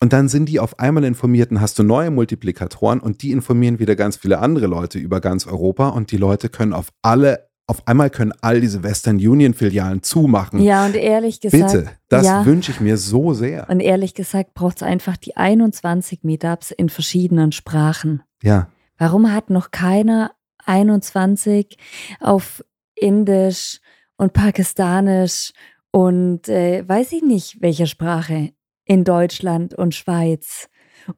[0.01, 3.79] Und dann sind die auf einmal informiert und hast du neue Multiplikatoren und die informieren
[3.79, 7.87] wieder ganz viele andere Leute über ganz Europa und die Leute können auf alle auf
[7.87, 10.61] einmal können all diese Western Union Filialen zumachen.
[10.61, 11.73] Ja, und ehrlich gesagt.
[11.73, 12.45] Bitte, das ja.
[12.45, 13.71] wünsche ich mir so sehr.
[13.71, 18.25] Und ehrlich gesagt braucht es einfach die 21 Meetups in verschiedenen Sprachen.
[18.43, 18.67] Ja.
[18.99, 20.33] Warum hat noch keiner
[20.67, 21.79] 21
[22.19, 22.65] auf
[22.97, 23.79] Indisch
[24.17, 25.53] und Pakistanisch
[25.93, 28.51] und äh, weiß ich nicht, welcher Sprache
[28.85, 30.69] in Deutschland und Schweiz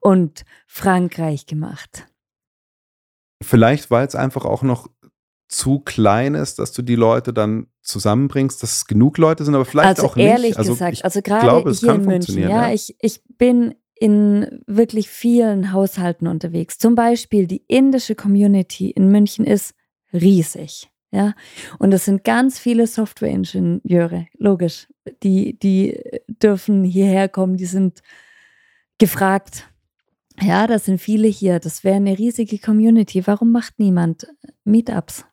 [0.01, 2.07] und Frankreich gemacht?
[3.43, 4.91] Vielleicht, weil es einfach auch noch
[5.53, 9.65] zu klein ist, dass du die Leute dann zusammenbringst, dass es genug Leute sind, aber
[9.65, 10.27] vielleicht also auch nicht.
[10.27, 14.63] Ehrlich also gesagt, also gerade glaube, hier in München, ja, ja, Ich, ich bin in
[14.67, 16.79] wirklich vielen Haushalten unterwegs.
[16.79, 19.75] Zum Beispiel die indische Community in München ist
[20.13, 20.89] riesig.
[21.15, 21.35] Ja,
[21.79, 24.89] und es sind ganz viele Software-Ingenieure, logisch.
[25.23, 28.01] Die, die dürfen hierher kommen, die sind
[28.97, 29.69] gefragt.
[30.41, 31.61] Ja, das sind viele hier.
[31.61, 33.27] Das wäre eine riesige Community.
[33.27, 34.27] Warum macht niemand
[34.65, 35.27] Meetups?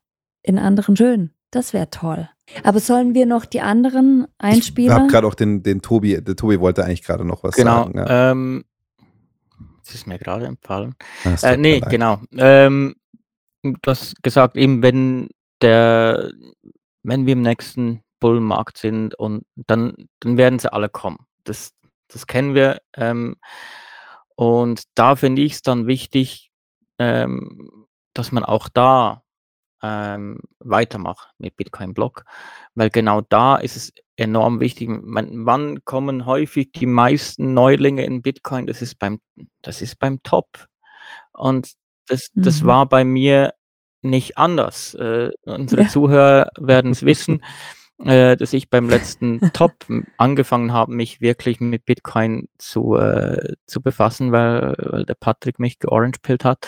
[0.44, 1.32] In anderen Schön.
[1.52, 2.30] Das wäre toll.
[2.64, 4.92] Aber sollen wir noch die anderen einspielen?
[4.92, 7.84] Ich habe gerade auch den, den Tobi, der Tobi wollte eigentlich gerade noch was genau,
[7.84, 7.94] sagen.
[7.94, 8.08] Genau.
[8.08, 8.32] Ja.
[8.32, 8.66] Ähm,
[9.84, 10.96] das ist mir gerade empfallen.
[11.42, 12.20] Äh, nee, genau.
[12.38, 12.96] Ähm,
[13.64, 15.30] du hast gesagt, eben wenn
[15.62, 16.32] der,
[17.02, 21.18] wenn wir im nächsten Bullmarkt sind und dann, dann werden sie alle kommen.
[21.44, 21.72] Das,
[22.08, 22.82] das kennen wir.
[22.96, 23.38] Ähm,
[24.36, 26.52] und da finde ich es dann wichtig,
[27.00, 29.24] ähm, dass man auch da
[29.84, 32.24] ähm, weitermache mit Bitcoin Block,
[32.76, 34.90] weil genau da ist es enorm wichtig.
[34.90, 38.68] Man, wann kommen häufig die meisten Neulinge in Bitcoin?
[38.68, 39.20] Das ist beim,
[39.62, 40.68] das ist beim Top.
[41.34, 41.74] Und
[42.08, 42.68] das, das Mhm.
[42.68, 43.54] war bei mir
[44.02, 44.94] nicht anders.
[44.96, 45.88] Äh, unsere Ja.
[45.90, 47.44] Zuhörer werden es wissen,
[48.04, 49.74] äh, dass ich beim letzten Top
[50.18, 55.80] angefangen habe, mich wirklich mit Bitcoin zu, äh, zu befassen, weil, weil der Patrick mich
[55.80, 56.68] georangepillt hat.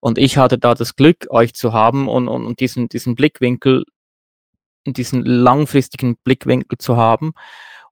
[0.00, 3.84] Und ich hatte da das Glück, euch zu haben und, und, und diesen, diesen Blickwinkel,
[4.86, 7.32] diesen langfristigen Blickwinkel zu haben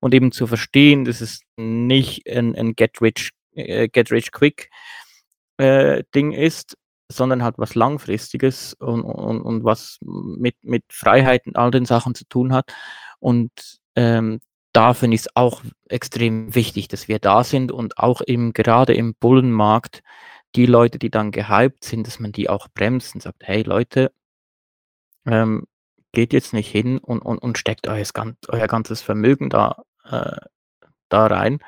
[0.01, 4.71] und eben zu verstehen, dass es nicht ein, ein Get Rich, äh, Get Rich Quick
[5.59, 6.77] äh, Ding ist,
[7.09, 12.15] sondern halt was Langfristiges und, und, und was mit, mit Freiheit und all den Sachen
[12.15, 12.73] zu tun hat.
[13.19, 13.51] Und
[13.97, 14.41] ähm,
[14.73, 18.95] da finde ich es auch extrem wichtig, dass wir da sind und auch eben gerade
[18.95, 20.03] im Bullenmarkt
[20.55, 24.13] die Leute, die dann gehypt sind, dass man die auch bremst und sagt, hey Leute,
[25.27, 25.65] ähm,
[26.13, 28.05] geht jetzt nicht hin und, und, und steckt euer,
[28.49, 30.37] euer ganzes Vermögen da, äh,
[31.09, 31.61] da rein.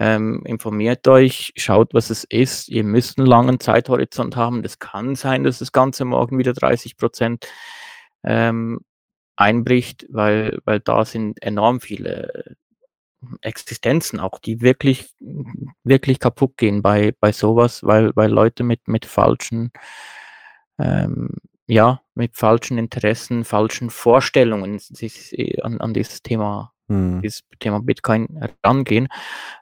[0.00, 2.68] Ähm, informiert euch, schaut, was es ist.
[2.68, 4.62] Ihr müsst einen langen Zeithorizont haben.
[4.62, 7.48] Das kann sein, dass das Ganze morgen wieder 30 Prozent
[8.22, 8.78] ähm,
[9.34, 12.56] einbricht, weil, weil da sind enorm viele
[13.40, 15.10] Existenzen auch, die wirklich,
[15.82, 19.72] wirklich kaputt gehen bei, bei sowas, weil, weil Leute mit, mit falschen,
[20.78, 21.30] ähm,
[21.66, 27.22] ja, mit falschen Interessen, falschen Vorstellungen sich an, an dieses Thema, Hm.
[27.22, 29.08] dieses Thema Bitcoin rangehen.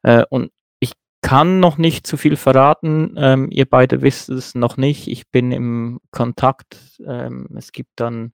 [0.03, 0.51] Äh, und
[0.81, 3.15] ich kann noch nicht zu viel verraten.
[3.19, 5.09] Ähm, ihr beide wisst es noch nicht.
[5.09, 7.01] Ich bin im Kontakt.
[7.07, 8.33] Ähm, es gibt dann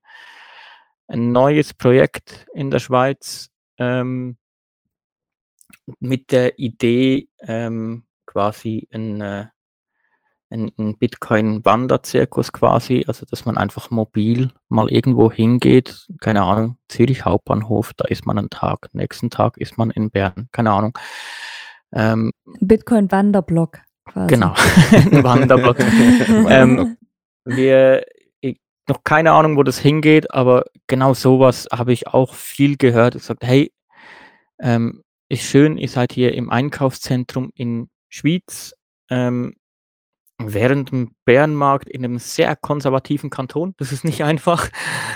[1.09, 3.49] ein neues Projekt in der Schweiz.
[3.79, 4.37] Ähm,
[6.01, 9.47] mit der Idee, ähm, quasi ein, äh,
[10.53, 17.25] ein, ein Bitcoin-Wanderzirkus quasi, also dass man einfach mobil mal irgendwo hingeht, keine Ahnung, Zürich
[17.25, 20.99] Hauptbahnhof, da ist man einen Tag, nächsten Tag ist man in Bern, keine Ahnung.
[21.93, 24.29] Ähm, Bitcoin-Wanderblock quasi.
[24.29, 24.55] genau,
[24.93, 25.79] ein Wanderblock.
[26.49, 26.97] ähm,
[27.45, 28.05] wir,
[28.41, 33.15] ich, noch keine Ahnung, wo das hingeht, aber genau sowas habe ich auch viel gehört.
[33.15, 33.73] Ich gesagt, hey,
[34.61, 38.75] ähm, ist schön, ihr seid hier im Einkaufszentrum in Schwyz,
[39.09, 39.55] ähm,
[40.47, 43.75] während dem Bärenmarkt in einem sehr konservativen Kanton.
[43.79, 44.69] Das ist nicht einfach.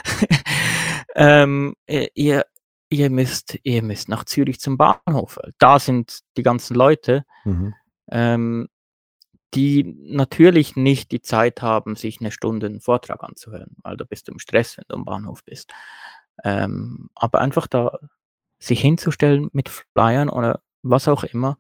[1.15, 2.45] ähm, äh, ihr,
[2.89, 5.39] ihr, müsst, ihr müsst nach Zürich zum Bahnhof.
[5.59, 7.75] Da sind die ganzen Leute, Mhm.
[8.11, 8.69] ähm,
[9.55, 14.29] die natürlich nicht die Zeit haben, sich eine Stunde einen Vortrag anzuhören, weil da bist
[14.29, 15.73] du im Stress, wenn du am Bahnhof bist.
[16.45, 17.99] Ähm, aber einfach da
[18.59, 21.57] sich hinzustellen mit Flyern oder was auch immer.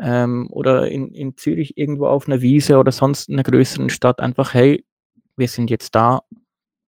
[0.00, 4.20] Ähm, oder in, in Zürich irgendwo auf einer Wiese oder sonst in einer größeren Stadt
[4.20, 4.84] einfach, hey,
[5.36, 6.22] wir sind jetzt da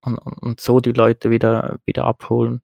[0.03, 2.63] und, und, so die Leute wieder, wieder abholen,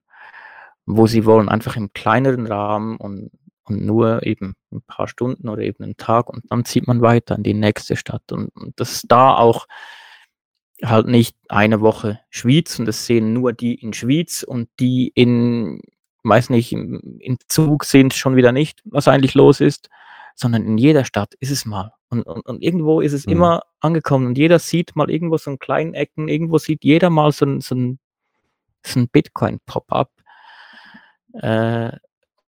[0.87, 3.31] wo sie wollen, einfach im kleineren Rahmen und,
[3.65, 7.37] und nur eben ein paar Stunden oder eben einen Tag und dann zieht man weiter
[7.37, 9.67] in die nächste Stadt und, und das da auch
[10.83, 15.81] halt nicht eine Woche Schwyz und das sehen nur die in Schwyz und die in,
[16.23, 19.89] weiß nicht, im, im Zug sehen schon wieder nicht, was eigentlich los ist,
[20.39, 21.93] sondern in jeder Stadt ist es mal.
[22.11, 23.33] Und, und, und irgendwo ist es Mhm.
[23.33, 27.33] immer angekommen und jeder sieht mal irgendwo so einen kleinen Ecken, irgendwo sieht jeder mal
[27.33, 27.99] so ein, so ein,
[28.87, 30.13] so ein Bitcoin-Pop-up.
[31.35, 31.91] Äh,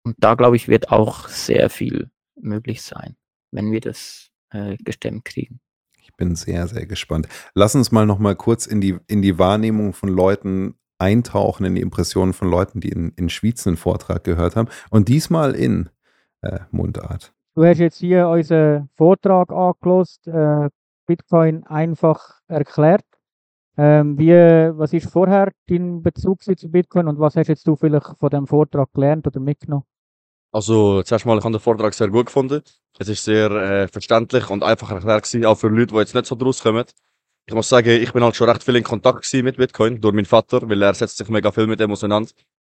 [0.04, 3.16] und da, glaube ich, wird auch sehr viel möglich sein,
[3.52, 5.60] wenn wir das äh, gestemmt kriegen.
[6.00, 7.28] Ich bin sehr, sehr gespannt.
[7.56, 11.76] Lass uns mal noch mal kurz in die, in die Wahrnehmung von Leuten eintauchen, in
[11.76, 14.70] die Impressionen von Leuten, die in, in Schwyz einen Vortrag gehört haben.
[14.92, 15.90] Und diesmal in
[16.42, 17.34] äh, Mundart.
[17.60, 20.70] Du hast jetzt hier unseren Vortrag angelost, äh,
[21.05, 23.03] Bitcoin einfach erklärt.
[23.78, 28.17] Ähm, wie, was ist vorher dein Bezug zu Bitcoin und was hast jetzt du vielleicht
[28.17, 29.84] von dem Vortrag gelernt oder mitgenommen?
[30.54, 32.62] Also, zuerst mal, ich habe den Vortrag sehr gut gefunden.
[32.97, 36.28] Es ist sehr äh, verständlich und einfach erklärt gewesen, auch für Leute, die jetzt nicht
[36.28, 36.86] so draus kommen.
[37.46, 40.24] Ich muss sagen, ich bin halt schon recht viel in Kontakt mit Bitcoin durch meinen
[40.24, 42.32] Vater, weil er setzt sich mega viel mit dem auseinander.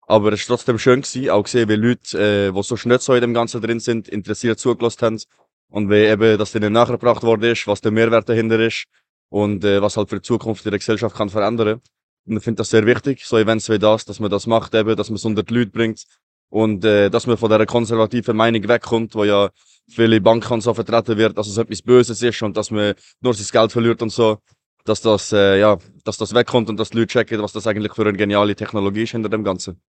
[0.06, 3.14] Aber es war trotzdem schön gewesen, auch gesehen, wie Leute, äh, die so nicht so
[3.14, 5.20] in dem Ganzen drin sind, interessiert zugelassen haben.
[5.68, 8.85] Und wie eben das ihnen nachgebracht worden ist, was der Mehrwert dahinter ist
[9.28, 11.81] und äh, was halt für die Zukunft in der Gesellschaft kann verändern.
[12.26, 14.97] Und ich finde das sehr wichtig, so Events wie das, dass man das macht eben,
[14.97, 16.05] dass man es unter die Leute bringt
[16.48, 19.51] und äh, dass man von dieser konservativen Meinung wegkommt, wo ja
[19.89, 23.47] viele Banken so vertreten wird, dass es etwas Böses ist und dass man nur sein
[23.51, 24.39] Geld verliert und so,
[24.85, 27.93] dass das, äh, ja, dass das wegkommt und dass die Leute checken, was das eigentlich
[27.93, 29.81] für eine geniale Technologie ist hinter dem Ganzen.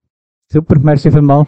[0.48, 1.48] Super, merci vielmals.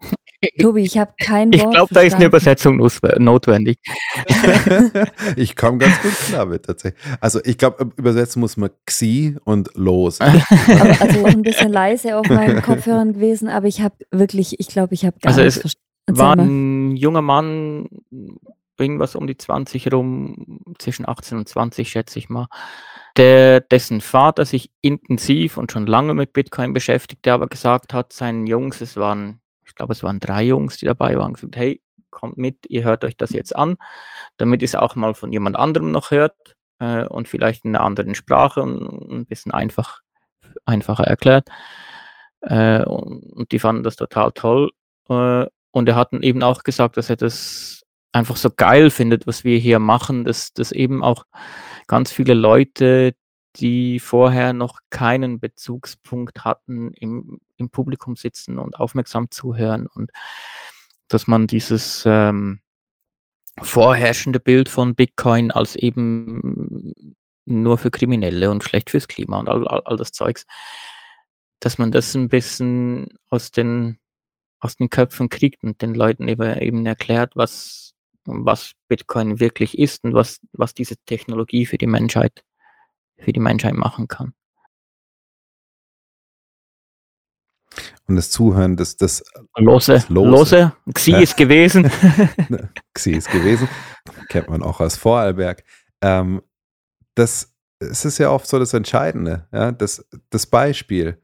[0.60, 2.26] Tobi, ich habe kein Ich Wort glaube, da ist eine.
[2.26, 2.76] Übersetzung
[3.18, 3.78] notwendig.
[5.36, 7.02] ich komme ganz gut klar mit tatsächlich.
[7.20, 10.20] Also ich glaube, übersetzen muss man Xi und los.
[10.20, 10.40] Aber
[11.00, 15.04] also ein bisschen leise auf meinen Kopfhörern gewesen, aber ich habe wirklich, ich glaube, ich
[15.04, 15.82] habe gar Also nichts es verstanden.
[16.06, 17.88] War ein junger Mann,
[18.78, 22.46] irgendwas um die 20 rum, zwischen 18 und 20 schätze ich mal,
[23.16, 28.12] der, dessen Vater sich intensiv und schon lange mit Bitcoin beschäftigt, der aber gesagt hat,
[28.12, 31.80] seinen Jungs, es waren, ich glaube, es waren drei Jungs, die dabei waren, gesagt, hey,
[32.10, 33.76] kommt mit, ihr hört euch das jetzt an,
[34.36, 37.84] damit ihr es auch mal von jemand anderem noch hört äh, und vielleicht in einer
[37.84, 40.00] anderen Sprache und ein bisschen einfach,
[40.64, 41.48] einfacher erklärt.
[42.40, 44.70] Äh, und, und die fanden das total toll.
[45.08, 47.82] Äh, und er hat eben auch gesagt, dass er das
[48.12, 51.24] einfach so geil findet, was wir hier machen, dass, dass eben auch
[51.88, 53.16] ganz viele Leute,
[53.56, 60.12] die vorher noch keinen Bezugspunkt hatten, im, im Publikum sitzen und aufmerksam zuhören und
[61.08, 62.60] dass man dieses ähm,
[63.60, 66.92] vorherrschende Bild von Bitcoin als eben
[67.46, 70.46] nur für Kriminelle und schlecht fürs Klima und all, all, all das Zeugs,
[71.60, 73.98] dass man das ein bisschen aus den,
[74.60, 77.94] aus den Köpfen kriegt und den Leuten eben, eben erklärt, was,
[78.28, 82.44] was Bitcoin wirklich ist und was, was diese Technologie für die Menschheit,
[83.18, 84.34] für die Menschheit machen kann.
[88.06, 89.22] Und das Zuhören, das, das
[89.56, 91.90] Lose, das Lose, Xi ist gewesen.
[92.94, 93.68] Xi ist gewesen.
[94.28, 95.62] Kennt man auch aus Vorarlberg.
[96.00, 96.42] Ähm,
[97.14, 101.22] das, es ist ja oft so das Entscheidende, ja, das, das Beispiel.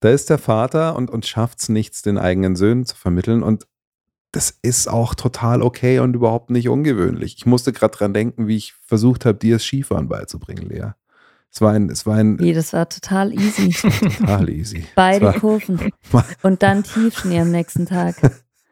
[0.00, 3.42] Da ist der Vater und, und schafft es nichts, den eigenen Söhnen zu vermitteln.
[3.42, 3.66] Und
[4.32, 7.34] das ist auch total okay und überhaupt nicht ungewöhnlich.
[7.38, 10.90] Ich musste gerade dran denken, wie ich versucht habe, dir das Skifahren beizubringen, Lea.
[11.52, 13.70] Es war ein, es war ein Nee, das war total easy.
[14.18, 14.84] total easy.
[14.94, 15.90] Beide war Kurven.
[16.42, 18.14] Und dann Tiefschnee am nächsten Tag.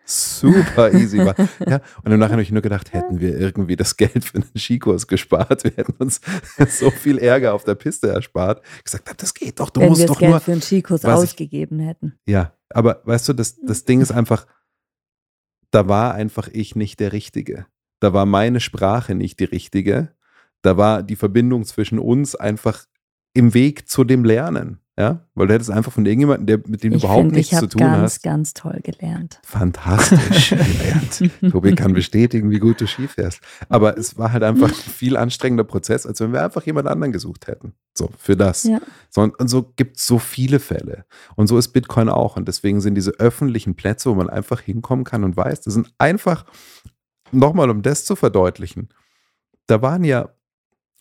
[0.06, 1.34] super easy war.
[1.66, 4.48] Ja, und im Nachhinein habe ich nur gedacht, hätten wir irgendwie das Geld für einen
[4.56, 6.20] Skikurs gespart, wir hätten uns
[6.70, 8.62] so viel Ärger auf der Piste erspart.
[8.78, 10.40] Ich gesagt habe, das geht doch, du Wenn musst wir das doch Geld nur.
[10.40, 12.14] für einen Skikurs was ich- ausgegeben hätten.
[12.26, 14.46] Ja, aber weißt du, das, das Ding ist einfach,
[15.70, 17.66] da war einfach ich nicht der Richtige.
[18.00, 20.14] Da war meine Sprache nicht die richtige.
[20.62, 22.86] Da war die Verbindung zwischen uns einfach
[23.34, 24.80] im Weg zu dem Lernen.
[24.98, 27.52] Ja, weil du hättest einfach von irgendjemandem, der mit dem du Ich überhaupt finde, nichts
[27.52, 28.22] ich zu habe tun ganz, hast.
[28.24, 29.38] ganz toll gelernt.
[29.44, 31.52] Fantastisch gelernt.
[31.52, 33.40] Tobi kann bestätigen, wie gut du Ski fährst.
[33.68, 37.12] Aber es war halt einfach ein viel anstrengender Prozess, als wenn wir einfach jemand anderen
[37.12, 37.74] gesucht hätten.
[37.96, 38.64] So, für das.
[38.64, 38.80] Ja.
[39.08, 41.04] So, und, und so gibt es so viele Fälle.
[41.36, 42.36] Und so ist Bitcoin auch.
[42.36, 45.92] Und deswegen sind diese öffentlichen Plätze, wo man einfach hinkommen kann und weiß, das sind
[45.98, 46.44] einfach,
[47.30, 48.88] nochmal um das zu verdeutlichen,
[49.68, 50.30] da waren ja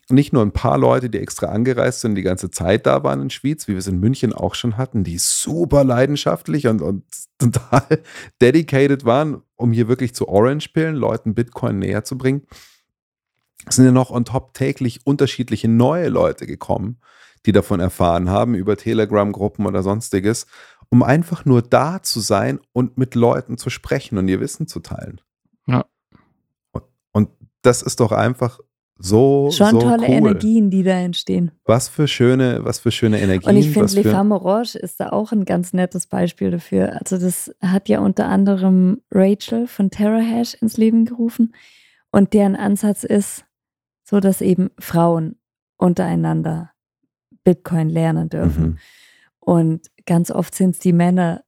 [0.10, 3.30] nicht nur ein paar Leute, die extra angereist sind, die ganze Zeit da waren in
[3.30, 7.04] Schwyz, wie wir es in München auch schon hatten, die super leidenschaftlich und, und
[7.38, 8.02] total
[8.42, 12.44] dedicated waren, um hier wirklich zu Orange-Pillen, Leuten Bitcoin näher zu bringen.
[13.68, 17.00] Es sind ja noch on top täglich unterschiedliche neue Leute gekommen,
[17.46, 20.48] die davon erfahren haben, über Telegram-Gruppen oder sonstiges,
[20.90, 24.80] um einfach nur da zu sein und mit Leuten zu sprechen und ihr Wissen zu
[24.80, 25.20] teilen.
[25.66, 25.86] Ja.
[26.72, 27.30] Und, und
[27.62, 28.60] das ist doch einfach
[29.00, 30.10] so, Schon so tolle cool.
[30.10, 31.52] Energien, die da entstehen.
[31.66, 33.52] Was für schöne, was für schöne Energien.
[33.52, 36.94] Und ich finde, Les Femmes Orange ist da auch ein ganz nettes Beispiel dafür.
[37.00, 41.54] Also das hat ja unter anderem Rachel von TerraHash ins Leben gerufen.
[42.12, 43.46] Und deren Ansatz ist,
[44.04, 45.36] so dass eben Frauen
[45.78, 46.72] untereinander
[47.44, 48.64] Bitcoin lernen dürfen.
[48.64, 48.78] Mhm.
[49.40, 51.44] Und ganz oft sind es die Männer,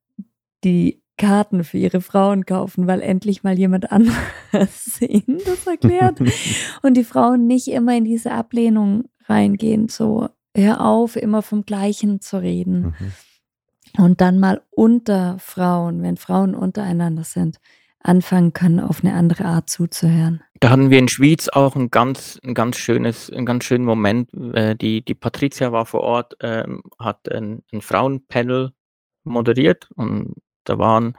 [0.64, 6.20] die Karten für ihre Frauen kaufen, weil endlich mal jemand anderes ihnen das erklärt.
[6.82, 12.22] Und die Frauen nicht immer in diese Ablehnung reingehen, so hör auf, immer vom Gleichen
[12.22, 12.96] zu reden.
[12.98, 14.04] Mhm.
[14.04, 17.58] Und dann mal unter Frauen, wenn Frauen untereinander sind,
[18.02, 20.42] anfangen können, auf eine andere Art zuzuhören.
[20.62, 24.34] Da hatten wir in Schwyz auch ein ganz, ein ganz schönes, einen ganz schönen Moment.
[24.54, 28.72] Äh, Die, die Patricia war vor Ort, ähm, hat ein, ein Frauenpanel
[29.24, 30.36] moderiert und
[30.70, 31.18] da waren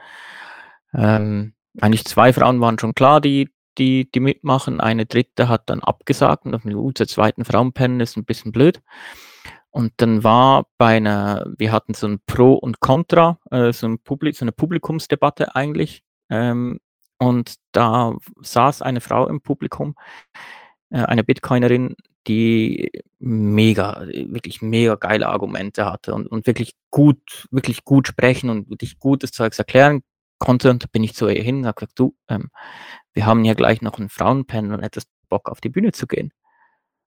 [0.93, 4.81] ähm, eigentlich zwei Frauen waren schon klar, die, die, die mitmachen.
[4.81, 8.81] Eine dritte hat dann abgesagt und dachte, uh, zur zweiten Frauenpanel ist ein bisschen blöd.
[9.69, 13.99] Und dann war bei einer, wir hatten so ein Pro und Contra, äh, so, ein
[13.99, 16.03] Publi so eine Publikumsdebatte eigentlich.
[16.29, 16.79] Ähm,
[17.17, 19.95] und da saß eine Frau im Publikum,
[20.89, 21.95] äh, eine Bitcoinerin,
[22.27, 28.69] die mega, wirklich mega geile Argumente hatte und, und wirklich gut, wirklich gut sprechen und
[28.69, 30.01] wirklich gutes Zeugs erklären
[30.39, 30.69] konnte.
[30.69, 32.49] Und da bin ich zu ihr hin und habe gesagt, du, ähm,
[33.13, 36.31] wir haben hier gleich noch ein Frauenpanel und hättest Bock auf die Bühne zu gehen.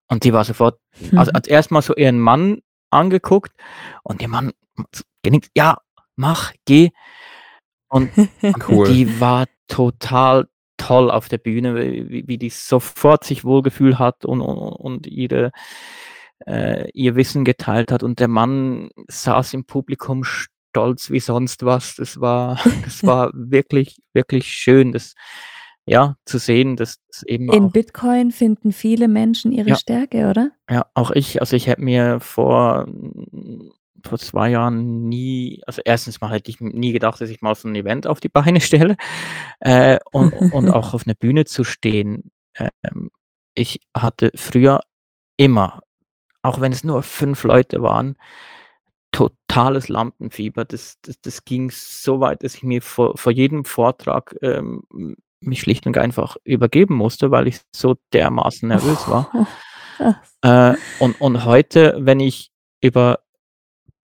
[0.08, 0.78] Und die war sofort,
[1.16, 2.60] also als erstmal so ihren Mann
[2.90, 3.52] angeguckt
[4.02, 4.52] und der Mann
[5.22, 5.78] genickt, ja,
[6.16, 6.90] mach, geh.
[7.88, 8.10] Und
[8.68, 8.88] Cool.
[8.88, 14.40] die war total toll auf der Bühne, wie, wie die sofort sich wohlgefühlt hat und,
[14.40, 15.52] und, und ihre,
[16.46, 18.02] äh, ihr Wissen geteilt hat.
[18.02, 21.96] Und der Mann saß im Publikum stolz wie sonst was.
[21.96, 25.14] Das war, das war wirklich, wirklich schön, das
[25.86, 29.76] ja, zu sehen, dass eben In auch Bitcoin finden viele Menschen ihre Ja.
[29.76, 30.51] Stärke, oder?
[30.70, 31.40] Ja, auch ich.
[31.40, 32.86] Also ich hätte mir vor,
[34.05, 37.68] vor zwei Jahren nie, also erstens mal hätte ich nie gedacht, dass ich mal so
[37.68, 38.97] ein Event auf die Beine stelle
[39.60, 42.31] äh, und, und auch auf einer Bühne zu stehen.
[42.56, 43.10] Ähm,
[43.55, 44.81] ich hatte früher
[45.36, 45.82] immer,
[46.43, 48.16] auch wenn es nur fünf Leute waren,
[49.12, 50.64] totales Lampenfieber.
[50.64, 54.82] Das, das, das ging so weit, dass ich mir vor, vor jedem Vortrag ähm,
[55.40, 59.31] mich schlicht und einfach übergeben musste, weil ich so dermaßen nervös war.
[60.43, 62.51] Äh, und, und heute, wenn ich
[62.81, 63.20] über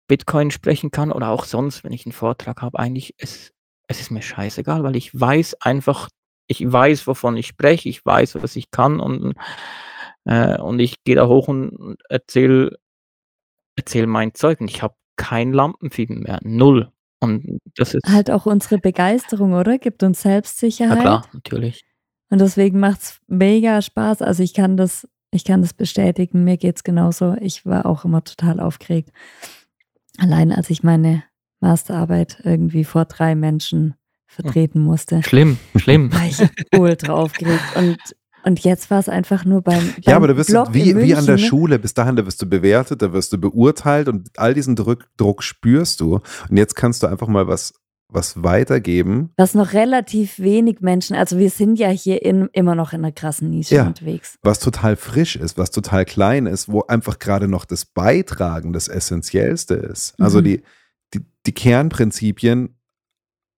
[0.06, 3.54] Bitcoin sprechen kann oder auch sonst, wenn ich einen Vortrag habe, eigentlich ist
[3.86, 6.08] es ist mir scheißegal, weil ich weiß einfach,
[6.46, 9.34] ich weiß, wovon ich spreche, ich weiß, was ich kann und,
[10.24, 12.78] äh, und ich gehe da hoch und erzähle
[13.76, 16.90] erzähl mein Zeug und ich habe kein Lampenfieber mehr, null.
[17.20, 19.78] Und das ist, Halt auch unsere Begeisterung, oder?
[19.78, 21.00] Gibt uns ja Selbstsicherheit.
[21.00, 21.84] klar, natürlich.
[22.30, 24.22] Und deswegen macht's mega Spaß.
[24.22, 26.44] Also ich kann das, ich kann das bestätigen.
[26.44, 27.34] Mir geht's genauso.
[27.40, 29.10] Ich war auch immer total aufgeregt.
[30.18, 31.24] Allein als ich meine
[31.60, 33.94] Masterarbeit irgendwie vor drei Menschen
[34.26, 36.12] vertreten musste, Schlimm, schlimm.
[36.12, 36.38] war ich
[36.76, 37.62] ultra aufgeregt.
[37.76, 37.98] Und,
[38.44, 41.14] und jetzt war es einfach nur beim, beim Ja, aber du wirst Blog wie, wie
[41.14, 41.42] an der ne?
[41.42, 45.06] Schule, bis dahin, da wirst du bewertet, da wirst du beurteilt und all diesen Druck,
[45.16, 46.20] Druck spürst du.
[46.48, 47.74] Und jetzt kannst du einfach mal was,
[48.14, 49.30] was weitergeben.
[49.36, 53.12] Was noch relativ wenig Menschen, also wir sind ja hier in, immer noch in einer
[53.12, 53.86] krassen Nische Ja.
[53.88, 54.38] unterwegs.
[54.42, 58.88] was total frisch ist, was total klein ist, wo einfach gerade noch das Beitragen das
[58.88, 60.14] Essentiellste ist.
[60.20, 60.44] Also Mhm.
[60.44, 60.62] die,
[61.14, 62.76] die, die Kernprinzipien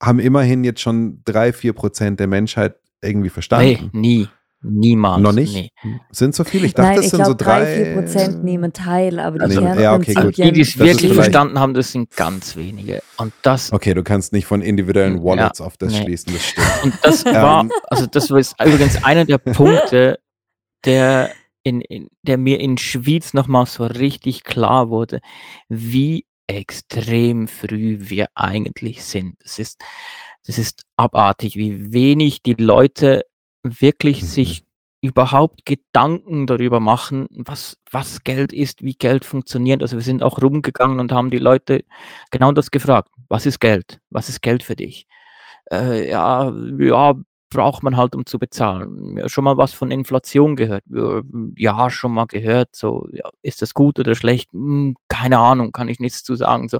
[0.02, 3.90] haben immerhin jetzt schon drei, vier Prozent der Menschheit irgendwie Nee, verstanden.
[3.92, 4.28] nie.
[4.68, 5.22] Niemals.
[5.22, 5.54] Noch nicht?
[5.84, 6.00] Nee.
[6.10, 6.66] Sind so viele?
[6.66, 7.84] Ich dachte, Nein, es ich sind so glaube, drei, drei.
[7.84, 10.36] vier Prozent nehmen teil, aber die Also, ja, okay, gut.
[10.36, 13.02] Die, die es wirklich verstanden haben, das sind ganz wenige.
[13.18, 16.02] Und das, Okay, du kannst nicht von individuellen Ja, Wallets auf das nee.
[16.02, 16.66] schließen, das stimmt.
[16.84, 17.72] und das war, Ähm.
[17.88, 20.18] also das war übrigens einer der Punkte,
[20.84, 21.30] der,
[21.62, 25.20] in, in, der mir in Schwyz nochmal so richtig klar wurde,
[25.68, 29.34] wie extrem früh wir eigentlich sind.
[29.42, 29.80] Das ist,
[30.46, 33.24] das ist abartig, wie wenig die Leute
[33.80, 34.26] wirklich Mhm.
[34.26, 34.64] sich
[35.02, 39.82] überhaupt Gedanken darüber machen, was, was Geld ist, wie Geld funktioniert.
[39.82, 41.84] Also wir sind auch rumgegangen und haben die Leute
[42.30, 43.10] genau das gefragt.
[43.28, 44.00] Was ist Geld?
[44.10, 45.06] Was ist Geld für dich?
[45.70, 47.14] Äh, ja, ja,
[47.50, 49.16] braucht man halt, um zu bezahlen.
[49.18, 50.84] Ja, schon mal was von Inflation gehört?
[51.56, 52.74] Ja, schon mal gehört.
[52.74, 54.52] So, ja, ist das gut oder schlecht?
[54.52, 56.68] Hm, keine Ahnung, kann ich nichts zu sagen.
[56.68, 56.78] So,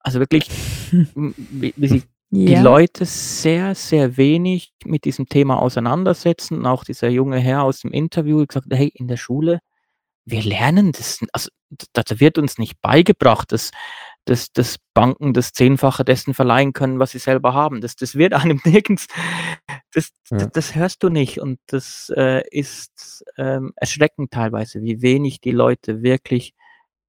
[0.00, 0.48] also wirklich,
[1.14, 2.62] wie, wie sich die Ja.
[2.62, 6.66] Leute sehr, sehr wenig mit diesem Thema auseinandersetzen.
[6.66, 9.60] Auch dieser junge Herr aus dem Interview gesagt, hey, in der Schule,
[10.26, 11.50] wir lernen das, also
[11.92, 13.70] da, da wird uns nicht beigebracht, dass,
[14.26, 17.80] dass, dass Banken das Zehnfache dessen verleihen können, was sie selber haben.
[17.80, 19.06] Das, das wird einem nirgends,
[19.92, 20.38] das, Ja.
[20.38, 21.40] das, das hörst du nicht.
[21.40, 26.54] Und das äh, ist ähm, erschreckend teilweise, wie wenig die Leute wirklich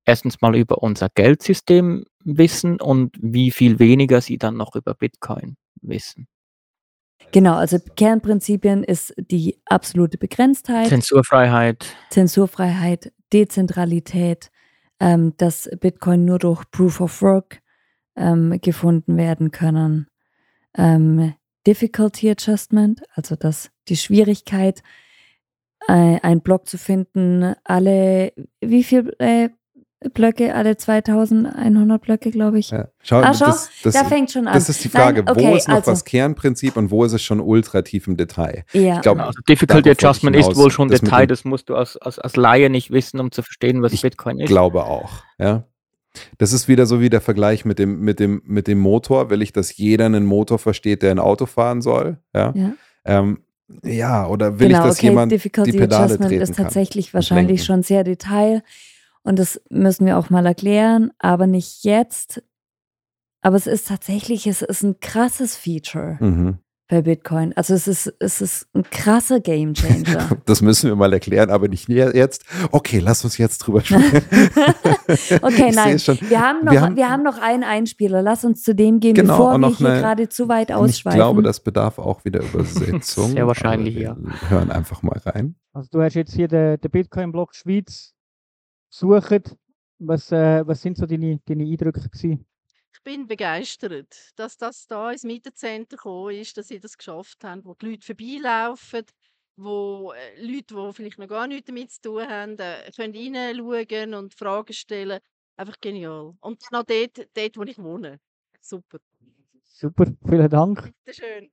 [0.06, 5.56] erstens mal über unser Geldsystem wissen und wie viel weniger sie dann noch über Bitcoin
[5.81, 6.27] wissen.
[7.31, 14.52] Genau, also Kernprinzipien ist die absolute Begrenztheit, Zensurfreiheit, Zensurfreiheit, Dezentralität,
[14.99, 17.61] ähm, dass Bitcoin nur durch Proof of Work
[18.15, 20.07] ähm, gefunden werden können,
[20.76, 21.34] ähm,
[21.65, 24.81] Difficulty Adjustment, also dass die Schwierigkeit,
[25.88, 29.49] äh, einen Block zu finden, alle, wie viel äh,
[30.15, 32.72] Blöcke, alle 2100 Blöcke, glaube ich.
[32.72, 32.88] Ja.
[33.03, 34.53] Schau, Ah, schau, das, das, da fängt schon an.
[34.56, 37.14] das ist die Nein, Frage, wo okay, ist noch also- was Kernprinzip und wo ist
[37.14, 38.64] es schon ultra tief im Detail?
[38.73, 38.95] Ja.
[38.95, 41.69] Ich glaube, Genau, also Difficulty ich Adjustment ist hinaus, wohl schon das Detail, das musst
[41.69, 44.48] du als, als, als Laie nicht wissen, um zu verstehen, was Ich Bitcoin ist.
[44.48, 45.65] glaube auch, ja.
[46.40, 49.30] Das ist wieder so wie der Vergleich mit dem, mit dem, mit dem Motor.
[49.30, 52.18] Will ich, dass jeder einen Motor versteht, der ein Auto fahren soll?
[52.36, 52.52] Ja.
[52.53, 52.72] Ja.
[53.06, 53.40] Ähm,
[53.84, 56.65] ja, oder will genau, ich, dass okay, jemand Difficulty die Pedale Adjustment treten ist kann?
[56.65, 58.61] tatsächlich und wahrscheinlich schon sehr Detail
[59.23, 62.43] und das müssen wir auch mal erklären, aber nicht jetzt.
[63.43, 66.60] Aber es ist tatsächlich, es ist ein krasses Feature Mhm.
[66.88, 67.53] bei Bitcoin.
[67.56, 70.30] Also es ist, es ist ein krasser Game Changer.
[70.45, 72.45] Das müssen wir mal erklären, aber nicht je- jetzt.
[72.72, 74.22] Okay, lass uns jetzt drüber sprechen.
[75.41, 75.98] Okay, Ich nein.
[76.30, 78.22] Wir haben, noch, Wir wir, haben- haben, noch einen Einspieler.
[78.22, 80.91] Lass uns zu dem gehen, Genau, bevor wir hier eine- gerade zu weit Und ich
[80.95, 81.18] ausschweifen.
[81.18, 83.31] glaube, das bedarf auch wieder Übersetzung.
[83.31, 84.15] Sehr wahrscheinlich, ja.
[84.18, 85.56] wir Hören einfach mal rein.
[85.73, 88.11] Also du hast jetzt hier den, den Bitcoin-Block Schweiz
[88.92, 89.56] gesucht.
[90.00, 92.46] Was, äh, was sind so deine, deine Eindrücke gewesen?
[92.94, 97.64] Ich bin begeistert, dass das da ins Mietencenter gekommen ist, dass sie das geschafft haben,
[97.66, 99.04] wo die Leute vorbeilaufen,
[99.58, 104.14] wo äh, Leute, die vielleicht noch gar nichts damit zu tun haben, äh, können reinschauen
[104.16, 105.20] und Fragen stellen.
[105.58, 106.34] Einfach genial.
[106.42, 108.20] Und dann auch dort, dort, wo ich wohne.
[108.60, 108.98] Super.
[109.64, 110.92] Super, vielen Dank.
[111.06, 111.52] Bitte schön.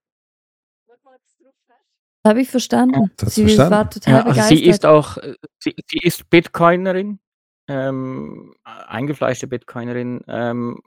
[0.86, 2.26] Schau mal, ob du drauf hast.
[2.26, 3.10] Habe ich verstanden.
[3.16, 3.70] Das sie verstanden.
[3.72, 4.58] war total Ja, also begeistert.
[4.58, 7.20] sie ist auch, äh, sie, sie ist Bitcoinerin,
[7.68, 10.80] ähm, eingefleischte Bitcoinerin, ähm,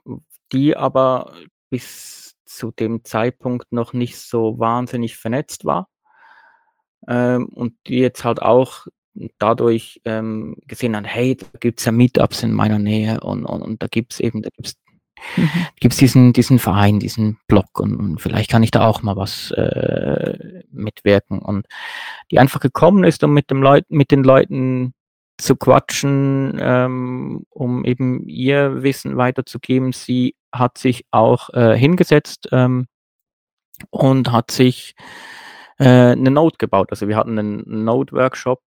[0.52, 1.34] die aber
[1.70, 5.88] bis zu dem Zeitpunkt noch nicht so wahnsinnig vernetzt war.
[7.08, 8.86] Ähm, und die jetzt halt auch
[9.38, 13.62] dadurch ähm, gesehen hat, hey, da gibt es ja Meetups in meiner Nähe und, und,
[13.62, 14.76] und da gibt es eben, da gibt's
[15.36, 15.48] Mhm.
[15.80, 19.50] gibt's diesen, diesen Verein, diesen Blog und, und vielleicht kann ich da auch mal was
[19.52, 21.38] äh, mitwirken.
[21.38, 21.66] Und
[22.30, 24.94] die einfach gekommen ist, um mit, dem Leut mit den Leuten
[25.42, 29.92] zu quatschen, ähm, um eben ihr Wissen weiterzugeben.
[29.92, 32.86] Sie hat sich auch äh, hingesetzt ähm,
[33.90, 34.94] und hat sich
[35.78, 36.88] äh, eine Node gebaut.
[36.90, 38.62] Also wir hatten einen Node-Workshop,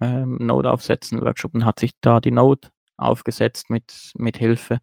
[0.00, 2.68] ähm, Node aufsetzen Workshop und hat sich da die Node
[2.98, 4.78] aufgesetzt mit, mit Hilfe.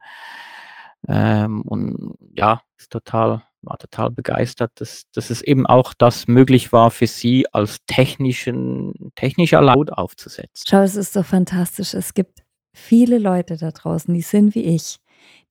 [1.08, 6.74] Ähm, und ja, ist total, war total begeistert, dass, dass es eben auch das möglich
[6.74, 10.66] war für sie als technischen, technischer Laut aufzusetzen.
[10.68, 11.94] Schau, es ist so fantastisch.
[11.94, 12.44] Es gibt
[12.74, 15.00] viele Leute da draußen, die sind wie ich,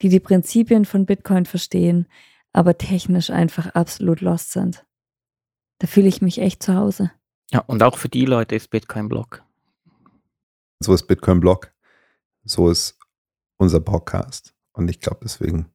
[0.02, 2.06] die die Prinzipien von Bitcoin verstehen,
[2.52, 4.84] aber technisch einfach absolut lost sind.
[5.78, 7.10] Da fühle ich mich echt zu Hause.
[7.50, 9.42] Ja, und auch für die Leute ist Bitcoin Block.
[10.80, 11.72] So ist Bitcoin Blog.
[12.44, 12.98] So ist
[13.58, 14.55] unser Podcast.
[14.76, 15.66] Und ich glaube, deswegen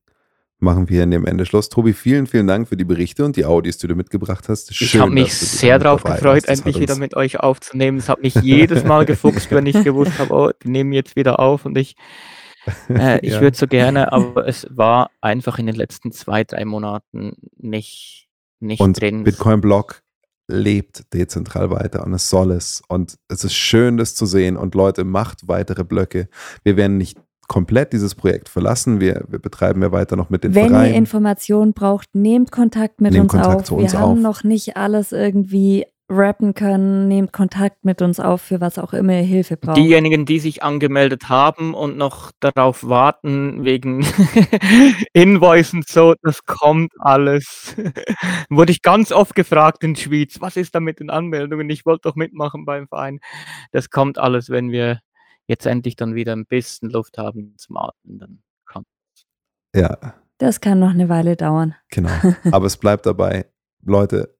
[0.59, 1.69] machen wir hier in dem Ende Schluss.
[1.69, 4.69] Tobi, vielen, vielen Dank für die Berichte und die Audios, die du mitgebracht hast.
[4.71, 7.97] Ich habe mich sehr darauf gefreut, endlich wieder mit euch aufzunehmen.
[7.97, 11.39] Es hat mich jedes Mal gefuchst, wenn ich gewusst habe, oh, die nehmen jetzt wieder
[11.39, 11.95] auf und ich,
[12.89, 13.41] äh, ich Ja.
[13.41, 18.29] würde so gerne, aber es war einfach in den letzten zwei, drei Monaten nicht,
[18.59, 19.23] nicht Und drin.
[19.23, 20.03] Bitcoin Block
[20.47, 22.83] lebt dezentral weiter und es soll es.
[22.87, 24.57] Und es ist schön, das zu sehen.
[24.57, 26.27] Und Leute, macht weitere Blöcke.
[26.63, 27.17] Wir werden nicht
[27.51, 29.01] komplett dieses Projekt verlassen.
[29.01, 30.95] Wir, wir betreiben ja weiter noch mit den Wenn ihr Vereinen.
[30.95, 33.63] Informationen braucht, nehmt Kontakt mit Nehmt uns Kontakt auf.
[33.65, 34.19] zu uns Wir haben auf.
[34.19, 37.09] noch nicht alles irgendwie rappen können.
[37.09, 39.75] Nehmt Kontakt mit uns auf, für was auch immer ihr Hilfe braucht.
[39.75, 44.05] Diejenigen, die sich angemeldet haben und noch darauf warten wegen
[45.13, 47.75] Invoice und so, das kommt alles.
[48.49, 51.69] Wurde ich ganz oft gefragt in Schwyz, was ist da mit den Anmeldungen?
[51.69, 53.19] Ich wollte doch mitmachen beim Verein.
[53.73, 55.01] Das kommt alles, wenn wir
[55.51, 58.17] jetzt endlich dann wieder ein bisschen Luft haben zum Atmen.
[58.19, 58.87] Dann kommt.
[59.75, 59.97] Ja,
[60.39, 61.75] Das kann noch eine Weile dauern.
[61.89, 62.09] genau.
[62.51, 63.45] Aber es bleibt dabei,
[63.85, 64.35] Leute,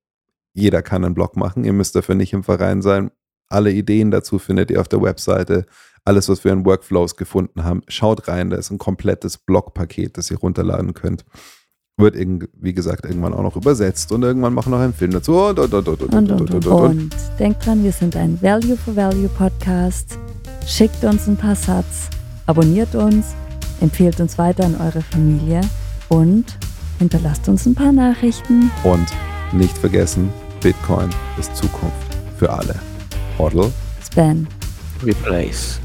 [0.54, 1.64] jeder kann einen Blog machen.
[1.64, 3.12] Ihr müsst dafür nicht im Verein sein.
[3.50, 5.66] Alle Ideen dazu findet ihr auf der Webseite.
[6.04, 8.50] Alles, was wir in Workflows gefunden haben, schaut rein.
[8.50, 11.26] Da ist ein komplettes Blogpaket, das ihr runterladen könnt.
[11.98, 15.12] Wird, irgend- wie gesagt, irgendwann auch noch übersetzt und irgendwann machen wir noch einen Film
[15.12, 15.38] dazu.
[15.38, 16.90] Und, und, und, und, und, Und, und, und, und, und, und.
[17.12, 17.16] und.
[17.40, 20.18] Denkt dran, wir sind ein Value for Value Podcast.
[20.66, 22.10] Schickt uns ein paar Satz,
[22.46, 23.28] abonniert uns,
[23.82, 25.62] empfehlt uns weiter an eure Familie
[26.10, 26.46] und
[27.00, 28.72] hinterlasst uns ein paar Nachrichten.
[28.84, 29.08] Und
[29.52, 30.32] nicht vergessen,
[30.62, 31.10] Bitcoin
[31.40, 32.76] ist Zukunft für alle.
[33.38, 33.72] Hodl.
[34.04, 34.48] Span.
[35.04, 35.80] Replace.